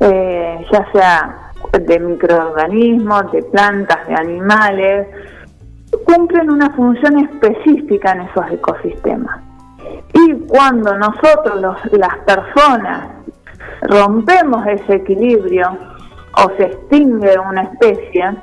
[0.00, 1.40] eh, ya sea
[1.78, 5.08] de microorganismos, de plantas, de animales,
[6.04, 9.40] cumplen una función específica en esos ecosistemas.
[10.12, 13.08] Y cuando nosotros, los- las personas,
[13.82, 15.76] rompemos ese equilibrio
[16.36, 18.36] o se extingue una especie,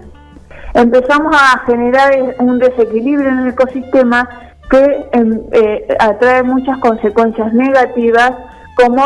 [0.74, 4.28] empezamos a generar un desequilibrio en el ecosistema
[4.72, 8.32] que em, eh, atrae muchas consecuencias negativas
[8.76, 9.04] como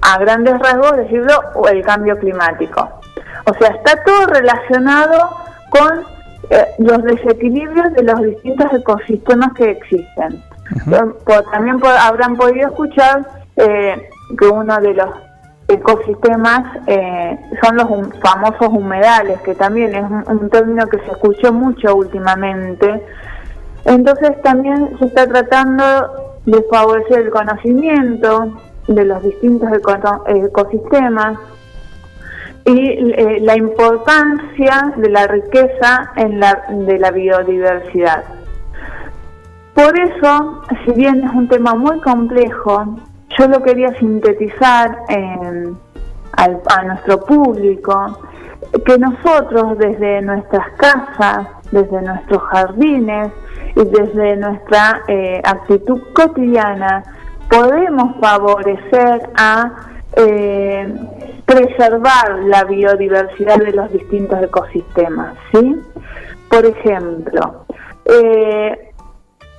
[0.00, 2.88] a grandes rasgos decirlo o el cambio climático.
[3.46, 5.30] O sea, está todo relacionado
[5.70, 6.00] con
[6.50, 10.42] eh, los desequilibrios de los distintos ecosistemas que existen.
[11.24, 13.26] Por- también por- habrán podido escuchar
[13.56, 14.08] eh,
[14.38, 15.10] que uno de los
[15.68, 21.10] ecosistemas eh, son los hum- famosos humedales, que también es un, un término que se
[21.10, 23.02] escuchó mucho últimamente.
[23.84, 28.52] Entonces también se está tratando de favorecer el conocimiento
[28.88, 31.38] de los distintos eco- ecosistemas
[32.66, 38.24] y eh, la importancia de la riqueza en la, de la biodiversidad.
[39.74, 42.96] Por eso, si bien es un tema muy complejo,
[43.38, 48.18] yo lo quería sintetizar al- a nuestro público,
[48.86, 53.32] que nosotros desde nuestras casas, desde nuestros jardines
[53.74, 57.02] y desde nuestra eh, actitud cotidiana,
[57.50, 59.72] podemos favorecer a
[60.16, 60.94] eh,
[61.44, 65.76] preservar la biodiversidad de los distintos ecosistemas, ¿sí?
[66.48, 67.66] Por ejemplo,
[68.04, 68.92] eh,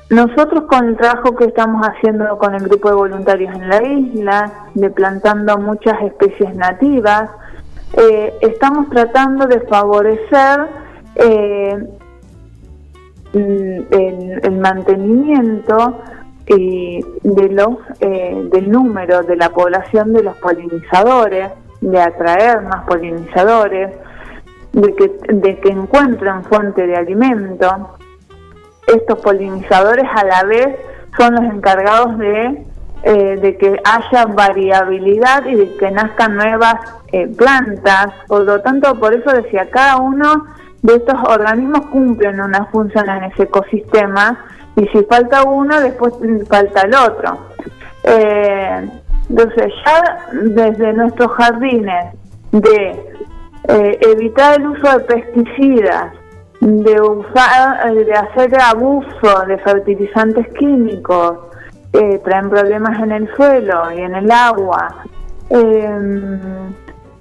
[0.10, 4.54] nosotros con el trabajo que estamos haciendo con el grupo de voluntarios en la isla,
[4.74, 7.30] de plantando muchas especies nativas,
[8.42, 10.68] estamos tratando de favorecer
[13.36, 16.02] el, el- el mantenimiento
[16.48, 21.50] y de los eh, del número de la población de los polinizadores,
[21.82, 23.92] de atraer más polinizadores,
[24.74, 27.98] de que, de que encuentren fuente de alimento.
[28.88, 30.78] Estos polinizadores a la vez
[31.18, 32.66] son los encargados de,
[33.04, 36.76] eh, de que haya variabilidad y de que nazcan nuevas
[37.12, 38.08] eh, plantas.
[38.28, 40.46] Por lo tanto, por eso decía, cada uno
[40.82, 44.46] de estos organismos cumplen una función en ese ecosistema
[44.76, 46.14] y si falta uno, después
[46.50, 47.38] falta el otro.
[48.04, 48.90] Eh,
[49.30, 52.14] entonces, ya desde nuestros jardines,
[52.52, 53.16] de
[53.68, 56.14] eh, evitar el uso de pesticidas,
[56.62, 61.38] de usar, eh, de hacer abuso de fertilizantes químicos,
[61.94, 65.04] eh, traen problemas en el suelo y en el agua.
[65.50, 66.00] Eh,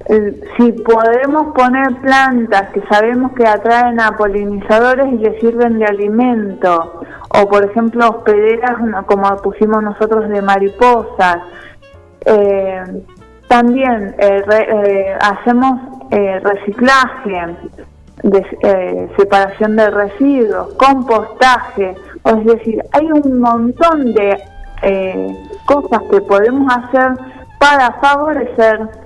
[0.07, 7.01] si podemos poner plantas que sabemos que atraen a polinizadores y les sirven de alimento,
[7.31, 8.77] o por ejemplo hospederas
[9.07, 11.39] como pusimos nosotros de mariposas.
[12.27, 13.03] Eh,
[13.49, 17.57] también eh, eh, hacemos eh, reciclaje,
[18.63, 21.95] eh, separación de residuos, compostaje,
[22.25, 24.39] es decir, hay un montón de
[24.83, 25.37] eh,
[25.67, 27.13] cosas que podemos hacer
[27.59, 29.04] para favorecer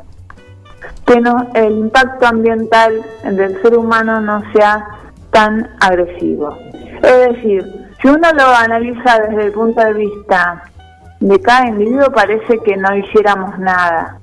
[1.07, 4.87] que no, el impacto ambiental del ser humano no sea
[5.31, 6.57] tan agresivo.
[7.03, 10.65] Es decir, si uno lo analiza desde el punto de vista
[11.21, 14.19] de cada individuo, parece que no hiciéramos nada.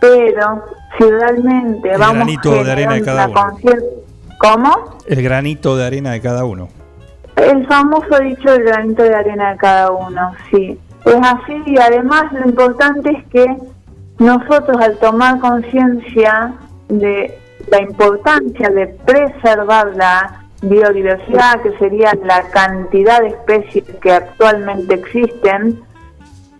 [0.00, 0.64] Pero
[0.96, 3.56] si realmente El vamos granito de arena de cada uno.
[4.38, 4.98] ¿Cómo?
[5.06, 6.68] El granito de arena de cada uno.
[7.36, 10.78] El famoso dicho del granito de arena de cada uno, sí.
[11.04, 13.56] Es así y además lo importante es que
[14.18, 16.54] nosotros al tomar conciencia
[16.88, 17.38] de
[17.70, 25.80] la importancia de preservar la biodiversidad, que sería la cantidad de especies que actualmente existen,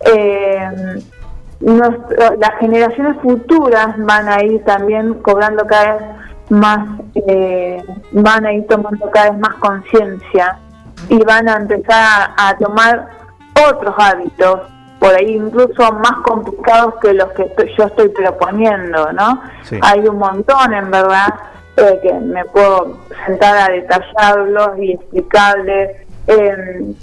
[0.05, 1.01] eh,
[1.61, 6.03] las generaciones futuras van a ir también cobrando cada vez
[6.49, 7.83] más, eh,
[8.13, 10.57] van a ir tomando cada vez más conciencia
[11.09, 13.09] y van a empezar a tomar
[13.69, 14.61] otros hábitos,
[14.99, 19.41] por ahí incluso más complicados que los que estoy- yo estoy proponiendo, ¿no?
[19.63, 19.79] Sí.
[19.81, 21.33] Hay un montón, en verdad,
[21.77, 25.97] eh, que me puedo sentar a detallarlos y explicarles.
[26.27, 26.93] em,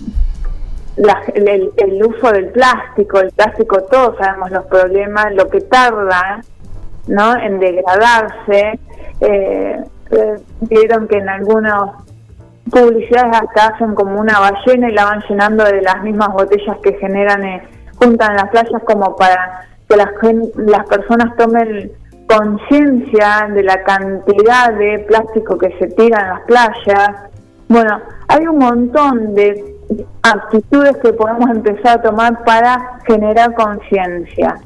[0.97, 6.40] la- el, el uso del plástico, el plástico todos sabemos los problemas, lo que tarda
[7.09, 7.36] ¿no?
[7.36, 8.78] en degradarse.
[9.20, 9.81] Eh,
[10.12, 11.90] eh, vieron que en algunas
[12.70, 16.93] publicidades hasta hacen como una ballena y la van llenando de las mismas botellas que
[16.94, 17.62] generan, eh,
[17.98, 21.93] juntan las playas como para que las personas tomen
[22.28, 27.10] conciencia de la cantidad de plástico que se tira en las playas.
[27.68, 29.77] Bueno, hay un montón de
[30.23, 34.56] actitudes que podemos empezar a tomar para generar conciencia.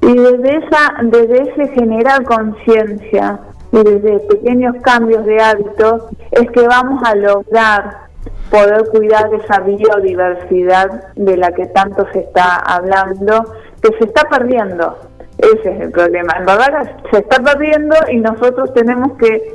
[0.00, 3.40] Y desde esa, desde ese generar conciencia
[3.72, 8.07] y desde pequeños cambios de hábitos es que vamos a lograr
[8.50, 14.98] poder cuidar esa biodiversidad de la que tanto se está hablando, que se está perdiendo.
[15.38, 16.34] Ese es el problema.
[16.38, 19.54] En verdad se está perdiendo y nosotros tenemos que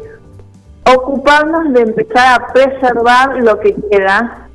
[0.96, 4.48] ocuparnos de empezar a preservar lo que queda,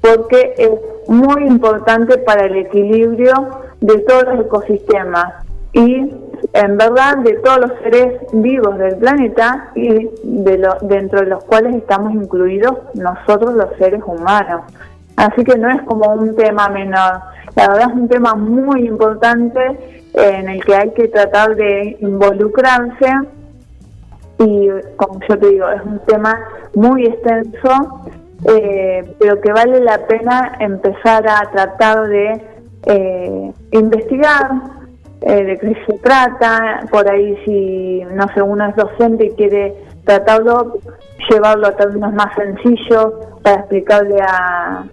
[0.00, 0.70] porque es
[1.08, 3.32] muy importante para el equilibrio
[3.80, 6.12] de todos los ecosistemas y
[6.52, 11.44] en verdad de todos los seres vivos del planeta y de lo, dentro de los
[11.44, 14.62] cuales estamos incluidos nosotros los seres humanos.
[15.16, 17.20] Así que no es como un tema menor,
[17.54, 23.12] la verdad es un tema muy importante en el que hay que tratar de involucrarse
[24.38, 26.38] y como yo te digo, es un tema
[26.74, 28.02] muy extenso,
[28.44, 32.42] eh, pero que vale la pena empezar a tratar de
[32.86, 34.50] eh, investigar
[35.22, 39.74] eh, de qué se trata, por ahí si, no sé, uno es docente y quiere
[40.04, 40.78] tratarlo,
[41.30, 43.12] llevarlo a términos más sencillos
[43.42, 44.84] para explicarle a,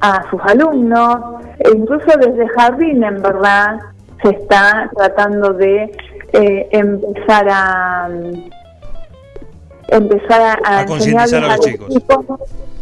[0.00, 3.80] a sus alumnos, e incluso desde jardín en verdad
[4.22, 5.92] se está tratando de
[6.32, 8.08] eh, empezar a
[9.88, 11.88] empezar a, A concientizar a los chicos.
[11.88, 12.26] chicos,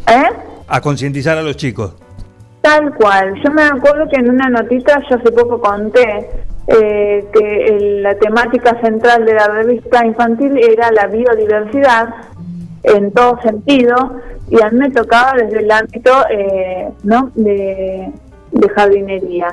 [0.09, 0.31] ¿eh?
[0.69, 1.95] A concientizar a los chicos.
[2.61, 3.35] Tal cual.
[3.43, 6.28] Yo me acuerdo que en una notita yo hace poco conté
[6.69, 12.09] eh, que el- la temática central de la revista infantil era la biodiversidad
[12.85, 13.97] en todo sentido
[14.51, 17.31] y a mí me tocaba desde el ámbito eh, ¿no?
[17.35, 18.12] de,
[18.53, 19.49] de jardinería.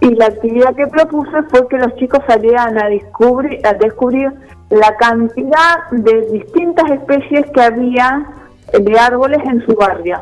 [0.00, 4.30] Y la actividad que propuse fue que los chicos salieran a descubrir, a descubrir
[4.70, 8.24] la cantidad de distintas especies que había
[8.78, 10.20] de árboles en su barrio.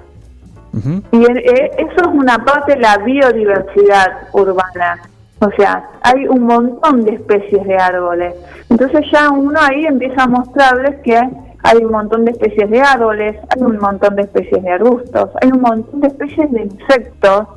[1.13, 5.01] Y eh, eso es una parte de la biodiversidad urbana.
[5.41, 8.35] O sea, hay un montón de especies de árboles.
[8.71, 11.17] Entonces ya uno ahí empieza a mostrarles que
[11.63, 15.51] hay un montón de especies de árboles, hay un montón de especies de arbustos, hay
[15.53, 17.49] un montón de especies de insectos.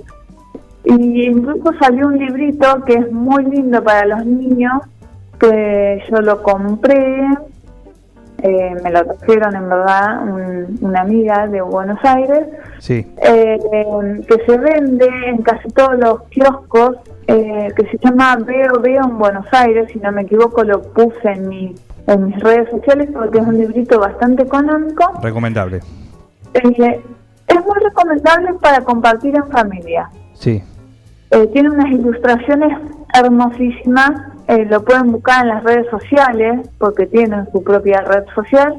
[0.84, 4.82] Y incluso salió un librito que es muy lindo para los niños,
[5.40, 7.28] que yo lo compré,
[8.44, 12.48] eh, me lo trajeron en verdad un- una amiga de Buenos Aires,
[12.80, 13.06] Sí.
[13.22, 13.58] eh,
[14.28, 16.98] que se vende en casi todos los kioscos,
[17.28, 21.30] eh, que se llama Veo Veo en Buenos Aires, si no me equivoco lo puse
[21.32, 21.76] en, mi,
[22.08, 25.04] en mis redes sociales porque es un librito bastante económico.
[25.22, 25.80] Recomendable.
[26.54, 27.02] Eh,
[27.48, 30.10] es muy recomendable para compartir en familia.
[30.34, 30.64] Sí.
[31.32, 32.76] Eh, tiene unas ilustraciones
[33.14, 34.12] hermosísimas,
[34.50, 38.76] eh, lo pueden buscar en las redes sociales, porque tienen su propia red social,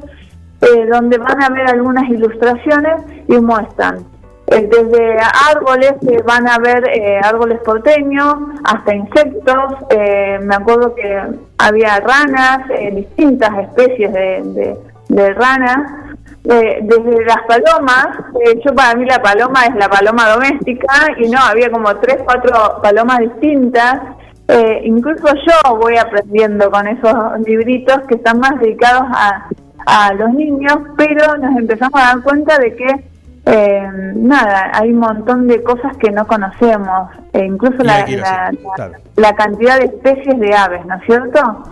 [0.61, 4.05] eh, donde van a ver algunas ilustraciones y muestran
[4.47, 5.17] eh, desde
[5.49, 5.93] árboles
[6.25, 8.35] van a ver eh, árboles porteños
[8.65, 9.73] hasta insectos.
[10.41, 11.21] Me acuerdo que
[11.57, 14.77] había ranas, distintas especies de, de,
[15.07, 15.89] de ranas.
[16.43, 18.07] Desde las palomas,
[18.65, 22.81] yo para mí la paloma es la paloma doméstica y no, había como tres, cuatro
[22.81, 24.01] palomas distintas.
[24.53, 27.15] Eh, incluso yo voy aprendiendo con esos
[27.45, 29.47] libritos que están más dedicados a,
[29.85, 33.11] a los niños, pero nos empezamos a dar cuenta de que
[33.45, 38.05] eh, nada, hay un montón de cosas que no conocemos, e incluso la,
[39.15, 41.63] la cantidad de especies de aves, ¿no es cierto?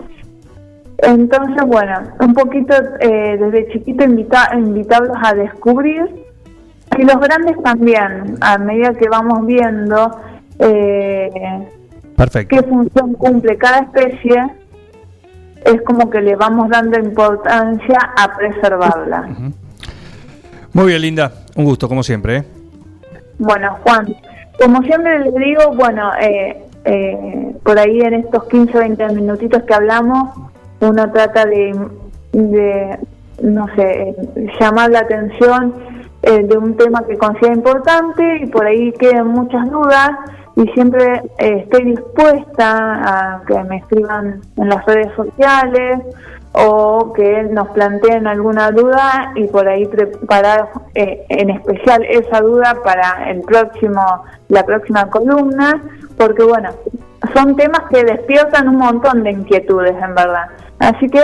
[1.02, 6.26] Entonces, bueno, un poquito eh, desde chiquito invita, invitarlos a descubrir
[6.98, 10.18] y los grandes también, a medida que vamos viendo
[10.58, 11.68] eh,
[12.20, 12.54] Perfecto.
[12.54, 14.44] qué función cumple cada especie,
[15.64, 19.28] es como que le vamos dando importancia a preservarla.
[20.74, 21.32] Muy bien, Linda.
[21.56, 22.36] Un gusto, como siempre.
[22.36, 22.44] ¿eh?
[23.38, 24.14] Bueno, Juan,
[24.62, 29.62] como siempre les digo, bueno, eh, eh, por ahí en estos 15 o 20 minutitos
[29.62, 30.28] que hablamos,
[30.80, 31.74] uno trata de,
[32.32, 32.98] de
[33.42, 34.14] no sé,
[34.60, 35.74] llamar la atención
[36.22, 40.10] eh, de un tema que considera importante y por ahí quedan muchas dudas
[40.60, 46.00] y siempre eh, estoy dispuesta a que me escriban en las redes sociales
[46.52, 52.76] o que nos planteen alguna duda y por ahí preparar eh, en especial esa duda
[52.84, 54.02] para el próximo
[54.48, 55.80] la próxima columna
[56.18, 56.70] porque bueno
[57.34, 60.46] son temas que despiertan un montón de inquietudes en verdad.
[60.78, 61.22] Así que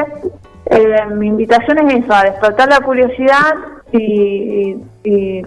[0.66, 3.54] eh, mi invitación es eso a despertar la curiosidad
[3.92, 4.76] y,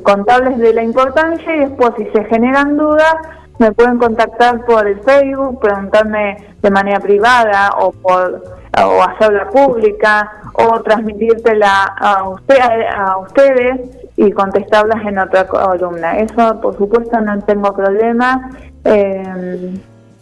[0.04, 3.16] contarles de la importancia y después si se generan dudas
[3.60, 10.32] me pueden contactar por el Facebook, preguntarme de manera privada o por o hacerla pública
[10.54, 12.60] o transmitírtela a, usted,
[12.96, 13.82] a ustedes
[14.16, 16.20] y contestarlas en otra columna.
[16.20, 18.52] Eso, por supuesto, no tengo problema.
[18.84, 19.80] Eh,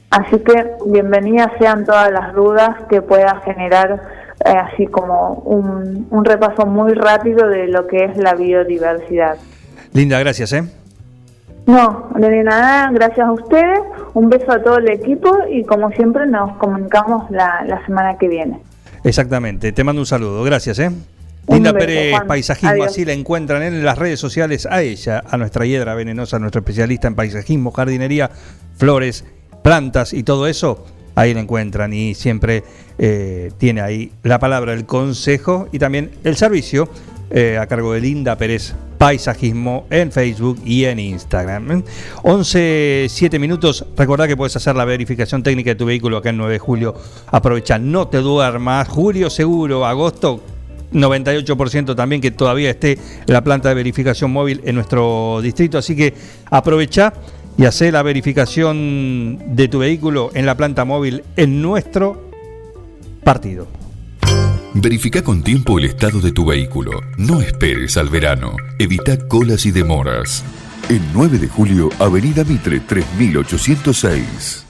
[0.09, 4.01] así que bienvenidas sean todas las dudas que pueda generar,
[4.45, 9.37] eh, así como un, un repaso muy rápido de lo que es la biodiversidad.
[9.93, 10.53] Linda, gracias.
[10.53, 10.63] ¿eh?
[11.67, 13.79] No, de nada, gracias a ustedes,
[14.13, 18.29] un beso a todo el equipo y como siempre nos comunicamos la, la semana que
[18.29, 18.59] viene.
[19.03, 19.73] Exactamente.
[19.73, 20.43] Te mando un saludo.
[20.43, 20.79] Gracias.
[20.79, 20.89] ¿eh?
[21.49, 22.27] Linda beso, Pérez, Juan.
[22.27, 22.87] paisajismo, Adiós.
[22.87, 27.07] así la encuentran en las redes sociales a ella, a nuestra hiedra venenosa, nuestra especialista
[27.07, 28.31] en paisajismo, jardinería,
[28.77, 29.25] flores,
[29.61, 30.85] plantas y todo eso.
[31.15, 32.63] Ahí la encuentran y siempre
[32.97, 36.89] eh, tiene ahí la palabra, el consejo y también el servicio
[37.29, 41.83] eh, a cargo de Linda Pérez Paisajismo en Facebook y en Instagram.
[42.23, 43.85] 11, 7 minutos.
[43.95, 46.95] Recordá que puedes hacer la verificación técnica de tu vehículo acá en 9 de julio.
[47.27, 48.87] Aprovecha, no te duermas.
[48.87, 50.41] Julio seguro, agosto
[50.93, 55.77] 98% también que todavía esté la planta de verificación móvil en nuestro distrito.
[55.77, 56.13] Así que
[56.49, 57.13] aprovecha
[57.57, 62.29] y hace la verificación de tu vehículo en la planta móvil en nuestro
[63.23, 63.67] partido.
[64.79, 67.01] Verifica con tiempo el estado de tu vehículo.
[67.17, 68.55] No esperes al verano.
[68.77, 70.43] Evita colas y demoras.
[70.87, 74.65] El 9 de julio, Avenida Mitre 3806.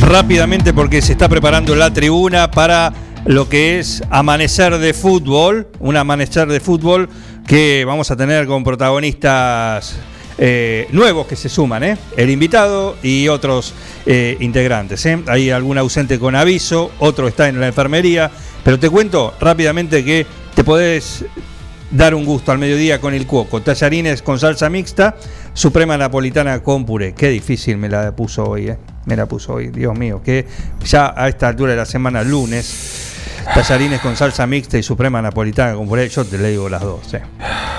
[0.00, 2.92] rápidamente porque se está preparando la tribuna para
[3.24, 7.08] lo que es amanecer de fútbol, un amanecer de fútbol
[7.48, 9.96] que vamos a tener con protagonistas
[10.38, 11.96] eh, nuevos que se suman, ¿eh?
[12.16, 13.74] el invitado y otros
[14.06, 15.06] eh, integrantes.
[15.28, 18.30] Hay algún ausente con aviso, otro está en la enfermería,
[18.64, 21.24] pero te cuento rápidamente que te podés
[21.90, 23.62] dar un gusto al mediodía con el cuoco.
[23.62, 25.16] Tallarines con salsa mixta,
[25.52, 27.14] suprema napolitana con puré.
[27.14, 28.74] Qué difícil me la puso hoy.
[29.06, 30.20] Me la puso hoy, Dios mío.
[30.24, 30.46] Que
[30.84, 33.12] ya a esta altura de la semana, lunes,
[33.54, 36.08] tallarines con salsa mixta y suprema napolitana con puré.
[36.08, 37.12] Yo te le digo las dos.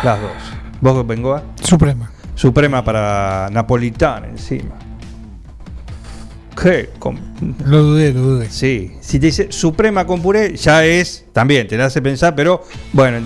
[0.04, 0.32] Las dos.
[0.80, 1.44] ¿Vos, Bengoa?
[1.62, 2.15] Suprema.
[2.36, 4.76] Suprema para napolitana encima.
[6.62, 6.92] ¿Qué?
[7.00, 7.18] Com-
[7.66, 8.50] Lo dudé, lo dudé.
[8.50, 12.64] Sí, si te dice suprema con puré, ya es, también te la hace pensar, pero
[12.94, 13.20] bueno,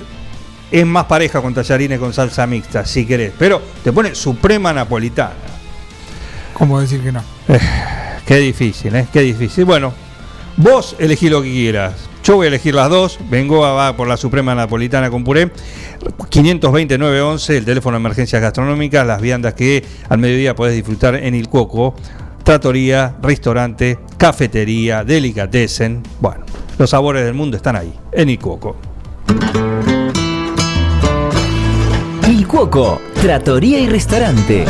[0.72, 3.32] es más pareja con tallarines con salsa mixta, si querés.
[3.38, 5.34] Pero te pone suprema napolitana.
[6.54, 7.24] ¿Cómo decir que no?
[7.48, 7.60] Eh,
[8.26, 9.08] qué difícil, ¿eh?
[9.14, 9.66] Qué difícil.
[9.66, 9.94] Bueno,
[10.58, 12.09] vos elegí lo que quieras.
[12.24, 13.20] Yo voy a elegir las dos.
[13.30, 15.52] Vengo a va por la Suprema Napolitana con puré.
[16.30, 21.50] 529-11, el teléfono de emergencias gastronómicas, las viandas que al mediodía podés disfrutar en Il
[21.50, 21.96] Cuoco.
[22.44, 26.04] Tratoría, restaurante, cafetería, delicatessen.
[26.20, 26.46] Bueno,
[26.78, 28.76] los sabores del mundo están ahí, en Il Cuoco.
[32.28, 34.66] Il Cuoco, trattoria y restaurante.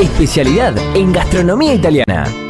[0.00, 2.49] Especialidad en gastronomía italiana.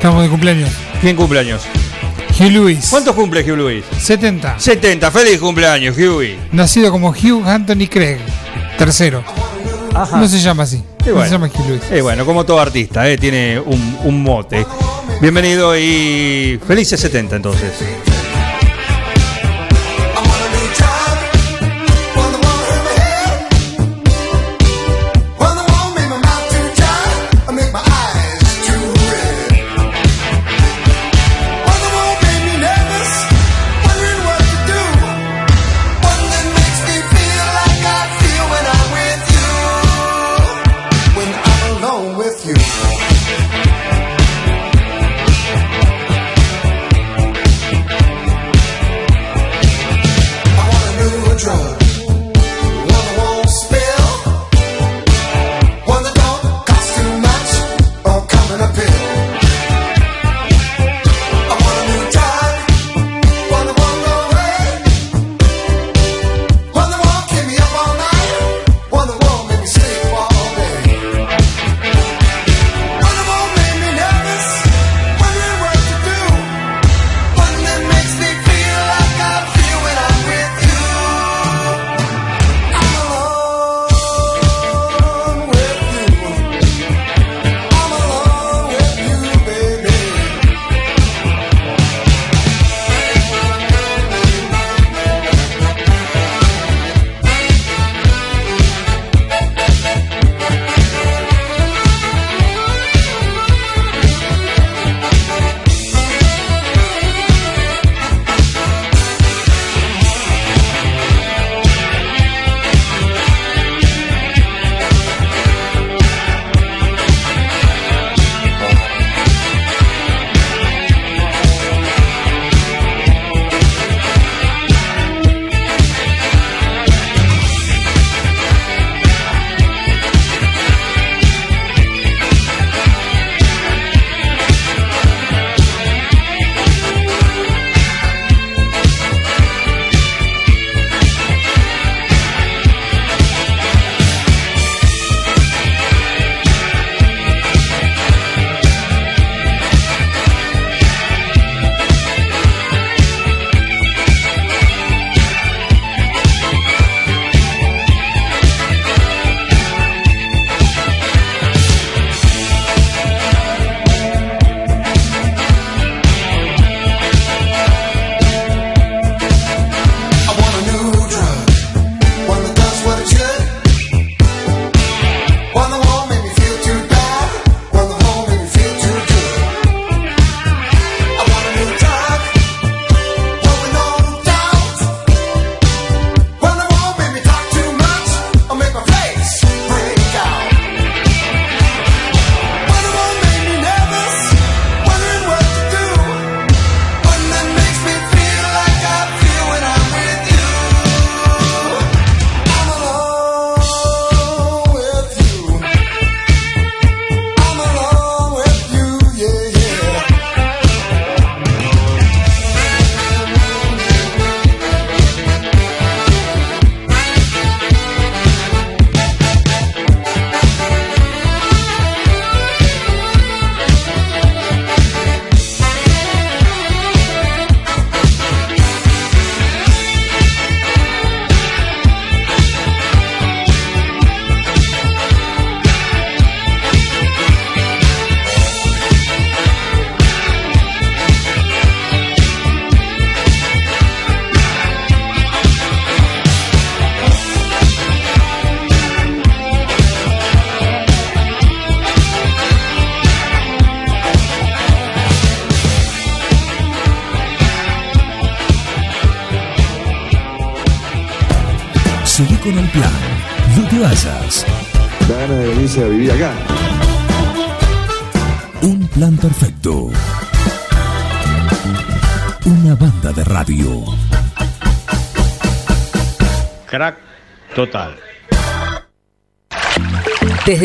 [0.00, 0.70] Estamos de cumpleaños.
[1.02, 1.60] ¿Quién cumpleaños?
[2.38, 2.86] Hugh Lewis.
[2.88, 3.84] ¿Cuántos cumple Hugh Lewis?
[3.98, 4.58] 70.
[4.58, 5.10] 70.
[5.10, 6.38] Feliz cumpleaños, Hughie.
[6.52, 8.16] Nacido como Hugh Anthony Craig.
[8.78, 9.22] Tercero.
[9.94, 10.16] Ajá.
[10.16, 10.82] No se llama así.
[11.04, 11.24] Y No bueno.
[11.26, 11.82] se llama Hugh Lewis.
[11.94, 14.64] Y bueno, como todo artista, eh, tiene un, un mote.
[15.20, 17.70] Bienvenido y felices 70 entonces.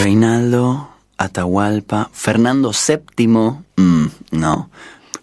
[0.03, 0.89] Reinaldo,
[1.19, 4.71] Atahualpa, Fernando VII, mm, no.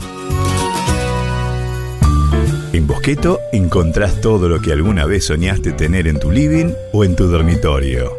[2.72, 7.16] En Bosqueto encontrás todo lo que alguna vez soñaste tener en tu living o en
[7.16, 8.12] tu dormitorio.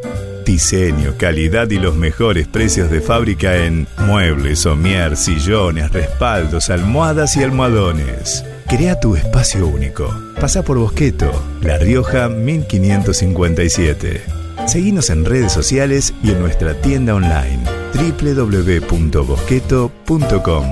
[0.45, 7.43] Diseño, calidad y los mejores precios de fábrica en muebles, somier, sillones, respaldos, almohadas y
[7.43, 8.43] almohadones.
[8.67, 10.13] Crea tu espacio único.
[10.39, 11.31] Pasa por Bosqueto,
[11.61, 14.42] La Rioja 1557.
[14.67, 17.59] Seguinos en redes sociales y en nuestra tienda online
[17.93, 20.65] www.bosqueto.com.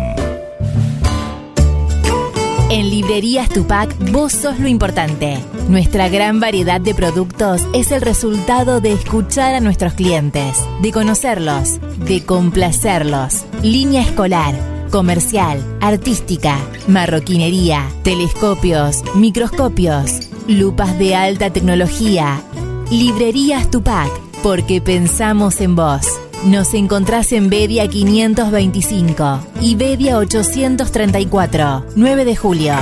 [2.70, 5.38] En Librerías Tupac, vos sos lo importante.
[5.68, 11.82] Nuestra gran variedad de productos es el resultado de escuchar a nuestros clientes, de conocerlos,
[12.06, 13.44] de complacerlos.
[13.62, 14.56] Línea escolar,
[14.90, 16.58] comercial, artística,
[16.88, 22.42] marroquinería, telescopios, microscopios, lupas de alta tecnología.
[22.92, 24.12] Librerías Tupac,
[24.44, 26.02] porque pensamos en vos.
[26.44, 32.74] Nos encontrás en Bedia 525 y Bedia 834, 9 de julio.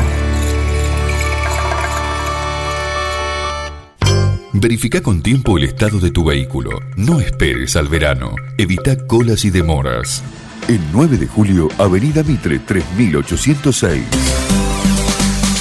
[4.52, 6.72] Verifica con tiempo el estado de tu vehículo.
[6.98, 8.34] No esperes al verano.
[8.58, 10.24] Evita colas y demoras.
[10.68, 14.59] El 9 de julio, Avenida Mitre 3806.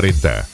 [0.01, 0.47] 40.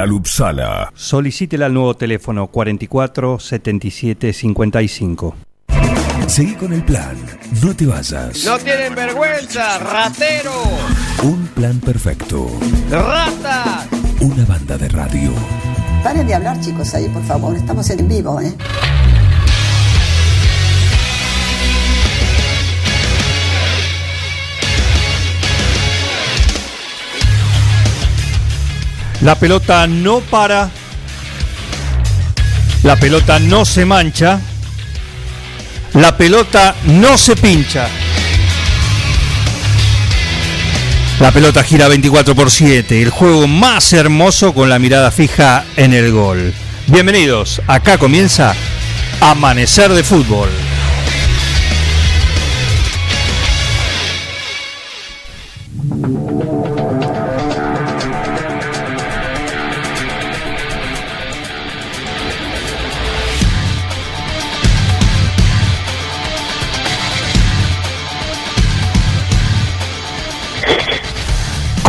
[0.00, 0.92] Agua mineral Upsala.
[0.94, 5.36] Solicítela al nuevo teléfono 44 77 55.
[6.26, 7.16] Seguí con el plan.
[7.62, 8.44] No te vayas.
[8.44, 10.52] No tienen vergüenza, ratero.
[11.22, 12.46] Un plan perfecto.
[12.90, 13.86] Rata.
[14.20, 15.32] Una banda de radio.
[16.02, 17.56] Paren de hablar, chicos, ahí, por favor.
[17.56, 18.54] Estamos en vivo, ¿eh?
[29.22, 30.70] La pelota no para.
[32.82, 34.40] La pelota no se mancha.
[35.94, 37.86] La pelota no se pincha.
[41.18, 45.92] La pelota gira 24 por 7, el juego más hermoso con la mirada fija en
[45.92, 46.54] el gol.
[46.86, 48.54] Bienvenidos, acá comienza
[49.20, 50.48] Amanecer de Fútbol.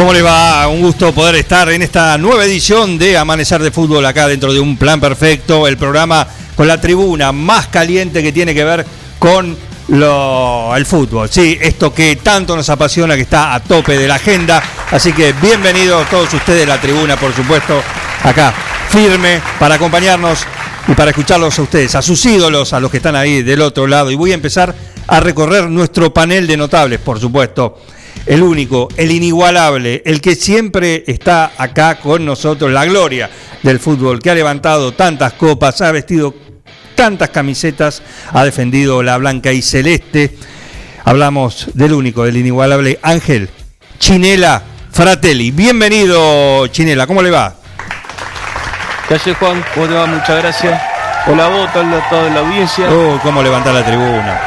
[0.01, 0.67] ¿Cómo le va?
[0.67, 4.59] Un gusto poder estar en esta nueva edición de Amanecer de Fútbol acá dentro de
[4.59, 6.25] un plan perfecto, el programa
[6.55, 8.83] con la tribuna más caliente que tiene que ver
[9.19, 9.55] con
[9.89, 11.29] el fútbol.
[11.29, 14.63] Sí, esto que tanto nos apasiona, que está a tope de la agenda.
[14.89, 17.79] Así que bienvenidos todos ustedes, la tribuna, por supuesto,
[18.23, 18.51] acá
[18.89, 20.47] firme para acompañarnos
[20.87, 23.85] y para escucharlos a ustedes, a sus ídolos, a los que están ahí del otro
[23.85, 24.09] lado.
[24.09, 24.73] Y voy a empezar
[25.05, 27.77] a recorrer nuestro panel de notables, por supuesto
[28.25, 33.29] el único, el inigualable, el que siempre está acá con nosotros, la gloria
[33.63, 36.33] del fútbol, que ha levantado tantas copas, ha vestido
[36.95, 38.01] tantas camisetas,
[38.31, 40.35] ha defendido la blanca y celeste.
[41.03, 43.49] Hablamos del único, del inigualable Ángel
[43.97, 44.61] Chinela
[44.91, 45.51] Fratelli.
[45.51, 47.55] Bienvenido, Chinela, ¿cómo le va?
[49.07, 49.63] ¿Qué haces, Juan?
[49.73, 50.05] ¿Cómo te va?
[50.05, 50.81] Muchas gracias.
[51.27, 52.87] Hola, vos, a toda la audiencia.
[52.89, 54.41] Oh, cómo levantar la tribuna.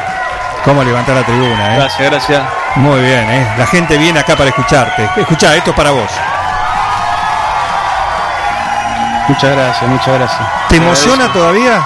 [0.63, 1.77] Cómo levantar la tribuna, ¿eh?
[1.77, 2.64] Gracias, gracias.
[2.75, 3.47] Muy bien, ¿eh?
[3.57, 5.07] La gente viene acá para escucharte.
[5.17, 6.11] Escuchá, esto es para vos.
[9.27, 10.49] Muchas gracias, muchas gracias.
[10.69, 11.85] ¿Te emociona todavía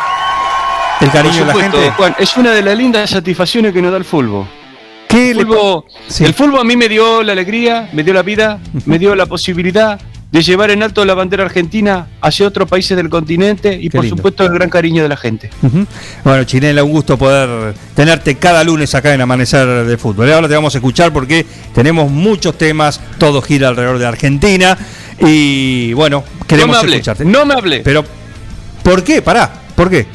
[0.99, 1.91] el cariño Por de la gente?
[1.91, 4.45] Juan, es una de las lindas satisfacciones que nos da el fútbol.
[5.07, 6.25] ¿Qué el, fútbol Sí.
[6.25, 9.25] el fútbol a mí me dio la alegría, me dio la vida, me dio la
[9.25, 9.99] posibilidad
[10.31, 14.03] de llevar en alto la bandera argentina hacia otros países del continente y Qué por
[14.03, 14.17] lindo.
[14.17, 15.49] supuesto el gran cariño de la gente.
[16.23, 20.31] Bueno, Chinela, un gusto poder tenerte cada lunes acá en Amanecer de Fútbol.
[20.31, 24.77] Ahora te vamos a escuchar porque tenemos muchos temas, todo gira alrededor de Argentina
[25.19, 27.25] y bueno, queremos no me hablé, escucharte.
[27.25, 27.79] no me hablé.
[27.81, 28.05] Pero,
[28.83, 29.23] ¿por qué?
[29.23, 30.05] Pará, ¿por qué?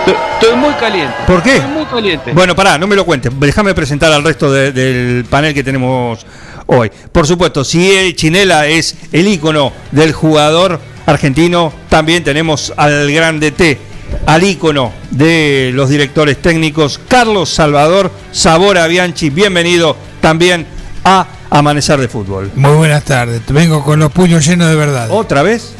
[0.00, 1.14] Estoy- Estoy muy caliente.
[1.26, 1.56] ¿Por qué?
[1.56, 2.32] Estoy muy caliente.
[2.32, 3.32] Bueno, pará, no me lo cuentes.
[3.38, 6.24] Déjame presentar al resto de- del panel que tenemos
[6.68, 6.90] hoy.
[7.12, 13.50] Por supuesto, si el Chinela es el ícono del jugador argentino, también tenemos al grande
[13.50, 13.78] T,
[14.26, 19.30] al ícono de los directores técnicos, Carlos Salvador Sabora Bianchi.
[19.30, 20.66] Bienvenido también
[21.04, 22.50] a Amanecer de Fútbol.
[22.54, 23.40] Muy buenas tardes.
[23.48, 25.10] Vengo con los puños llenos de verdad.
[25.10, 25.72] ¿Otra vez?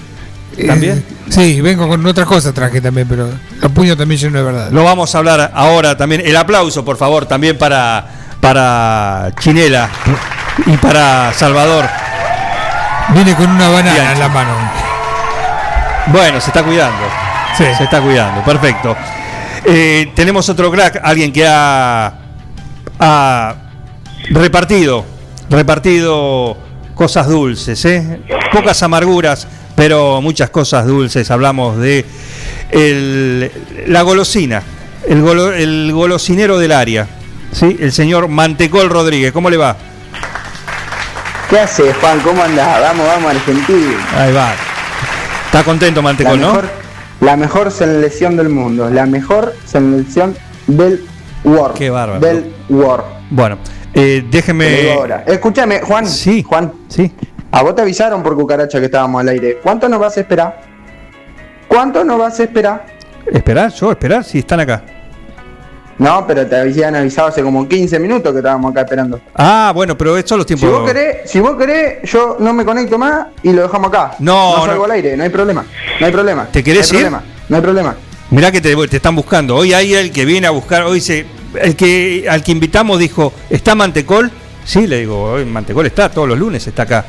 [0.67, 1.05] ¿También?
[1.07, 3.29] Eh, sí, vengo con otras cosas traje también, pero
[3.61, 4.71] los puños también llenos de verdad.
[4.73, 6.23] Lo vamos a hablar ahora también.
[6.25, 9.91] El aplauso, por favor, también para, para Chinela
[10.67, 11.87] y para Salvador.
[13.15, 14.13] Viene con una banana Bianchi.
[14.13, 14.51] en la mano.
[16.09, 17.05] Bueno, se está cuidando.
[17.57, 17.65] Sí.
[17.77, 18.97] Se está cuidando, perfecto.
[19.65, 22.13] Eh, tenemos otro crack, alguien que ha,
[23.01, 23.55] ha
[24.31, 25.05] repartido,
[25.51, 26.57] repartido
[26.95, 28.21] cosas dulces, ¿eh?
[28.53, 31.31] pocas amarguras, pero muchas cosas dulces.
[31.31, 32.05] Hablamos de
[32.71, 33.51] el-
[33.89, 34.63] la golosina,
[35.07, 37.07] el, golo- el golosinero del área,
[37.53, 37.77] ¿sí?
[37.81, 39.33] el señor Mantecol Rodríguez.
[39.33, 39.77] ¿Cómo le va?
[41.49, 42.21] ¿Qué haces, Juan?
[42.21, 42.81] ¿Cómo andás?
[42.81, 43.97] Vamos, vamos, Argentina.
[44.17, 44.53] Ahí va.
[45.47, 46.49] ¿Está contento La Mantecol, no?
[46.49, 46.69] mejor,
[47.21, 48.91] la mejor selección del mundo.
[48.91, 51.07] La mejor selección del
[51.45, 51.75] World.
[51.75, 52.21] Qué bárbaro.
[52.21, 53.05] Del World.
[53.31, 53.57] Bueno,
[53.95, 54.95] eh, déjeme...
[55.27, 56.07] Escúchame, Juan.
[56.07, 56.43] Sí.
[56.43, 56.71] Juan.
[56.89, 57.11] Sí.
[57.51, 59.59] A vos te avisaron por cucaracha que estábamos al aire.
[59.63, 60.61] ¿Cuánto nos vas a esperar?
[61.67, 62.85] ¿Cuánto nos vas a esperar?
[63.33, 63.73] ¿Esperar?
[63.73, 63.91] ¿Yo?
[63.91, 64.23] ¿Esperar?
[64.23, 64.83] Si están acá.
[65.99, 69.21] No, pero te habían avisado hace como 15 minutos que estábamos acá esperando.
[69.35, 70.81] Ah, bueno, pero estos son los Si tiempos.
[70.81, 74.13] vos querés, si vos querés, yo no me conecto más y lo dejamos acá.
[74.21, 74.85] No, no salgo no.
[74.85, 75.65] al aire, no hay problema.
[75.99, 76.47] No hay problema.
[76.53, 77.11] ¿Te querés no hay ir?
[77.11, 77.97] Problema, no hay problema.
[78.31, 79.57] Mirá que te, te están buscando.
[79.57, 80.85] Hoy hay el que viene a buscar.
[80.85, 81.27] Hoy se,
[81.61, 84.31] el que al que invitamos dijo, ¿está Mantecol?
[84.65, 87.05] Sí, le digo, hoy Mantecol está, todos los lunes está acá.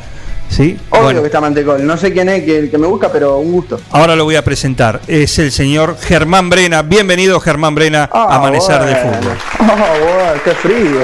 [0.49, 0.77] Sí.
[0.89, 1.85] Obvio Bueno, que está Mantecol.
[1.85, 3.79] No sé quién es que, el que me busca, pero un gusto.
[3.91, 4.99] ahora lo voy a presentar.
[5.07, 6.81] Es el señor Germán Brena.
[6.81, 8.95] Bienvenido, Germán Brena, a Amanecer de.
[8.95, 9.37] Fútbol.
[9.59, 10.99] Oh, bueno, qué frío.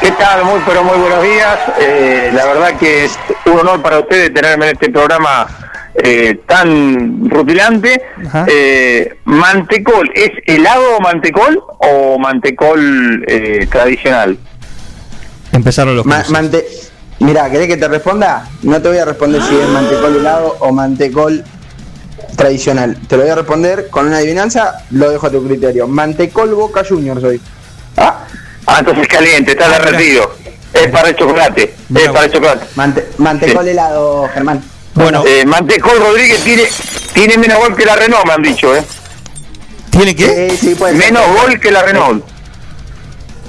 [0.00, 0.44] ¿Qué tal?
[0.44, 1.58] Muy, pero muy buenos días.
[1.78, 5.46] Eh, la verdad que es un honor para ustedes tenerme en este programa
[6.02, 8.00] eh, tan rutilante.
[8.46, 14.38] Eh, mantecol, ¿es helado mantecol o mantecol eh, tradicional?
[15.52, 16.64] Empezaron los Ma- mante-
[17.20, 18.48] Mira, ¿querés que te responda?
[18.62, 21.44] No te voy a responder si es mantecol helado o mantecol
[22.34, 22.96] tradicional.
[23.06, 25.86] Te lo voy a responder con una adivinanza, lo dejo a tu criterio.
[25.86, 27.40] Mantecol Boca Juniors hoy.
[27.98, 28.24] Ah,
[28.78, 30.32] entonces caliente, está derretido.
[30.72, 31.74] Es para el chocolate.
[31.94, 32.66] Es para el chocolate.
[33.18, 34.62] mantecol helado, Germán.
[34.94, 36.64] Bueno, eh, Mantecol Rodríguez tiene,
[37.12, 38.82] tiene menos gol que la Renault, me han dicho, ¿eh?
[39.90, 40.50] ¿Tiene qué?
[40.50, 41.12] Sí, sí, puede ser.
[41.12, 42.24] Menos gol que la Renault.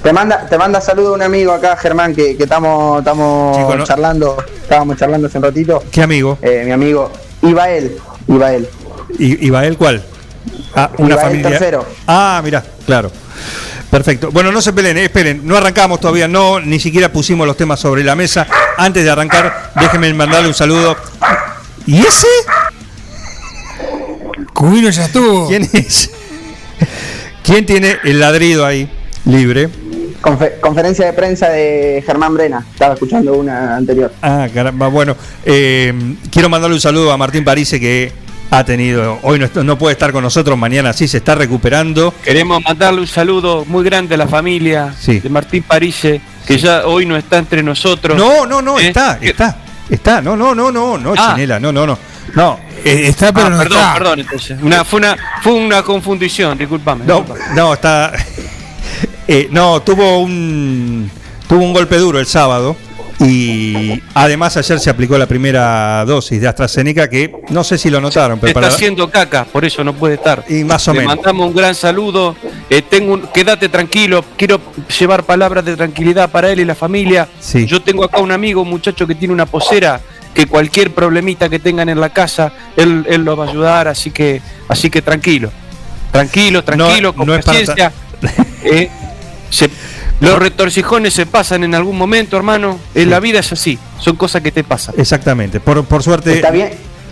[0.02, 4.96] Te manda, te manda saludo un amigo acá, Germán, que que estamos no- charlando, estábamos
[4.96, 5.82] charlando hace un ratito.
[5.92, 6.38] ¿Qué amigo?
[6.42, 7.10] Eh, mi amigo
[7.42, 7.96] Ibael,
[8.26, 8.68] Ibael.
[9.18, 10.02] ¿Y, ¿Ibael cuál?
[10.74, 11.50] Ah, una Ibael familia.
[11.50, 11.86] tercero.
[12.06, 13.12] Ah, mira, claro.
[13.90, 14.30] Perfecto.
[14.32, 17.78] Bueno, no se peleen, eh, esperen, no arrancamos todavía, no, ni siquiera pusimos los temas
[17.78, 18.46] sobre la mesa.
[18.78, 20.96] Antes de arrancar, déjenme mandarle un saludo.
[21.86, 22.26] ¿Y ese?
[24.54, 25.46] Cubino ya estuvo.
[25.48, 26.10] ¿Quién es?
[27.44, 28.90] ¿Quién tiene el ladrido ahí,
[29.26, 29.68] libre?
[30.22, 32.64] Confe- conferencia de prensa de Germán Brena.
[32.72, 34.12] Estaba escuchando una anterior.
[34.22, 35.16] Ah, caramba, bueno.
[35.44, 35.92] eh,
[36.30, 38.12] quiero mandarle un saludo a Martín Parise que
[38.50, 42.12] ha tenido, hoy no, no puede estar con nosotros, mañana sí se está recuperando.
[42.22, 45.20] Queremos mandarle un saludo muy grande a la familia Sí.
[45.20, 48.16] de Martín Parise, que ya hoy no está entre nosotros.
[48.16, 48.88] No, no, no, ¿Eh?
[48.88, 49.56] está, está,
[49.90, 51.30] está, no, no, no, no, no, Ah.
[51.34, 51.98] Chinela, no, no, no.
[52.34, 53.94] No, Eh, está, pero Ah, no perdón, está.
[53.94, 54.58] perdón, entonces.
[54.62, 57.04] Una, fue, una, fue una confundición, discúlpame.
[57.04, 57.54] no, discúlpame.
[57.54, 58.12] no, está.
[59.28, 61.10] Eh, no, tuvo un
[61.48, 62.76] tuvo un golpe duro el sábado
[63.20, 68.00] y además ayer se aplicó la primera dosis de AstraZeneca que no sé si lo
[68.00, 70.44] notaron, pero Está para haciendo caca, por eso no puede estar.
[70.48, 71.16] y más o Le menos.
[71.16, 72.34] mandamos un gran saludo.
[72.68, 74.24] eh, tengo un- quédate tranquilo.
[74.36, 74.60] Quiero
[74.98, 77.28] llevar palabras de tranquilidad para él y la familia.
[77.38, 77.66] Sí.
[77.66, 80.00] Yo tengo acá un amigo, un muchacho que tiene una posera,
[80.34, 83.86] que cualquier problemita que tengan en la casa, él, él lo va a ayudar.
[83.88, 85.50] Así que, así que tranquilo,
[86.10, 87.92] tranquilo, tranquilo, con no es para paciencia.
[89.52, 89.70] Se-
[90.20, 92.78] los retorcijones se pasan en algún momento, hermano.
[92.94, 93.78] En la vida es así.
[93.98, 94.94] Son cosas que te pasan.
[94.98, 95.60] Exactamente.
[95.60, 96.34] Por, por suerte.
[96.34, 96.70] ¿Está bien?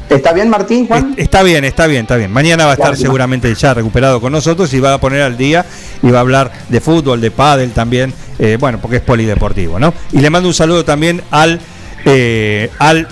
[0.08, 1.14] ¿Está bien Martín, Juan?
[1.16, 2.32] Está bien, está bien, está bien.
[2.32, 5.64] Mañana va a estar seguramente ya recuperado con nosotros y va a poner al día
[6.02, 9.94] y va a hablar de fútbol, de pádel también, eh, bueno, porque es polideportivo, ¿no?
[10.10, 11.60] Y le mando un saludo también al,
[12.04, 13.06] eh, al,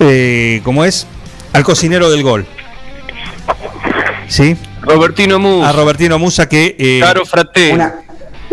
[0.00, 1.06] eh, ¿cómo es?
[1.52, 2.46] Al cocinero del gol.
[4.28, 4.56] ¿Sí?
[4.86, 5.68] Robertino Musa.
[5.68, 7.72] A Robertino Musa que eh, Caro Fratelli.
[7.74, 7.94] Una,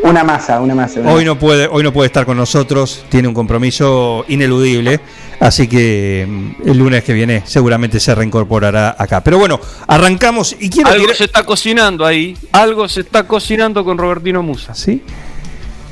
[0.03, 0.99] una masa, una masa.
[0.99, 1.26] una hoy masa.
[1.26, 4.99] no puede, hoy no puede estar con nosotros, tiene un compromiso ineludible,
[5.39, 9.22] así que mm, el lunes que viene seguramente se reincorporará acá.
[9.23, 12.35] Pero bueno, arrancamos y quiero Algo tirar- se está cocinando ahí.
[12.51, 14.73] Algo se está cocinando con Robertino Musa.
[14.76, 15.01] ¿Sí?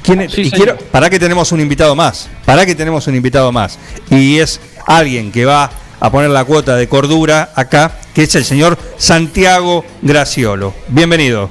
[0.03, 0.31] ¿Quién es?
[0.33, 3.77] Sí, y quiero, para que tenemos un invitado más, para que tenemos un invitado más.
[4.09, 5.69] Y es alguien que va
[6.01, 10.73] a poner la cuota de cordura acá, que es el señor Santiago Graciolo.
[10.87, 11.49] Bienvenido.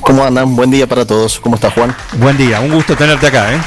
[0.00, 0.54] ¿Cómo andan?
[0.54, 1.40] Buen día para todos.
[1.40, 1.94] ¿Cómo está Juan?
[2.18, 3.58] Buen día, un gusto tenerte acá, ¿eh?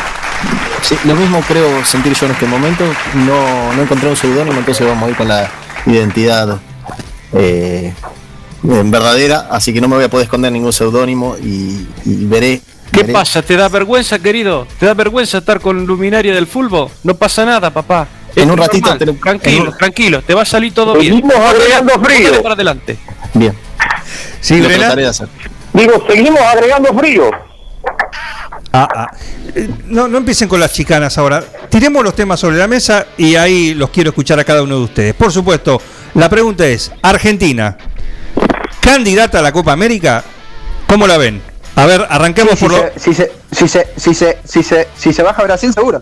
[0.82, 2.86] Sí, lo mismo creo sentir yo en este momento.
[3.14, 5.52] No, no encontré un seudónimo, entonces vamos a ir con la
[5.86, 6.58] identidad
[7.34, 7.94] eh,
[8.64, 12.62] verdadera, así que no me voy a poder esconder ningún seudónimo y, y veré.
[12.94, 13.14] ¿Qué veré.
[13.14, 13.42] pasa?
[13.42, 14.66] ¿Te da vergüenza, querido?
[14.80, 16.90] ¿Te da vergüenza estar con luminaria del fútbol?
[17.04, 18.08] No pasa nada, papá.
[18.36, 20.22] En un ratito Tranquilo, un- tranquilo.
[20.22, 21.16] Te va a salir todo bien.
[21.16, 22.42] Seguimos agregando frío.
[22.42, 22.98] Para adelante.
[23.34, 23.54] Bien.
[24.40, 25.28] Sí, lo trataré de hacer.
[25.74, 27.30] Digo, seguimos agregando frío.
[28.74, 29.08] Ah, ah.
[29.56, 31.44] Eh, No, no empiecen con las chicanas ahora.
[31.70, 34.84] Tiremos los temas sobre la mesa y ahí los quiero escuchar a cada uno de
[34.84, 35.14] ustedes.
[35.14, 35.82] Por supuesto,
[36.14, 37.78] la pregunta es, Argentina,
[38.80, 40.24] candidata a la Copa América,
[40.88, 41.42] ¿cómo la ven?
[41.76, 42.90] A ver, arranquemos Sí, por si, lo...
[42.94, 46.02] se, si, se, si, se, si, se, si, se, si se baja Brasil, seguro.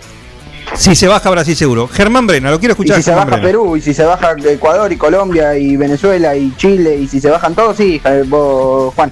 [0.75, 1.87] Si se baja Brasil seguro.
[1.87, 2.97] Germán Brena, lo quiero Y escuchar.
[2.97, 3.41] si se baja Brena.
[3.43, 7.29] Perú, y si se baja Ecuador, y Colombia, y Venezuela, y Chile, y si se
[7.29, 9.11] bajan todos, sí, eh, vos, Juan.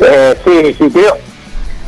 [0.00, 1.16] Eh, sí, sí, creo,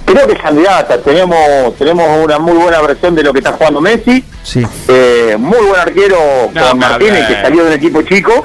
[0.05, 1.01] creo que es candidata.
[1.01, 4.25] Tenemos, tenemos una muy buena versión de lo que está jugando Messi.
[4.43, 4.67] Sí.
[4.89, 6.19] Eh, muy buen arquero
[6.53, 8.45] No, con Martínez, que salió del equipo chico.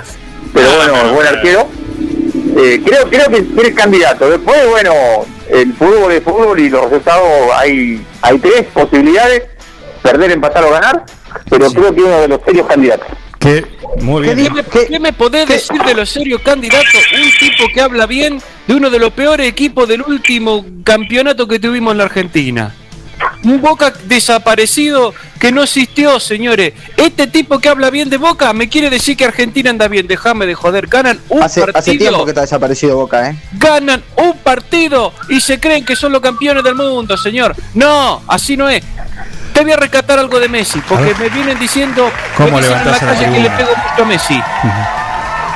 [0.53, 1.67] Pero No, bueno, buen arquero.
[2.57, 4.29] Eh, creo, creo que que es candidato.
[4.29, 4.91] Después, bueno,
[5.49, 9.43] el fútbol es fútbol y los resultados hay, hay tres posibilidades:
[10.01, 11.05] perder, empatar o ganar.
[11.49, 13.07] Pero creo que uno de los serios candidatos.
[13.39, 13.65] Que,
[14.01, 14.53] muy ¿Qué bien.
[14.89, 17.05] qué me podés decir de los serios candidatos?
[17.13, 21.59] Un tipo que habla bien de uno de los peores equipos del último campeonato que
[21.59, 22.73] tuvimos en la Argentina.
[23.43, 26.73] Un Boca desaparecido que no existió, señores.
[26.97, 30.07] Este tipo que habla bien de Boca me quiere decir que Argentina anda bien.
[30.07, 30.87] Déjame de joder.
[30.87, 31.97] Ganan un Hace, hace partido.
[31.97, 33.35] tiempo que está desaparecido Boca, ¿eh?
[33.53, 37.55] Ganan un partido y se creen que son los campeones del mundo, señor.
[37.75, 38.83] No, así no es.
[39.53, 42.91] Te voy a rescatar algo de Messi, porque me vienen diciendo ¿Cómo me dicen en
[42.91, 44.41] la calle que le pego mucho a Messi.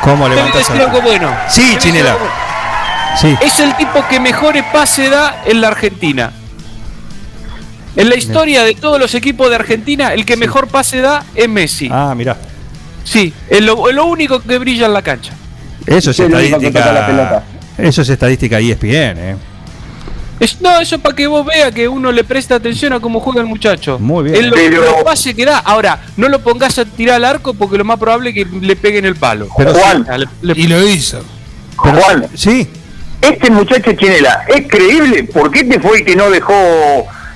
[0.04, 1.36] ¿Cómo Te voy a decir algo bueno.
[1.50, 2.12] Sí, Chinela.
[2.12, 2.36] algo bueno.
[3.20, 3.36] Sí.
[3.42, 6.32] Es el tipo que mejores pase da en la Argentina.
[7.96, 11.50] En la historia de todos los equipos de Argentina, el que mejor pase da es
[11.50, 11.90] Messi.
[11.92, 12.38] Ah, mirá.
[13.04, 15.34] Sí, es lo, es lo único que brilla en la cancha.
[15.86, 17.44] Eso es el la estadística.
[17.78, 19.36] Eso es estadística ESPN, ¿eh?
[20.40, 23.42] Es- no, eso para que vos veas que uno le presta atención a cómo juega
[23.42, 23.98] el muchacho.
[24.00, 24.36] Muy bien.
[24.36, 25.58] Es lo, Pero- los pases que da.
[25.60, 28.76] Ahora, no lo pongas a tirar al arco porque lo más probable es que le
[28.76, 29.48] peguen el palo.
[29.58, 30.06] Pero Juan.
[30.42, 31.22] Le- le- Y lo hizo.
[31.76, 32.68] Juan, sí.
[33.22, 35.24] este muchacho Chinela, ¿es creíble?
[35.26, 36.54] ¿Por qué este fue el que no dejó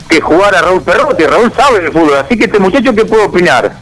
[0.08, 1.28] que jugara Raúl Perrote?
[1.28, 3.74] Raúl sabe de fútbol, así que este muchacho, ¿qué puede opinar?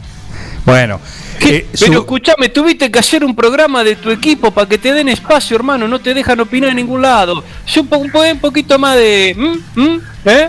[0.64, 1.00] Bueno.
[1.40, 5.08] eh, Pero escúchame, tuviste que hacer un programa de tu equipo para que te den
[5.08, 5.88] espacio, hermano.
[5.88, 7.42] No te dejan opinar en ningún lado.
[7.66, 9.34] Yo un, po- un po- un poquito más de.
[9.36, 9.80] ¿Mm?
[9.80, 10.00] ¿Mm?
[10.26, 10.48] ¿Eh?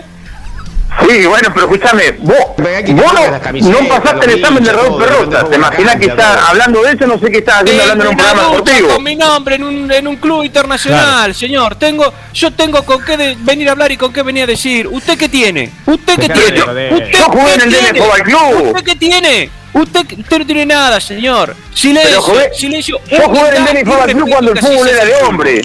[1.08, 5.44] Sí, bueno, pero escúchame, vos, vos no, no pasaste el examen de Raúl Perrota.
[5.44, 7.06] ¿Te imaginas que está hablando de eso?
[7.06, 8.88] No sé qué está haciendo hablando en un programa deportivo.
[8.94, 11.74] con mi nombre en un, en un club internacional, señor.
[11.76, 14.86] Tengo, yo tengo con qué de- venir a hablar y con qué venir a decir.
[14.86, 15.70] ¿Usted qué tiene?
[15.84, 16.56] ¿Usted qué tiene?
[16.56, 17.86] yo- ¿Usted yo jugué qué en el tiene?
[17.92, 18.66] DN Fútbol Club.
[18.68, 19.50] ¿Usted qué tiene?
[19.74, 21.56] Usted, usted no tiene nada, señor.
[21.74, 22.22] Silencio,
[22.56, 23.00] silencio.
[23.10, 25.60] yo jugué en el DN Fútbol Club cuando el fútbol era de hombre.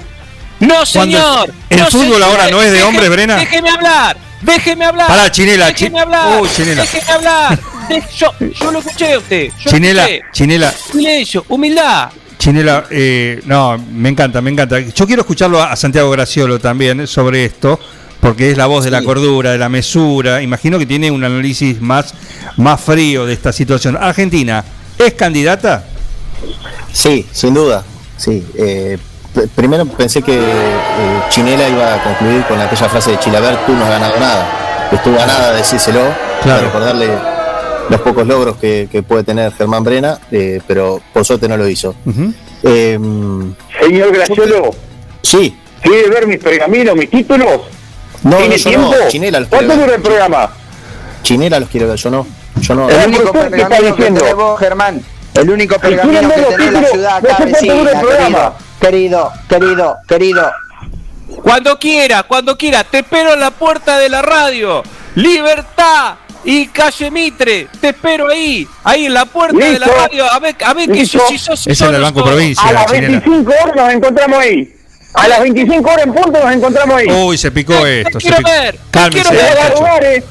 [0.59, 1.53] No, señor.
[1.69, 2.23] el No, fútbol señor.
[2.23, 3.35] ahora no es de hombre, Brena.
[3.37, 4.17] Déjeme hablar.
[4.41, 5.07] Déjeme hablar.
[5.07, 6.41] Pará, Chinela, Déjeme Chi- hablar.
[6.41, 6.81] Uy, Chinela.
[6.81, 7.59] Déjeme hablar.
[7.89, 9.49] De- yo, yo lo escuché a usted.
[9.59, 10.31] Yo Chinela, escuché.
[10.31, 12.09] Chinela, Silencio, humildad.
[12.37, 14.79] Chinela, eh, no, me encanta, me encanta.
[14.79, 17.77] Yo quiero escucharlo a a Santiago Graciolo también sobre esto,
[18.21, 20.41] porque es la voz de la cordura, de la mesura.
[20.41, 22.13] Imagino que tiene un análisis más,
[22.55, 23.97] más frío de esta situación.
[23.99, 24.63] Argentina,
[24.97, 25.83] ¿es candidata?
[26.93, 27.83] Sí, sin duda.
[28.17, 28.45] Sí.
[28.55, 28.97] eh,
[29.55, 33.83] primero pensé que eh, Chinela iba a concluir con aquella frase de Chilaver, tú no
[33.83, 34.89] has ganado nada.
[34.91, 36.01] Estuvo a nada de decírselo,
[36.41, 36.61] Claro.
[36.61, 37.09] de recordarle
[37.89, 41.67] los pocos logros que, que puede tener Germán Brena, eh, pero por suerte no lo
[41.67, 41.95] hizo.
[42.63, 42.97] Eh,
[43.81, 44.71] Señor Graciolo,
[45.21, 45.57] sí.
[45.81, 47.61] ¿quiere ver mis pergaminos, mis títulos?
[48.23, 48.87] No, ¿Tiene no, tiempo?
[49.01, 50.49] no, Chinela los ¿Cuánto dura el programa?
[51.23, 52.27] Chinela los quiere ver, yo no.
[52.61, 52.89] Yo no.
[52.89, 53.49] El único ¿Por qué?
[53.51, 54.21] ¿Qué está pergamino que diciendo?
[54.21, 55.01] tenés vos, Germán.
[55.35, 58.27] El único pergamino que en la ciudad acá vecina, el programa.
[58.27, 60.51] querido, querido, querido, querido.
[61.43, 62.83] Cuando quiera, cuando quiera.
[62.83, 64.83] Te espero en la puerta de la radio.
[65.15, 67.67] Libertad y calle Mitre.
[67.79, 68.67] Te espero ahí.
[68.83, 70.31] Ahí en la puerta de la radio.
[70.31, 71.19] A ver, a ver que Listo.
[71.27, 71.59] si sos.
[71.59, 72.23] si Es en el Banco.
[72.23, 73.19] Provincia, A las Chinela.
[73.19, 74.75] 25 horas nos encontramos ahí.
[75.13, 77.07] A las 25 horas en punto nos encontramos ahí.
[77.09, 78.19] Uy, se picó esto.
[78.19, 78.49] se quiero picó.
[78.49, 79.55] ver, te Cálmense, quiero ver.
[79.55, 79.79] muchachos.
[79.79, 80.23] Lugares.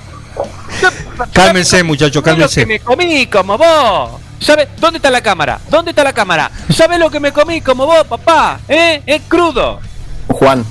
[1.32, 2.66] Cálmense, muchachos, ¿Sabes lo que cálmense.
[2.66, 4.10] me comí como vos?
[4.40, 4.68] ¿Sabes?
[4.80, 5.60] ¿Dónde está la cámara?
[5.70, 6.50] ¿Dónde está la cámara?
[6.70, 8.60] ¿Sabes lo que me comí como vos, papá?
[8.68, 9.02] ¿Eh?
[9.06, 9.80] Es crudo.
[10.28, 10.64] Juan.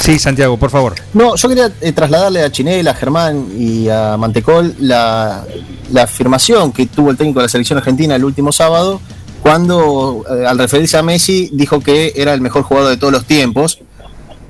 [0.00, 0.94] Sí, Santiago, por favor.
[1.14, 5.44] No, yo quería eh, trasladarle a Chinela, a Germán y a Mantecol la,
[5.90, 9.00] la afirmación que tuvo el técnico de la selección argentina el último sábado,
[9.42, 13.24] cuando eh, al referirse a Messi dijo que era el mejor jugador de todos los
[13.24, 13.78] tiempos.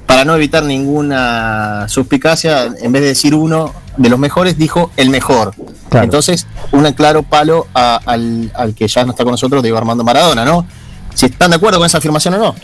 [0.06, 5.10] Para no evitar ninguna suspicacia, en vez de decir uno de los mejores, dijo el
[5.10, 5.54] mejor.
[5.88, 6.04] Claro.
[6.04, 10.04] Entonces, un claro palo a- al, al que ya no está con nosotros, Diego Armando
[10.04, 10.66] Maradona, ¿no?
[11.14, 12.54] Si están de acuerdo con esa afirmación o no.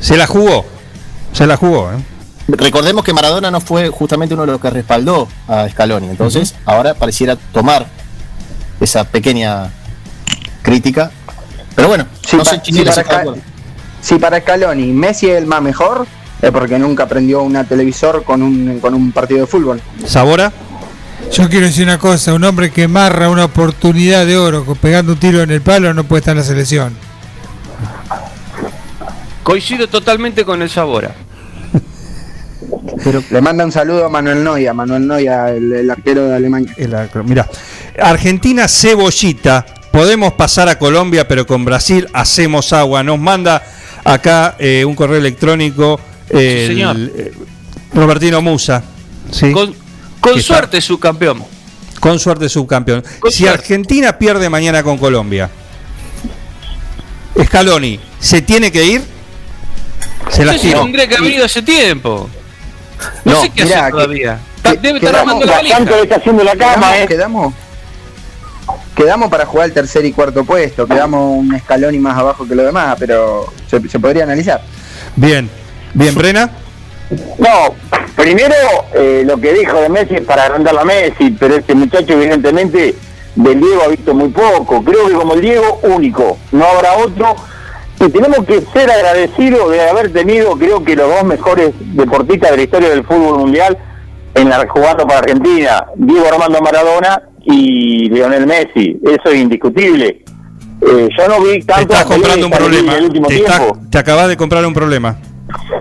[0.00, 0.64] Se la jugó.
[1.32, 1.96] Se la jugó, ¿eh?
[2.48, 6.94] Recordemos que Maradona no fue justamente uno de los que respaldó a Scaloni, entonces ahora
[6.94, 7.86] pareciera tomar
[8.80, 9.70] esa pequeña
[10.62, 11.12] crítica.
[11.76, 13.24] Pero bueno, Si, no sé si para
[14.02, 16.06] si para Scaloni Messi es el más mejor,
[16.42, 19.80] es porque nunca prendió una televisor con un, con un partido de fútbol.
[20.06, 20.52] ¿Sabora?
[21.32, 25.12] Yo quiero decir una cosa, un hombre que marra una oportunidad de oro con- pegando
[25.12, 26.94] un tiro en el palo no puede estar en la selección.
[29.42, 31.14] Coincido totalmente con el Sabora.
[33.02, 36.74] Pero le manda un saludo a Manuel Noya, Manuel Noya, el, el arquero de Alemania.
[37.24, 37.48] Mira,
[38.00, 39.64] Argentina cebollita.
[39.92, 43.02] Podemos pasar a Colombia, pero con Brasil hacemos agua.
[43.02, 43.62] Nos manda
[44.04, 45.98] acá eh, un correo electrónico.
[46.30, 46.96] Eh, Sí, señor.
[46.96, 47.32] el, eh,
[47.94, 48.82] Robertino Musa.
[49.30, 49.52] ¿sí?
[49.52, 49.74] Con,
[50.20, 51.44] con Que está- suerte, subcampeón.
[52.00, 53.02] Con suerte subcampeón.
[53.20, 53.58] Con si suerte.
[53.60, 55.50] Argentina pierde mañana con Colombia,
[57.44, 59.02] Scaloni, ¿se tiene que ir?
[60.28, 60.82] Se Ese lastimó.
[60.82, 62.28] tendría que haber ido hace tiempo.
[63.24, 64.40] No, No, sé qué mirá, hacer que- todavía.
[64.56, 67.06] Está- Debe estar quedamos armando la está haciendo la cama, quedamos, eh.
[67.08, 67.54] quedamos,
[68.94, 72.54] quedamos para jugar el tercer y cuarto puesto, quedamos un escalón y más abajo que
[72.54, 74.60] lo demás, pero se, se podría analizar.
[75.16, 75.48] Bien.
[75.94, 76.50] Bien, Brena.
[77.38, 77.74] No,
[78.14, 78.54] primero
[78.94, 82.94] eh, lo que dijo de Messi es para agrandarlo a Messi, pero este muchacho evidentemente
[83.34, 84.82] del Diego ha visto muy poco.
[84.84, 87.34] Creo que como el Diego, único, no habrá otro.
[87.98, 92.56] Y tenemos que ser agradecidos de haber tenido, creo que los dos mejores deportistas de
[92.56, 93.76] la historia del fútbol mundial
[94.34, 100.24] en la, jugando para Argentina, Diego Armando Maradona y Lionel Messi, eso es indiscutible.
[100.80, 102.94] Eh, yo no vi Te tanto estás comprando un en problema.
[102.96, 103.78] el último Te, tiempo.
[103.90, 105.18] te acabas de comprar un problema.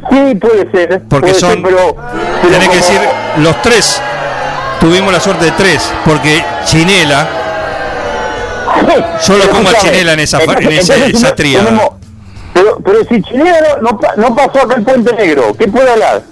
[0.10, 1.02] Sí, puede ser.
[1.10, 1.54] Porque puede son.
[1.54, 1.96] ser, pero,
[2.42, 3.00] pero tenés que decir
[3.38, 4.02] los tres.
[4.80, 5.92] Tuvimos la suerte de tres.
[6.06, 7.28] Porque Chinela.
[9.28, 11.66] Yo lo Pero pongo a Chinela en esa, en esa, entonces esa tenemos- tríada.
[11.66, 11.90] tenemos-
[12.54, 15.90] Pero, pero si Chilena no, no, pa- no pasó acá el Puente Negro, ¿qué puede
[15.92, 16.24] hablar?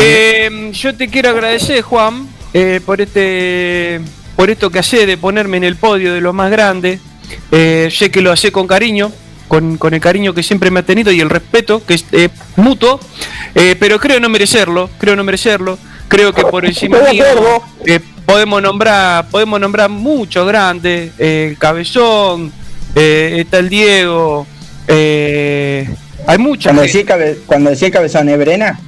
[0.00, 4.00] Eh, yo te quiero agradecer, Juan, eh, por este
[4.36, 7.00] por esto que hace de ponerme en el podio de los más grandes.
[7.50, 9.10] Eh, sé que lo hace con cariño,
[9.48, 12.28] con, con el cariño que siempre me ha tenido y el respeto que es eh,
[12.56, 13.00] mutuo,
[13.54, 15.78] eh, pero creo no merecerlo, creo no merecerlo.
[16.08, 17.24] Creo que por encima mío
[17.84, 22.50] eh, podemos nombrar podemos nombrar muchos grandes, eh, Cabezón,
[22.94, 24.46] eh, está el Diego,
[24.86, 25.86] eh,
[26.26, 26.72] hay muchas.
[26.72, 26.98] Cuando gente.
[26.98, 28.80] decía, cabe- cuando decía cabezón, ¿es Brena?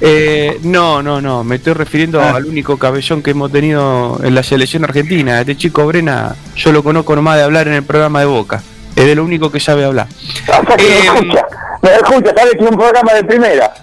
[0.00, 2.36] Eh, no, no, no, me estoy refiriendo Ah.
[2.36, 5.40] al único cabellón que hemos tenido en la selección argentina.
[5.40, 8.62] Este chico Brena, yo lo conozco nomás de hablar en el programa de Boca.
[8.96, 10.08] Es de lo único que sabe hablar.
[10.08, 11.46] O sea, que Eh, me escucha,
[11.82, 13.74] me escucha, sabe que es un programa de primera.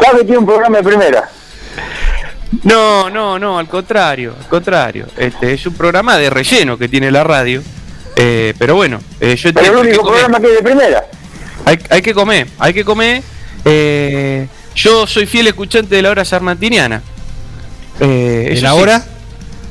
[0.00, 1.28] Sabe que es un programa de primera.
[2.64, 5.06] No, no, no, al contrario, al contrario.
[5.16, 7.62] Este es un programa de relleno que tiene la radio.
[8.16, 11.04] Eh, pero bueno, eh, yo Pero el que único programa que es de primera.
[11.64, 13.22] Hay, hay que comer, hay que comer.
[13.64, 17.02] Eh, yo soy fiel escuchante de la hora sarmartiniana.
[18.00, 18.78] Eh, ¿De la sí.
[18.78, 19.04] hora?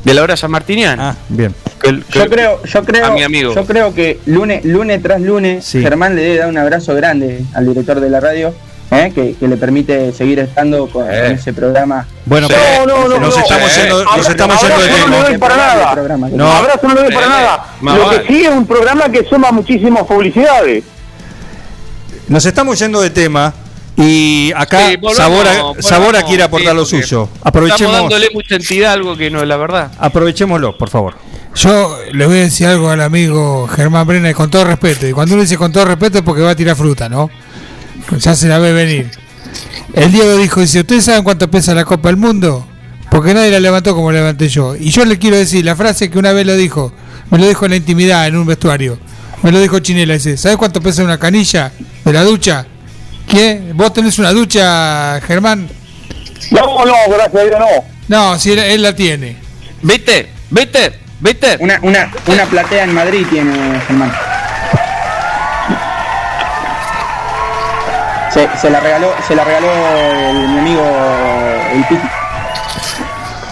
[0.04, 1.10] De la hora sanmartiniana.
[1.12, 1.54] Ah, bien.
[1.82, 3.54] Que- que- Yo creo, yo creo, a mi amigo.
[3.56, 5.82] yo creo que lunes, lunes tras lunes, Sí.
[5.82, 8.54] Germán le debe dar un abrazo grande al director de la radio,
[8.92, 9.12] ¿eh?
[9.16, 12.06] que, que le permite seguir estando con, con ese programa.
[12.26, 12.54] Bueno, Sí.
[12.58, 13.42] pero No, no, no, nos no.
[13.44, 15.30] estamos Eh, yendo, nos estamos yendo de abrazo no le tema.
[15.30, 15.92] doy para nada.
[15.94, 16.30] Programa.
[16.32, 16.52] No.
[16.52, 17.66] Abrazo no le doy para Eh, nada.
[17.82, 20.84] Lo que sí es un programa que suma muchísimas publicidades.
[22.28, 23.54] Nos estamos yendo de tema
[23.98, 27.02] y acá Sí, volvamos, Sabora, volvamos, Sabora quiere aportar sí, lo suyo.
[27.24, 29.92] Estamos Aprovechemos, dándole mucha entidad algo que no es la verdad.
[29.98, 31.16] aprovechémoslo, por favor.
[31.56, 35.08] Yo le voy a decir algo al amigo Germán Brena y con todo respeto.
[35.08, 37.30] Y cuando uno dice con todo respeto es porque va a tirar fruta, ¿no?
[38.08, 39.12] Pues ya se la ve venir.
[39.94, 42.66] El Diego dijo, dice, ¿ustedes saben cuánto pesa la Copa del Mundo?
[43.10, 44.76] Porque nadie la levantó como la levanté yo.
[44.76, 46.94] Y yo le quiero decir la frase que una vez lo dijo,
[47.32, 49.00] me lo dijo en la intimidad, en un vestuario.
[49.42, 51.72] Me lo dijo Chinela, dice, ¿sabes cuánto pesa una canilla
[52.06, 52.66] de la ducha?
[53.28, 53.72] ¿Qué?
[53.74, 55.70] ¿Vos tenés una ducha, Germán?
[56.52, 57.84] No, no, gracias a Dios no.
[58.08, 59.38] No, si él, él la tiene.
[59.82, 60.30] ¿Viste?
[60.50, 60.99] ¿Viste?
[61.20, 61.58] ¿Viste?
[61.60, 64.12] Una, una, una platea en Madrid tiene Germán.
[68.34, 69.68] Se, se la regaló, se la regaló
[70.30, 70.84] el- mi amigo
[71.74, 72.02] el Piti.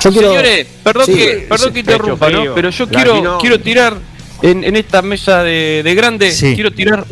[0.04, 0.28] Yo quiero.
[0.30, 2.54] Señores, perdón Sí, que, perdón que interrumpa, ¿no?
[2.54, 3.96] Pero yo quiero, quiero tirar
[4.44, 6.54] en, en esta mesa de, de grande, Sí.
[6.56, 7.04] quiero tirar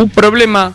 [0.00, 0.74] un problema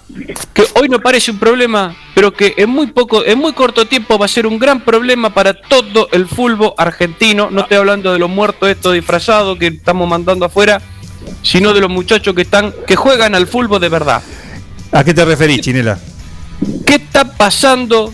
[0.53, 4.19] que hoy no parece un problema, pero que en muy poco, en muy corto tiempo
[4.19, 7.49] va a ser un gran problema para todo el fútbol argentino.
[7.49, 10.79] No estoy hablando de los muertos estos disfrazados que estamos mandando afuera,
[11.41, 14.21] sino de los muchachos que están, que juegan al fútbol de verdad.
[14.91, 15.99] ¿A qué te referís, Chinela?
[16.85, 18.13] ¿Qué está pasando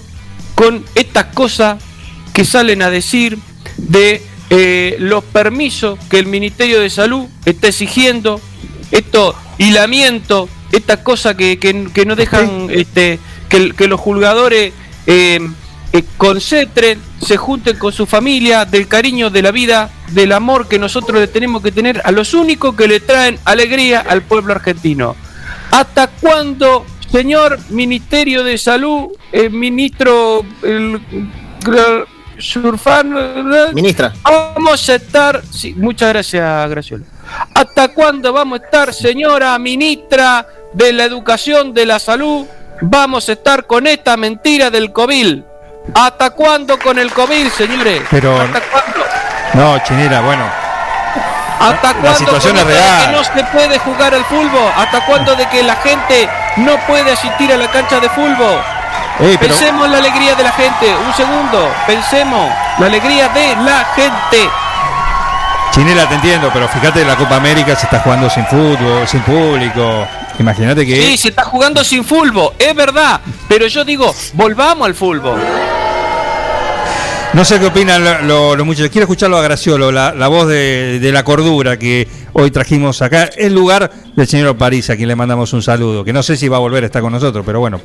[0.55, 1.83] con estas cosas
[2.33, 3.37] que salen a decir
[3.75, 8.39] de eh, los permisos que el Ministerio de Salud está exigiendo?
[8.91, 13.19] Estos hilamientos, estas cosas que, que- que no dejan este,
[13.49, 14.73] que, el- que los juzgadores
[15.07, 15.39] eh,
[15.93, 20.79] eh, concentren, se junten con su familia, del cariño, de la vida, del amor que
[20.79, 25.15] nosotros le tenemos que tener a los únicos que le traen alegría al pueblo argentino.
[25.71, 30.99] ¿Hasta cuándo, señor Ministerio de Salud, eh, ministro el,
[31.61, 32.05] gra-
[32.37, 33.13] Surfán,
[33.73, 34.13] Ministra.
[34.23, 37.03] vamos a estar, sí, muchas gracias, Graciola.
[37.55, 42.45] ¿Hasta cuándo vamos a estar, señora ministra de la Educación, de la Salud?
[42.81, 45.39] Vamos a estar con esta mentira del COVID.
[45.93, 48.01] ¿Hasta cuándo con el COVID, señores?
[48.09, 48.99] Pero- ¿Hasta cuándo?
[49.53, 50.43] No, Chinela, bueno.
[51.59, 53.05] ¿Hasta La cuándo situación es de real.
[53.05, 54.71] que no se puede jugar al fútbol?
[54.75, 56.27] ¿Hasta cuándo de que la gente
[56.57, 58.59] no puede asistir a la cancha de fútbol?
[59.19, 60.95] Ey, pero- Pensemos en la alegría de la gente.
[61.05, 61.71] Un segundo.
[61.85, 62.51] Pensemos.
[62.79, 64.49] La alegría de la gente.
[65.73, 70.05] Chinela, te entiendo, pero fíjate, la Copa América se está jugando sin fútbol, sin público.
[70.39, 71.01] Imagínate que.
[71.01, 72.51] Sí, se está jugando sin fútbol.
[72.59, 73.21] Es verdad.
[73.47, 75.39] Pero yo digo, volvamos al fútbol.
[77.33, 78.89] No sé qué opinan lo- lo- los muchachos.
[78.91, 83.29] Quiero escucharlo a Graciolo, la, la voz de, de la cordura que hoy trajimos acá.
[83.37, 86.03] En lugar del señor París, a quien le mandamos un saludo.
[86.03, 87.79] Que no sé si va a volver a estar con nosotros, pero bueno,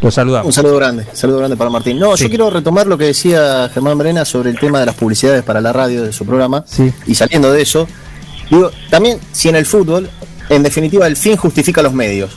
[0.00, 0.46] lo saludamos.
[0.46, 1.98] Un saludo grande, saludo grande para Martín.
[1.98, 2.24] No, Sí.
[2.24, 5.60] yo quiero retomar lo que decía Germán Brena sobre el tema de las publicidades para
[5.60, 6.64] la radio de su programa.
[6.66, 6.92] Sí.
[7.06, 7.88] Y saliendo de eso,
[8.50, 10.08] digo, también si en el fútbol,
[10.48, 12.30] en definitiva, el fin justifica los medios.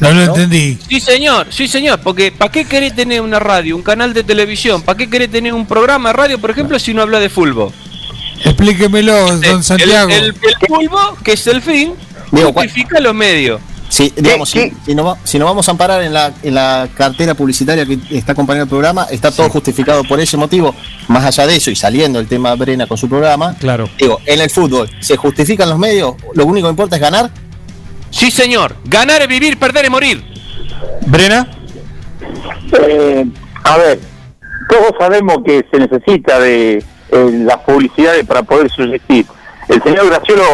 [0.00, 0.78] No lo entendí.
[0.88, 4.82] Sí, señor, sí, señor, porque ¿para qué querés tener una radio, un canal de televisión?
[4.82, 7.72] ¿Para qué querés tener un programa de radio, por ejemplo, si no habla de fútbol?
[8.44, 10.10] Explíquemelo, don Santiago.
[10.10, 10.34] El, el, el
[10.68, 11.94] fútbol, que es el fin,
[12.30, 13.60] Digo, justifica los medios.
[13.96, 16.86] Sí, digamos, si, si nos va- si nos vamos a amparar en la, en la
[16.94, 20.74] cartera publicitaria que está acompañando el programa, está todo justificado por ese motivo.
[21.08, 23.88] Más allá de eso, y saliendo el tema Brena con su programa, Claro.
[23.98, 26.14] digo, en el fútbol, ¿se justifican los medios?
[26.34, 27.30] ¿Lo único que importa es ganar?
[28.10, 28.76] Sí, señor.
[28.84, 30.22] Ganar es vivir, perder es morir.
[31.06, 31.48] Brena.
[32.82, 33.24] Eh,
[33.64, 33.98] a ver,
[34.68, 36.78] todos sabemos que se necesita de
[37.12, 39.24] eh, las publicidades para poder subsistir.
[39.68, 40.44] El señor Graciolo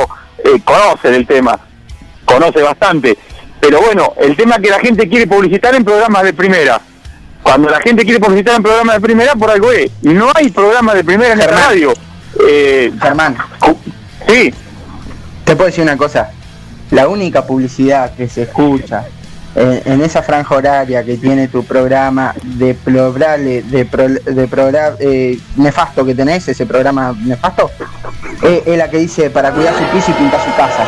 [0.45, 1.59] eh, conoce del tema,
[2.25, 3.19] conoce bastante.
[3.63, 6.81] Pero bueno, el tema es que la gente quiere publicitar en programas de primera.
[7.45, 9.89] Cuando la gente quiere publicitar en programas de primera, por algo es.
[10.03, 11.93] No hay programas de primera en la radio.
[12.49, 13.37] Eh, Germán.
[14.29, 14.53] Sí.
[15.45, 16.31] Te puedo decir una cosa.
[16.91, 19.05] La única publicidad que se escucha
[19.55, 26.05] en, en esa franja horaria que tiene tu programa de, pro- de progra- eh, nefasto
[26.05, 27.71] que tenés, ese programa nefasto,
[28.43, 30.85] eh, es la que dice para cuidar su piso y pintar su casa.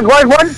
[0.00, 0.50] ¿Cuál, cuál, cuál?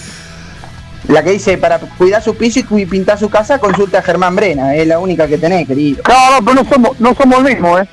[1.09, 4.75] La que dice para cuidar su piso y pintar su casa, consulta a Germán Brena,
[4.75, 6.03] es la única que tenés, querido.
[6.09, 7.87] No, no, pero no somos, no somos el mismo, ¿eh?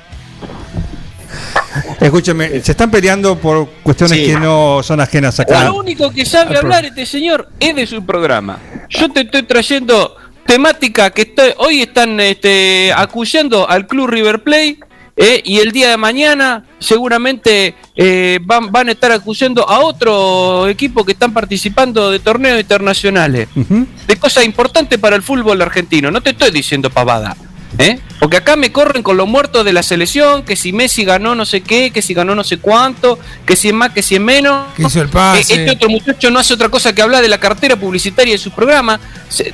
[2.00, 4.26] Escúcheme, se están peleando por cuestiones Sí.
[4.26, 5.64] que no son ajenas acá.
[5.64, 8.58] Lo único que sabe hablar este señor es de su programa.
[8.88, 10.16] Yo te estoy trayendo
[10.46, 14.78] temática que estoy- hoy están este, acusando al Club River Plate
[15.16, 20.68] eh, y el día de mañana seguramente eh, van, van a estar acusando a otro
[20.68, 23.48] equipo que están participando de torneos internacionales.
[23.54, 26.10] De cosas importantes para el fútbol argentino.
[26.10, 27.36] No te estoy diciendo pavada.
[27.78, 27.98] ¿eh?
[28.24, 31.44] Porque acá me corren con los muertos de la selección, que si Messi ganó no
[31.44, 34.20] sé qué, que si ganó no sé cuánto, que si es más, que si es
[34.22, 34.64] menos.
[34.74, 35.40] Que hizo el pase.
[35.40, 38.50] Este otro muchacho no hace otra cosa que hablar de la cartera publicitaria de su
[38.50, 38.98] programa.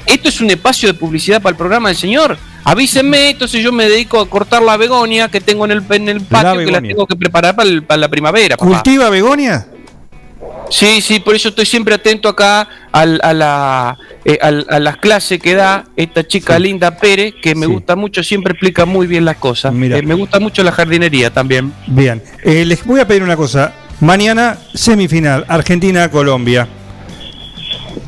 [0.07, 2.39] Esto es un espacio de publicidad para el programa del señor.
[2.63, 6.21] Avísenme, entonces yo me dedico a cortar la begonia que tengo en el, en el
[6.21, 8.57] patio que la tengo que preparar para, el- para la primavera.
[8.57, 8.71] papá.
[8.71, 9.67] ¿Cultiva begonia?
[10.71, 14.97] Sí, sí, por eso estoy siempre atento acá al- a, la, eh, al- a las
[14.99, 19.25] clases que da esta chica Linda Pérez, que me gusta mucho, siempre explica muy bien
[19.25, 19.73] las cosas.
[19.75, 19.99] Mira.
[19.99, 21.73] Eh, me gusta mucho la jardinería también.
[21.89, 23.75] Bien, eh, les voy a pedir una cosa.
[24.01, 26.69] Mañana, semifinal, Argentina-Colombia.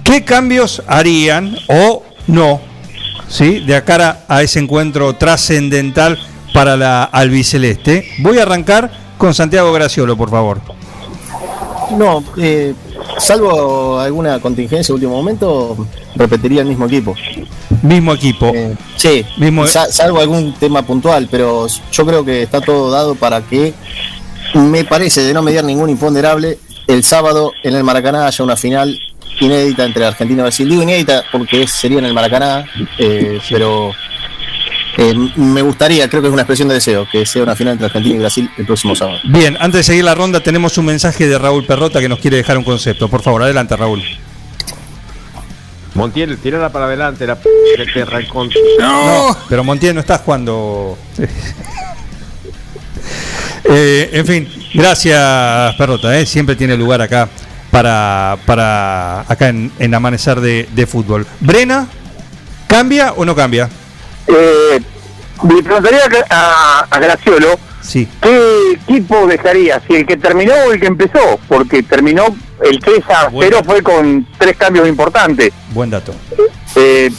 [0.05, 2.61] ¿Qué cambios harían o no,
[3.29, 6.19] sí, de cara a ese encuentro trascendental
[6.55, 8.09] para la albiceleste?
[8.19, 10.61] Voy a arrancar con Santiago Graciolo, por favor.
[11.97, 12.75] No, eh,
[13.19, 17.15] salvo alguna contingencia último momento, repetiría el mismo equipo.
[17.83, 18.53] Mismo equipo.
[18.97, 23.43] sí, Mismo- sa- salvo algún tema puntual, pero yo creo que está todo dado para
[23.43, 23.75] que,
[24.55, 28.99] me parece, de no mediar ningún imponderable, el sábado en el Maracaná haya una final
[29.41, 30.69] inédita entre Argentina y Brasil.
[30.69, 32.65] Digo inédita porque sería en el Maracaná,
[32.99, 33.93] eh, pero
[34.99, 37.87] eh, me gustaría, creo que es una expresión de deseo, que sea una final entre
[37.87, 39.19] Argentina y Brasil el próximo sábado.
[39.25, 42.37] Bien, antes de seguir la ronda, tenemos un mensaje de Raúl Perrota que nos quiere
[42.37, 43.09] dejar un concepto.
[43.09, 44.03] Por favor, adelante, Raúl.
[45.95, 48.61] Montiel, tirala para adelante, la p que te recontra.
[48.79, 50.99] No, pero Montiel no estás jugando.
[53.65, 57.29] Eh, en fin, gracias Perrota, eh, siempre tiene lugar acá
[57.71, 61.27] para, para acá en, en Amanecer de, de Fútbol.
[61.39, 61.87] ¿Brena
[62.67, 63.71] cambia o no cambia?
[64.28, 64.81] Eh,
[65.49, 68.09] le preguntaría a, a Graciolo Sí.
[68.20, 69.81] ¿qué equipo dejaría?
[69.86, 71.39] ¿Si el que terminó o el que empezó?
[71.49, 72.26] Porque terminó
[72.65, 75.52] el 3 a 0 fue con tres cambios importantes.
[75.73, 76.15] Buen dato.
[76.76, 77.10] Eh,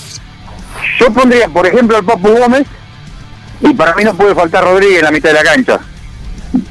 [1.00, 2.66] yo pondría, por ejemplo, al Papu Gómez
[3.60, 5.80] y para mí no puede faltar Rodríguez en la mitad de la cancha.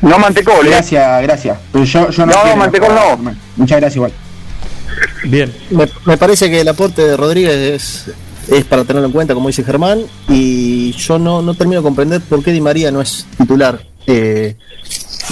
[0.01, 0.71] No Mantecol, ¿eh?
[0.71, 1.59] Gracias, gracias.
[1.73, 3.35] Pero yo, yo no, No, quiero Mantecol no.
[3.57, 4.13] Muchas gracias igual.
[5.25, 5.55] Bien.
[5.71, 8.15] Me, me parece que el aporte de Rodríguez es,
[8.57, 12.21] es para tenerlo en cuenta, como dice Germán, y yo no, no termino de comprender
[12.23, 14.57] por qué Di María no es titular eh,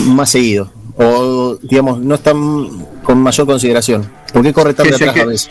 [0.06, 4.10] más seguido, o digamos, no está con mayor consideración.
[4.32, 5.50] ¿Por qué corre Que se atrás a que- veces?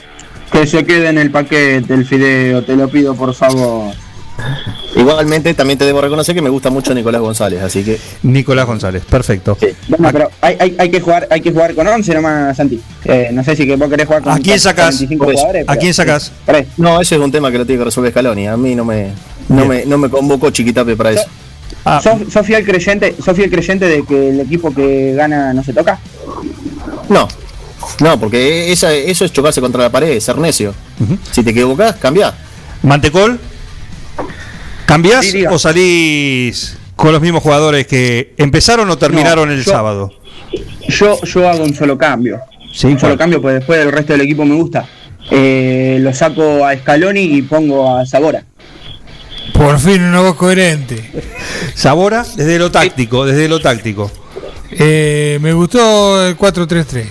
[0.52, 3.94] Que se quede en el paquete el fideo, te lo pido por favor.
[4.96, 9.04] Igualmente, también te debo reconocer que me gusta mucho Nicolás González, así que Nicolás González,
[9.06, 9.58] perfecto.
[9.88, 12.82] Bueno, pero hay, hay, hay que jugar, hay que jugar con 11 nomás, Santi.
[13.06, 14.96] Eh, no sé si que vos querés jugar con ¿A quién sacás?
[14.98, 15.40] 45 Por eso.
[15.42, 16.32] jugadores, ¿A quién sacás?
[16.78, 18.48] No, ese es un tema que lo tiene que resolver Scaloni.
[18.48, 19.12] A mí no me,
[19.48, 21.24] no me, no me convocó Chiquitape para eso.
[21.86, 22.02] Ah.
[22.04, 25.72] ¿Sos, sos fiel creyente, sos fiel creyente de que el equipo que gana no se
[25.72, 26.00] toca?
[27.08, 27.28] No,
[28.02, 30.74] no, porque esa, eso es chocarse contra la pared, ser necio.
[31.32, 32.34] Si te equivocás, cambia.
[32.84, 33.40] Mantecol,
[34.90, 39.72] ¿cambiás Sí, o salís con los mismos jugadores que empezaron o terminaron No, el yo-
[39.72, 40.12] sábado?
[40.88, 42.40] Yo, yo hago un solo cambio.
[42.74, 44.86] Sí, un solo cambio, pues después el resto del equipo me gusta.
[45.32, 48.44] eh, lo saco a Scaloni y pongo a Sabora.
[49.54, 51.12] Por fin una voz coherente.
[51.76, 54.10] Sabora, desde lo táctico, desde lo táctico.
[54.72, 57.06] Eh, me gustó el 4-3-3.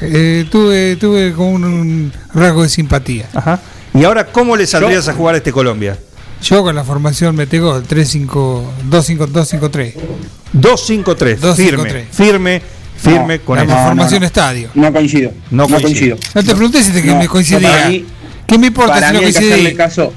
[0.00, 3.28] Eh, tuve, tuve como un, un rasgo de simpatía.
[3.34, 3.60] Ajá.
[3.94, 5.96] ¿Y ahora cómo le saldrías a jugar a este Colombia?
[6.42, 9.94] Yo con la formación me tengo 3-5, 2-5-2-5-3.
[10.54, 12.62] 2-5-3, firme, firme,
[12.96, 14.68] firme con la el formación estadio.
[14.74, 15.32] No coincido.
[15.50, 16.16] No coincido.
[16.34, 17.88] No te pregunté si te que No, me coincidía.
[17.88, 18.04] mí-
[18.46, 19.76] ¿Qué me importa Para si mí no hay que hacerle coincidí?
[19.76, 20.12] caso.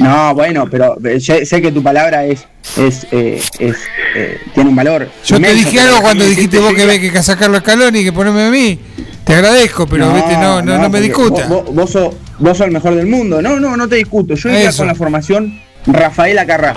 [0.00, 2.40] No, bueno, pero eh, sé, sé que tu palabra es,
[2.76, 3.76] es, eh, es
[4.16, 5.08] eh, tiene un valor.
[5.24, 8.12] Yo te dije algo cuando dijiste vos que ve que sacarlo a Scaloni y que
[8.12, 8.78] ponerme a mí.
[9.24, 11.46] Te agradezco, pero vete, no, no, no, me porque discuta.
[11.46, 13.40] Vos, vos, vos sos, vos sos el mejor del mundo.
[13.40, 14.34] No, no, no te discuto.
[14.34, 14.78] Yo iría Eso.
[14.78, 16.74] con la formación Rafaela Carrá.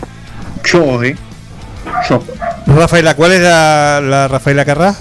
[0.63, 1.15] Yo, eh.
[2.07, 2.23] Yo.
[2.67, 4.95] Rafaela, ¿cuál es la, la Rafaela Carrá?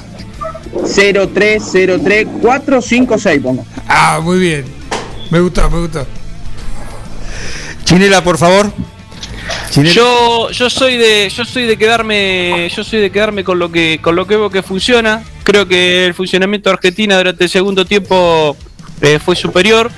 [0.73, 3.67] 0303 456 pongo.
[3.89, 4.65] Ah, muy bien.
[5.31, 6.07] Me gustó, me gustó.
[7.85, 8.73] Chinela, por favor.
[9.71, 9.95] Chinela.
[9.95, 13.99] Yo, yo soy de, yo soy de quedarme, yo soy de quedarme con lo que,
[14.03, 15.23] con lo que veo que funciona.
[15.45, 18.57] Creo que el funcionamiento de Argentina durante el segundo tiempo
[19.01, 19.91] eh, fue superior.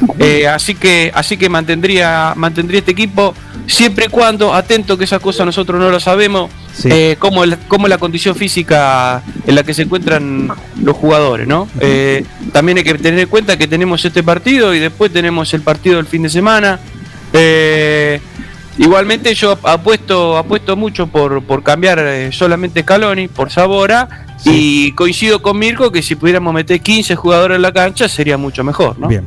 [0.18, 3.34] Eh, así que, así que mantendría, mantendría este equipo
[3.66, 6.88] siempre y cuando, atento que esas cosas nosotros no lo sabemos, Sí.
[6.90, 10.50] eh, cómo, el- cómo es la condición física en la que se encuentran
[10.82, 11.68] los jugadores, ¿no?
[11.80, 15.62] Eh, también hay que tener en cuenta que tenemos este partido y después tenemos el
[15.62, 16.78] partido del fin de semana.
[17.32, 18.20] Eh,
[18.78, 25.58] igualmente yo apuesto, apuesto mucho por, por cambiar solamente Scaloni por Sabora y coincido con
[25.58, 29.06] Mirko que si pudiéramos meter 15 jugadores en la cancha sería mucho mejor, ¿no?
[29.08, 29.26] Bien.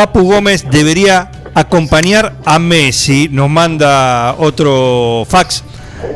[0.00, 3.28] Papu Gómez debería acompañar a Messi.
[3.30, 5.62] Nos manda otro fax.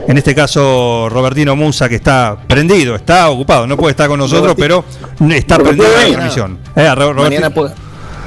[0.08, 4.54] En este caso, Robertino Musa, que está prendido, está ocupado, no puede estar con nosotros,
[4.56, 4.86] pero
[5.30, 6.58] está prendido a la transmisión.
[6.74, 7.74] Eh, Mañana puede,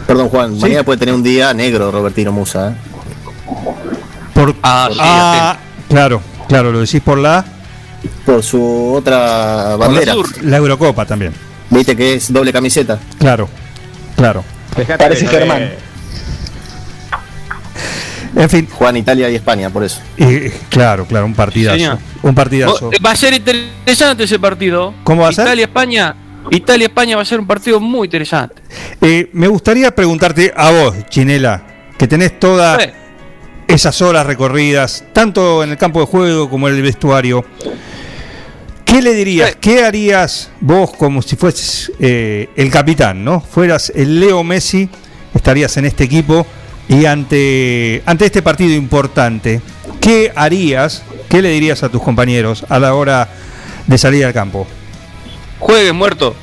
[0.06, 2.70] perdón Juan, mañana puede tener un día negro Robertino Musa.
[2.70, 2.76] ¿eh?
[4.36, 5.58] por- Ah, ah,
[5.90, 7.44] claro, claro, lo decís por la,
[8.28, 10.14] Por su otra bandera.
[10.44, 11.34] la Eurocopa también.
[11.72, 13.00] Viste que es doble camiseta.
[13.18, 13.50] Claro,
[14.16, 14.44] claro.
[14.98, 15.72] Parece Germán.
[18.36, 18.68] En fin.
[18.72, 20.00] Juan, Italia y España, por eso.
[20.18, 21.78] Y, claro, claro, un partidazo.
[21.78, 21.98] Señor.
[22.22, 22.92] Un partidazo.
[23.04, 24.94] Va a ser interesante ese partido.
[25.04, 25.46] ¿Cómo va a ser?
[25.46, 26.16] Italia-España.
[26.52, 28.62] Italia-España va a ser un partido muy interesante.
[29.02, 31.64] Eh, me gustaría preguntarte a vos, Chinela,
[31.98, 32.90] que tenés todas Sí.
[33.68, 37.44] esas horas recorridas, tanto en el campo de juego como en el vestuario.
[38.88, 39.56] ¿Qué le dirías?
[39.60, 43.42] ¿Qué harías vos como si fueses eh, el capitán, ¿no?
[43.42, 44.90] Fueras el Leo Messi,
[45.36, 46.48] estarías en este equipo
[46.88, 49.62] y ante, ante este partido importante,
[50.00, 51.04] ¿qué harías?
[51.30, 53.28] ¿Qué le dirías a tus compañeros a la hora
[53.88, 54.66] de salir al campo?
[55.60, 56.34] Jueguen, muerto.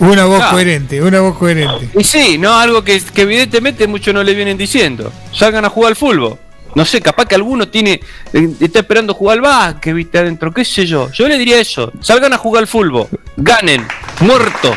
[0.00, 0.50] Una voz Ah.
[0.50, 1.88] coherente, una voz coherente.
[1.98, 5.10] Y sí, no, algo que, que evidentemente muchos no le vienen diciendo.
[5.32, 6.38] Salgan a jugar al fútbol.
[6.74, 8.00] No sé, capaz que alguno tiene
[8.32, 11.10] eh, está esperando jugar al básquet, viste adentro, qué sé yo.
[11.10, 11.92] Yo le diría eso.
[12.00, 13.08] Salgan a jugar al fútbol.
[13.36, 13.86] Ganen.
[14.20, 14.74] Muerto.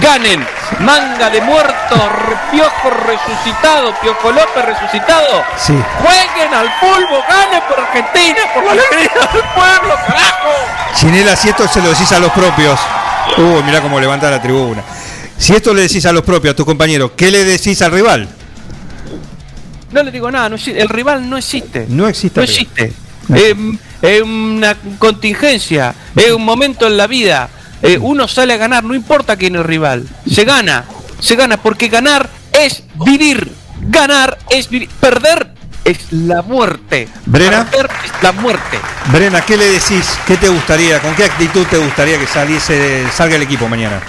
[0.00, 0.44] Ganen.
[0.80, 2.00] Manga de muertos.
[2.50, 3.94] Piojo resucitado.
[4.00, 5.44] Piojo López resucitado.
[5.56, 5.74] Sí.
[6.00, 7.22] Jueguen al fútbol.
[7.28, 8.40] Ganen por Argentina.
[8.52, 10.50] Por la alegría del pueblo, carajo.
[10.98, 12.80] Chinela, si esto se lo decís a los propios.
[13.38, 14.82] Uy, mirá cómo levanta la tribuna.
[15.38, 18.28] Si esto le decís a los propios, a tus compañeros, ¿qué le decís al rival?
[19.92, 20.80] No le digo nada, no existe.
[20.80, 21.86] el rival no existe.
[21.88, 22.40] No existe.
[22.40, 22.92] No existe.
[23.34, 23.54] Eh,
[24.02, 27.48] Es una contingencia, es un momento en la vida.
[27.82, 30.06] Eh, uno sale a ganar, no importa quién es el rival.
[30.30, 30.84] Se gana,
[31.20, 33.52] se gana, porque ganar es vivir.
[33.88, 34.88] Ganar es vivir.
[35.00, 35.48] Perder
[35.84, 37.08] es la muerte.
[37.26, 37.64] Brena.
[37.70, 38.78] Perder es la muerte.
[39.12, 40.06] Brena, ¿qué le decís?
[40.26, 41.00] ¿Qué te gustaría?
[41.00, 44.00] ¿Con qué actitud te gustaría que saliese, salga el equipo mañana?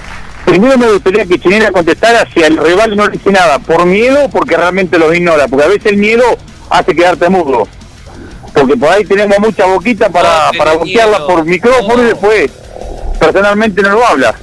[0.47, 4.23] Primero me gustaría que Chinela contestara si al rival no le dice nada, por miedo
[4.25, 6.23] o porque realmente los ignora, porque a veces el miedo
[6.69, 7.67] hace quedarte mudo.
[8.53, 12.51] Porque por ahí tenemos mucha boquita para, No para tenés boquearla por micrófono y después
[13.19, 14.35] personalmente no lo hablas.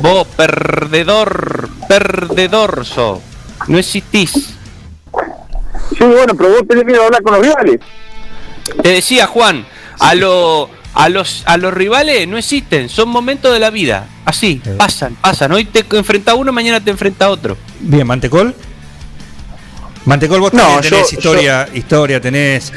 [0.00, 3.22] Vos, perdedor, perdedorso.
[3.68, 4.32] No existís.
[5.96, 7.80] Sí, bueno, pero vos tenés miedo de hablar con los rivales.
[8.82, 9.66] Te decía Juan,
[9.98, 10.68] a, lo-
[10.98, 14.06] a, los, a los rivales no existen, son momentos de la vida.
[14.24, 15.52] Así, pasan, pasan.
[15.52, 17.56] Hoy te enfrenta uno, mañana te enfrenta otro.
[17.80, 18.54] Bien, Mantecol.
[20.04, 22.72] Mantecol, vos No, también tenés yo- historia, historia, tenés,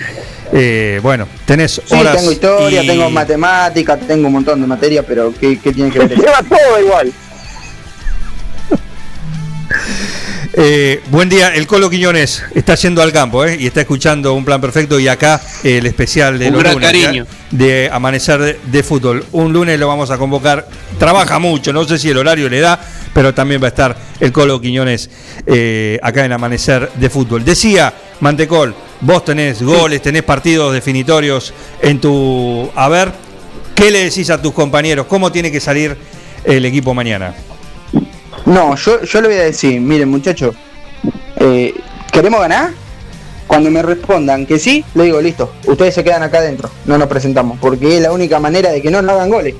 [0.53, 2.17] eh, bueno, tenés Sí, horas.
[2.17, 5.99] tengo historia, y- tengo matemática, tengo un montón de materia, pero ¿qué, qué tiene que
[5.99, 6.09] ver?
[6.17, 7.11] Lleva todo igual.
[10.53, 13.55] Eh, buen día, el Colo Quiñones está yendo al campo ¿eh?
[13.57, 16.73] y está escuchando un plan perfecto y acá eh, el especial de Un los gran
[16.73, 17.23] lunes, cariño.
[17.23, 17.27] ¿eh?
[17.51, 19.23] de Amanecer de, de Fútbol.
[19.31, 20.67] Un lunes lo vamos a convocar,
[20.99, 22.77] trabaja mucho, no sé si el horario le da,
[23.13, 25.09] pero también va a estar el Colo Quiñones
[25.45, 27.45] eh, acá en Amanecer de Fútbol.
[27.45, 33.13] Decía Mantecol, vos tenés goles, tenés partidos definitorios en tu haber.
[33.73, 35.05] ¿Qué le decís a tus compañeros?
[35.07, 35.95] ¿Cómo tiene que salir
[36.43, 37.33] el equipo mañana?
[38.45, 40.55] No, yo, yo le voy a decir, miren muchachos,
[41.37, 41.73] eh,
[42.11, 42.71] ¿queremos ganar?
[43.47, 47.07] Cuando me respondan que sí, le digo, listo, ustedes se quedan acá adentro, no nos
[47.07, 49.55] presentamos, porque es la única manera de que no nos hagan goles.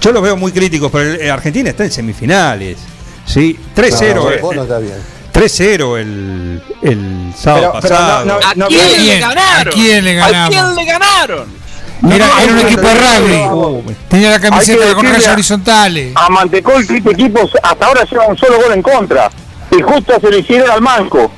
[0.00, 2.78] Yo los veo muy críticos, pero Argentina está en semifinales.
[3.24, 3.58] ¿sí?
[3.74, 4.14] 3-0.
[4.14, 4.94] No, eh, no está bien.
[5.32, 8.24] 3-0 el, el sábado Pero- pero pasado.
[8.26, 9.20] no- no- ¿A quién le ¿Quién?
[9.20, 9.68] ganaron?
[9.68, 10.54] ¿A quién le ¿A ganamos?
[10.54, 11.65] quién le ganaron?
[12.14, 13.94] Era, era un equipo de rugby.
[14.08, 16.12] Tenía la camiseta con decirle rayas horizontales.
[16.14, 19.30] A Mantecol, que este equipo hasta ahora lleva un solo gol en contra.
[19.70, 21.30] Y justo se lo hicieron al Manco.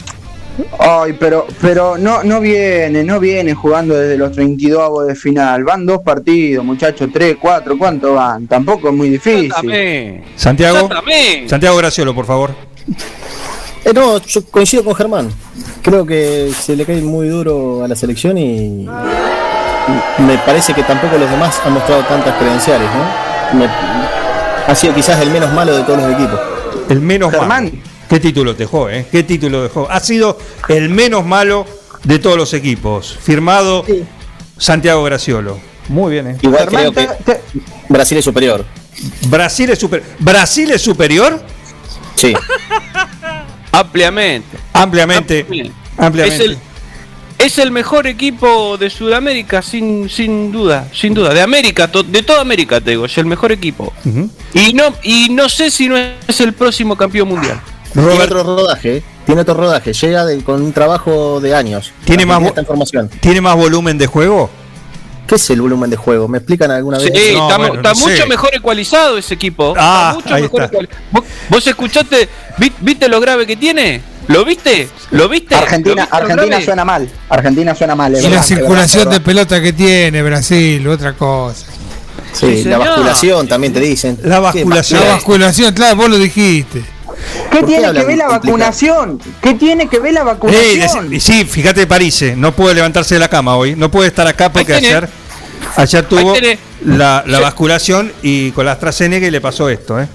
[0.78, 5.64] Ay, pero, pero no, no viene, no viene jugando desde los 32 avos de final.
[5.64, 8.46] Van dos partidos, muchachos, tres, cuatro, ¿cuánto van?
[8.46, 9.52] Tampoco es muy difícil.
[10.36, 10.88] Santiago.
[11.46, 12.54] Santiago Graciolo, por favor.
[13.84, 15.30] Eh, no, yo coincido con Germán.
[15.82, 18.86] Creo que se le cae muy duro a la selección y y
[20.18, 23.58] me parece que tampoco los demás han mostrado tantas credenciales, ¿no?
[23.58, 23.68] Me-
[24.66, 26.38] ha sido quizás el menos malo de todos los equipos.
[26.88, 27.64] El menos Germán.
[27.66, 27.76] malo.
[28.08, 29.06] ¿Qué título dejó, eh?
[29.10, 29.86] ¿Qué título dejó?
[29.90, 31.66] Ha sido el menos malo
[32.04, 33.18] de todos los equipos.
[33.22, 33.84] Firmado
[34.56, 35.58] Santiago Graciolo.
[35.88, 36.36] Muy bien, eh.
[36.42, 37.40] Igual Germán, creo que te- te-
[37.88, 38.64] Brasil es superior.
[39.28, 41.40] Brasil es super ¿Brasil es superior?
[42.14, 42.34] Sí.
[43.72, 44.58] Ampliamente.
[44.72, 45.46] Ampliamente.
[45.96, 46.44] Ampliamente.
[46.44, 46.58] Es el,
[47.38, 51.32] es el mejor equipo de Sudamérica, sin, sin duda, sin duda.
[51.32, 53.92] De América, to- de toda América, te digo, es el mejor equipo.
[54.54, 57.60] Y no, y no sé si no es el próximo campeón mundial.
[57.92, 59.02] Tiene otro rodaje, ¿eh?
[59.24, 61.92] tiene otro rodaje, llega de- con un trabajo de años.
[62.04, 63.08] Tiene más Argentina vo- está en formación.
[63.20, 64.50] ¿Tiene más volumen de juego?
[65.26, 66.26] ¿Qué es el volumen de juego?
[66.26, 67.34] ¿Me explican alguna Sí, vez?
[67.34, 68.26] No, está, bueno, está no mucho sé.
[68.26, 69.74] mejor ecualizado ese equipo.
[69.76, 70.78] Ah, Está mucho ahí mejor está.
[71.10, 72.28] ¿Vos, vos escuchaste?
[72.56, 74.00] vi- ¿Viste lo grave que tiene?
[74.28, 74.88] ¿Lo viste?
[75.10, 75.54] ¿Lo viste?
[75.54, 77.08] ¿Lo Argentina, viste Argentina suena mal.
[77.28, 78.14] Argentina suena mal.
[78.14, 81.66] es Y la verdad, circulación verdad, de pelota que tiene Brasil, otra cosa.
[82.32, 82.78] Sí, Sí, la señor.
[82.80, 84.18] basculación también te dicen.
[84.22, 85.00] La ¿Qué basculación.
[85.00, 85.14] La más?
[85.16, 86.82] basculación, claro, vos lo dijiste.
[87.50, 89.20] ¿Qué ¿Por qué tiene que ver la vacunación?
[89.42, 91.20] ¿Qué tiene que ver la vacunación?
[91.20, 94.74] sí, fíjate París, no puede levantarse de la cama hoy, no puede estar acá porque
[94.74, 95.08] ayer,
[95.76, 96.34] ayer tuvo
[96.84, 97.42] la, la Sí.
[97.42, 100.06] basculación y con la AstraZeneca y le pasó esto, ¿eh?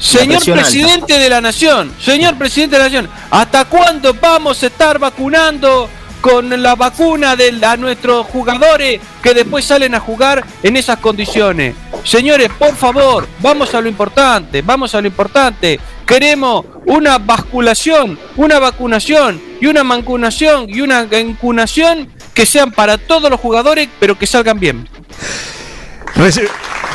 [0.00, 0.54] Señor alta.
[0.54, 5.90] presidente de la nación, señor presidente de la nación, ¿hasta cuándo vamos a estar vacunando
[6.22, 11.74] con la vacuna de a nuestros jugadores que después salen a jugar en esas condiciones?
[12.02, 15.78] Señores, por favor, vamos a lo importante, vamos a lo importante.
[16.06, 23.30] Queremos una basculación, una vacunación y una mancunación y una encunación que sean para todos
[23.30, 24.88] los jugadores, pero que salgan bien.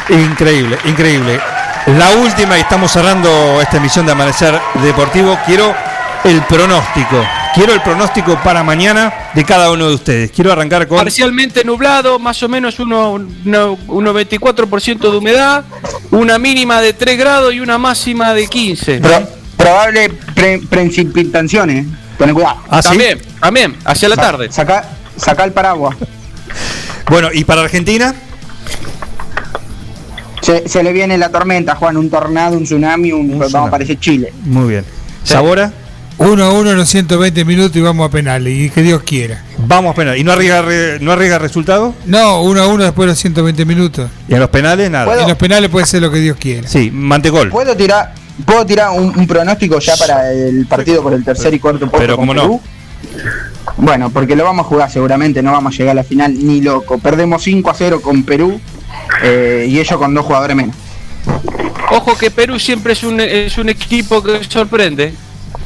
[0.09, 1.39] Increíble, increíble.
[1.87, 5.37] La última y estamos cerrando esta emisión de Amanecer Deportivo.
[5.45, 5.73] Quiero
[6.23, 7.23] el pronóstico.
[7.53, 10.31] Quiero el pronóstico para mañana de cada uno de ustedes.
[10.31, 15.63] Quiero arrancar con Parcialmente nublado, más o menos uno, uno- un 94% de humedad,
[16.11, 18.99] una mínima de 3 grados y una máxima de 15.
[18.99, 21.85] Pro- probable pre- precipitaciones.
[22.17, 22.57] Ten cuidado.
[22.69, 22.89] ¿Ah, sí?
[22.89, 24.51] También, también, hacia la Sa- tarde.
[24.51, 25.95] Saca, saca el paraguas.
[27.09, 28.13] Bueno, y para Argentina,
[30.45, 33.67] Se, se le viene la tormenta, Juan, un tornado, un tsunami, un, vamos tsunami.
[33.67, 34.31] a parecer Chile.
[34.43, 34.85] muy bien.
[35.23, 35.71] Sabora,
[36.19, 38.53] 1 a 1 en los 120 minutos y vamos a penales.
[38.53, 39.43] Y que Dios quiera.
[39.67, 40.17] vamos a penal.
[40.17, 41.95] ¿Y no arriesga, re- no arriesga resultado?
[42.05, 44.09] No, 1 a 1 después de los 120 minutos.
[44.27, 45.05] Y en los penales, nada.
[45.05, 45.21] ¿Puedo?
[45.21, 46.67] En los penales puede ser lo que Dios quiera.
[46.67, 47.49] Sí, Mantecol.
[47.49, 48.13] ¿Puedo tirar,
[48.45, 51.97] puedo tirar un, un pronóstico ya para el partido por el tercer y cuarto puesto
[51.97, 52.41] Pero con cómo no.
[52.43, 52.61] Perú?
[53.77, 56.61] Bueno, porque lo vamos a jugar seguramente, no vamos a llegar a la final ni
[56.61, 56.97] loco.
[56.99, 58.59] Perdemos 5 a 0 con Perú
[59.23, 60.75] eh, y ellos con dos jugadores menos.
[61.91, 65.13] Ojo que Perú siempre es un, es un equipo que sorprende.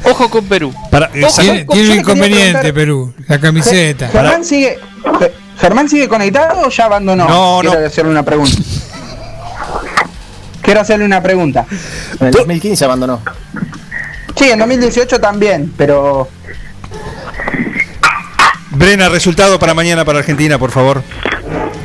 [0.04, 0.72] Ojo con Perú.
[0.90, 3.12] Para, Ojo, Tiene, ojo, tiene un inconveniente, Perú.
[3.28, 4.08] La camiseta.
[4.08, 4.78] ¿Germán sigue,
[5.18, 7.28] Ge- ¿Germán sigue conectado o ya abandonó?
[7.28, 7.86] No, Quiero no.
[7.86, 8.56] hacerle una pregunta.
[10.62, 11.66] Quiero hacerle una pregunta.
[12.20, 13.20] En el 2015 abandonó.
[14.36, 16.28] Sí, en 2018 también, pero
[18.70, 21.02] Brena, resultado para mañana para Argentina, por favor.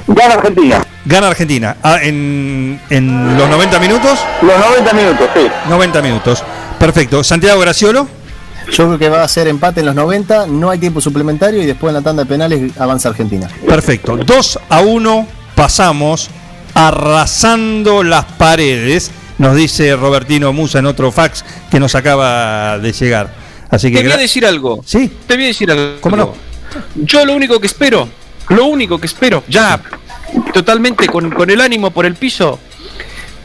[0.07, 0.85] Gana Argentina.
[1.05, 1.77] Gana Argentina.
[1.83, 4.19] Ah, en, en los 90 minutos.
[4.41, 5.47] Los 90 minutos, sí.
[5.69, 6.43] 90 minutos.
[6.79, 7.23] Perfecto.
[7.23, 8.07] Santiago Graciolo.
[8.71, 11.67] Yo creo que va a ser empate en los 90, no hay tiempo suplementario y
[11.67, 13.47] después en la tanda de penales avanza Argentina.
[13.67, 14.17] Perfecto.
[14.17, 16.29] 2 a 1 pasamos
[16.73, 23.33] arrasando las paredes nos dice Robertino Musa en otro fax que nos acaba de llegar.
[23.69, 24.81] Así que Te voy a decir algo.
[24.85, 25.11] Sí.
[25.27, 26.01] Te voy a decir algo.
[26.01, 26.33] ¿Cómo no?
[26.95, 28.07] Yo lo único que espero,
[28.49, 29.79] lo único que espero, ya
[30.53, 32.59] totalmente con, con el ánimo por el piso,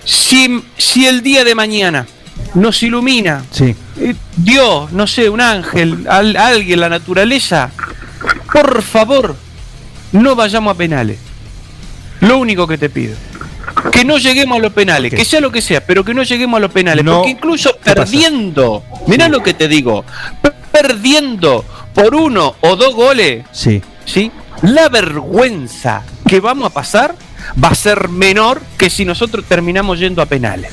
[0.04, 2.06] si, si el día de mañana
[2.54, 3.74] nos ilumina Sí.
[4.00, 7.70] eh, Dios, no sé, un ángel, al- alguien, la naturaleza,
[8.52, 9.36] por favor,
[10.12, 11.18] no vayamos a penales.
[12.20, 13.14] Lo único que te pido.
[13.92, 16.58] Que no lleguemos a los penales, que sea lo que sea, pero que no lleguemos
[16.58, 17.04] a los penales.
[17.04, 17.16] No.
[17.18, 20.04] Porque incluso perdiendo, mirá lo que te digo,
[20.72, 23.80] perdiendo por uno o dos goles, Sí.
[24.04, 24.30] ¿sí?
[24.62, 27.14] La vergüenza que vamos a pasar
[27.62, 30.70] va a ser menor que si nosotros terminamos yendo a penales.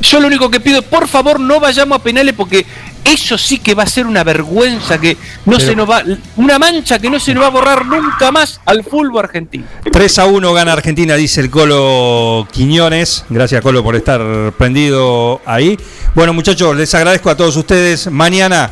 [0.00, 2.66] Yo lo único que pido es, por favor, no vayamos a penales porque
[3.04, 6.02] eso sí que va a ser una vergüenza que no Pero- se nos va,
[6.36, 9.64] una mancha que no se nos va a borrar nunca más al fútbol argentino.
[9.90, 13.24] 3 a 1 gana Argentina, dice el Colo Quiñones.
[13.30, 14.20] Gracias, Colo, por estar
[14.58, 15.78] prendido ahí.
[16.14, 18.10] Bueno, muchachos, les agradezco a todos ustedes.
[18.10, 18.70] Mañana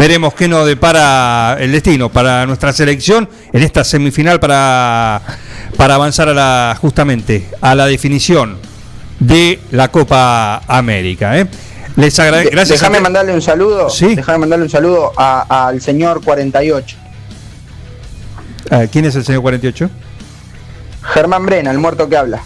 [0.00, 5.20] veremos qué nos depara el destino para nuestra selección en esta semifinal para,
[5.76, 8.56] para avanzar a la, justamente a la definición
[9.18, 11.38] de la Copa América.
[11.38, 11.46] ¿eh?
[11.96, 12.48] Les agradezco.
[12.48, 13.90] De- Gracias Déjame mandarle un saludo.
[13.90, 14.14] Sí.
[14.14, 16.96] Déjame mandarle un saludo al señor 48.
[18.70, 19.90] Ah, ¿Quién es el señor 48?
[21.12, 22.40] Germán Brena, el muerto que habla.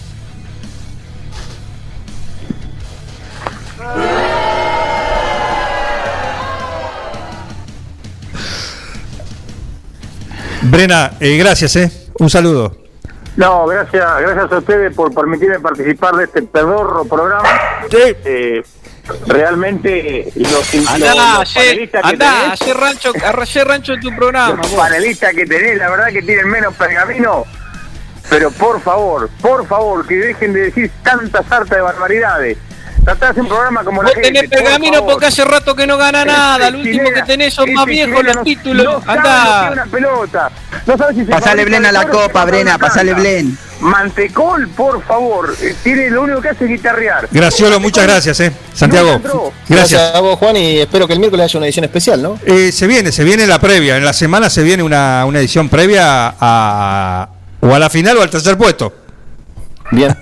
[10.65, 11.91] Brena, eh, gracias, ¿eh?
[12.19, 12.77] Un saludo.
[13.37, 17.49] No, gracias, gracias a ustedes por permitirme participar de este pedorro programa.
[17.91, 18.63] Eh,
[19.27, 24.17] realmente los, Andá, los ayer, panelistas que andá, tenés, ayer rancho, ayer rancho en tu
[24.17, 24.55] programa.
[24.55, 24.81] los vos.
[24.81, 27.45] panelistas que tenés, la verdad que tienen menos pergamino.
[28.31, 32.57] Pero por favor, por favor, que dejen de decir tanta sarta de barbaridades.
[33.05, 34.29] Tratá de hacer un programa como la Vos gente.
[34.33, 36.69] tenés por pergamino porque hace rato que no gana nada.
[36.69, 39.05] El último que tenés son más viejos los títulos.
[39.05, 39.71] No Andá.
[39.73, 40.51] una pelota.
[41.15, 43.15] Si Pasale Blen a la copa, Brena, pasale.
[43.15, 43.57] Blen.
[43.81, 45.55] Mantecol, por favor.
[45.61, 47.29] eh, Tiene lo único que hace es guitarrear.
[47.31, 48.53] Graciolo, muchas gracias, ¿eh?
[48.73, 49.21] Santiago.
[49.69, 50.15] Gracias.
[50.15, 52.39] a vos, Juan, y espero que el miércoles haya una edición especial, ¿no?
[52.47, 53.97] Eh, se viene, se viene la previa.
[53.97, 57.29] En la semana se viene una, una edición previa a,
[57.61, 58.93] o a la final o al tercer puesto.
[59.91, 60.17] Bien,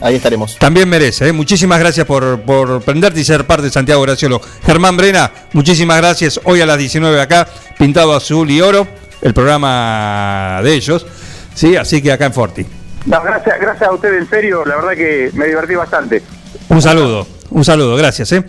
[0.00, 0.58] ahí estaremos.
[0.58, 1.28] También merece.
[1.28, 1.32] ¿eh?
[1.32, 4.40] Muchísimas gracias por, por prenderte y ser parte de Santiago Graciolo.
[4.64, 6.40] Germán Brena, muchísimas gracias.
[6.44, 7.46] Hoy a las 19 acá,
[7.78, 8.86] pintado azul y oro,
[9.20, 11.06] el programa de ellos.
[11.54, 12.66] Sí, así que acá en Forti.
[13.06, 14.64] No, gracias, gracias a ustedes, en serio.
[14.64, 16.22] La verdad que me divertí bastante.
[16.68, 18.32] Un saludo, un saludo, gracias.
[18.32, 18.44] ¿eh?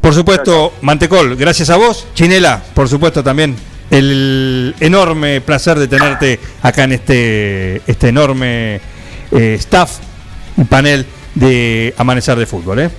[0.00, 2.06] Por supuesto, Mantecol, gracias a vos.
[2.14, 3.56] Chinela, por supuesto también.
[3.90, 8.80] El enorme placer de tenerte acá en este, este enorme
[9.32, 9.98] eh, staff
[10.66, 12.80] panel de Amanecer de Fútbol.
[12.80, 12.90] ¿eh?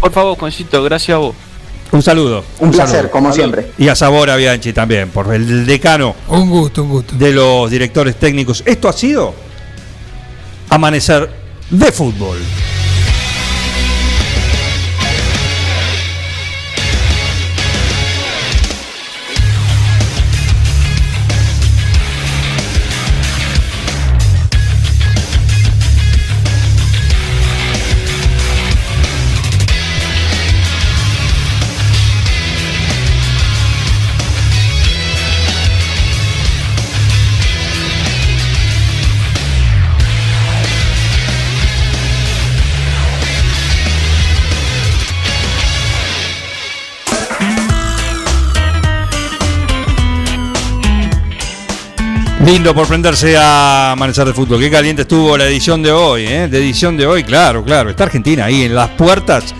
[0.00, 1.34] Por favor, Juancito, gracias a vos.
[1.90, 2.44] Un saludo.
[2.58, 3.10] Un placer, saludo.
[3.10, 3.70] como siempre.
[3.78, 7.14] Y a Sabora Bianchi también, por el decano Un gusto, un gusto.
[7.16, 8.62] de los directores técnicos.
[8.66, 9.34] Esto ha sido
[10.68, 11.30] Amanecer
[11.70, 12.38] de Fútbol.
[52.50, 54.58] Lindo por prenderse a Amanecer de Fútbol.
[54.58, 56.48] Qué caliente estuvo la edición de hoy, ¿eh?
[56.48, 57.90] De edición de hoy, claro, claro.
[57.90, 59.54] Está Argentina ahí en las puertas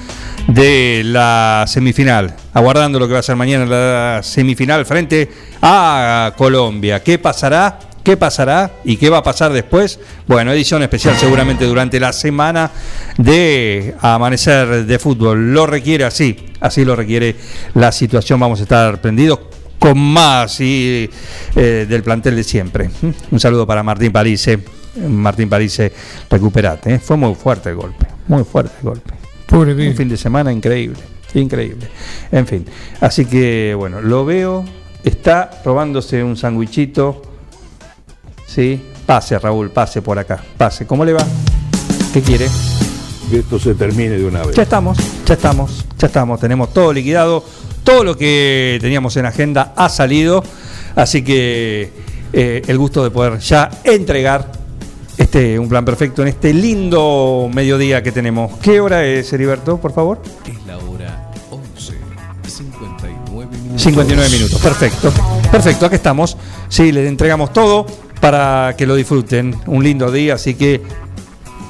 [0.47, 7.03] de la semifinal, aguardando lo que va a ser mañana la semifinal frente a Colombia.
[7.03, 7.79] ¿Qué pasará?
[8.03, 8.77] ¿Qué pasará?
[8.85, 10.01] ¿Y qué va a pasar después?
[10.27, 12.71] Bueno, edición especial seguramente durante la semana
[13.19, 15.53] de Amanecer de Fútbol.
[15.53, 17.37] Lo requiere así, así lo requiere
[17.75, 18.41] la situación.
[18.41, 19.41] Vamos a estar prendidos
[19.79, 21.09] con más y,
[21.55, 22.91] eh, del plantel de siempre.
[23.31, 24.59] Un saludo para Martín Parice.
[25.09, 25.93] Martín Parice,
[26.29, 26.95] recuperate.
[26.95, 26.99] ¿eh?
[26.99, 29.15] Fue muy fuerte el golpe, muy fuerte el golpe.
[29.47, 30.99] Pobre Un fin de semana increíble,
[31.35, 31.89] increíble.
[32.31, 32.67] En fin,
[33.01, 34.65] así que bueno, lo veo,
[35.05, 37.23] está robándose un sandwichito.
[38.47, 40.87] Sí, pase Raúl, pase por acá, pase.
[40.87, 41.25] ¿Cómo le va?
[42.13, 42.47] ¿Qué quiere?
[43.31, 44.57] Que esto se termine de una vez.
[44.57, 46.41] Ya estamos, ya estamos, ya estamos.
[46.41, 47.45] Tenemos todo liquidado.
[47.89, 50.45] Todo lo que teníamos en agenda ha salido.
[50.95, 51.91] Así que
[52.35, 54.53] eh, el gusto de poder ya entregar
[55.17, 58.59] este un plan perfecto en este lindo mediodía que tenemos.
[58.59, 60.21] ¿Qué hora es, Heriberto, por favor?
[60.47, 61.95] Es la hora 11,
[62.47, 63.83] 59 minutos.
[63.83, 65.11] 59 minutos, perfecto.
[65.51, 66.37] Perfecto, aquí estamos.
[66.69, 67.87] Sí, les entregamos todo
[68.21, 69.59] para que lo disfruten.
[69.65, 70.83] Un lindo día, así que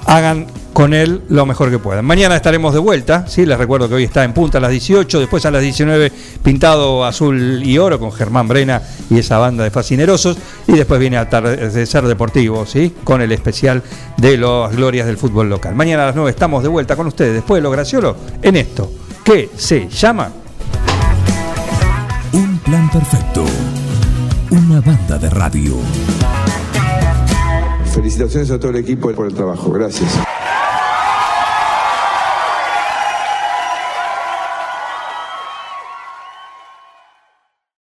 [0.04, 0.48] hagan
[0.78, 2.04] con él lo mejor que puedan.
[2.04, 3.44] Mañana estaremos de vuelta, ¿sí?
[3.44, 6.12] les recuerdo que hoy está en punta a las 18, después a las 19
[6.44, 11.16] pintado azul y oro con Germán Brena y esa banda de fascinerosos, y después viene
[11.16, 12.94] Atardecer Deportivo, ¿sí?
[13.02, 13.82] con el especial
[14.18, 15.74] de las glorias del fútbol local.
[15.74, 18.88] Mañana a las 9 estamos de vuelta con ustedes, después de lo graciolo, en esto,
[19.24, 20.30] que se llama...
[22.34, 23.44] Un plan perfecto.
[24.52, 25.74] Una banda de radio.
[27.92, 29.72] Felicitaciones a todo el equipo por el trabajo.
[29.72, 30.20] Gracias.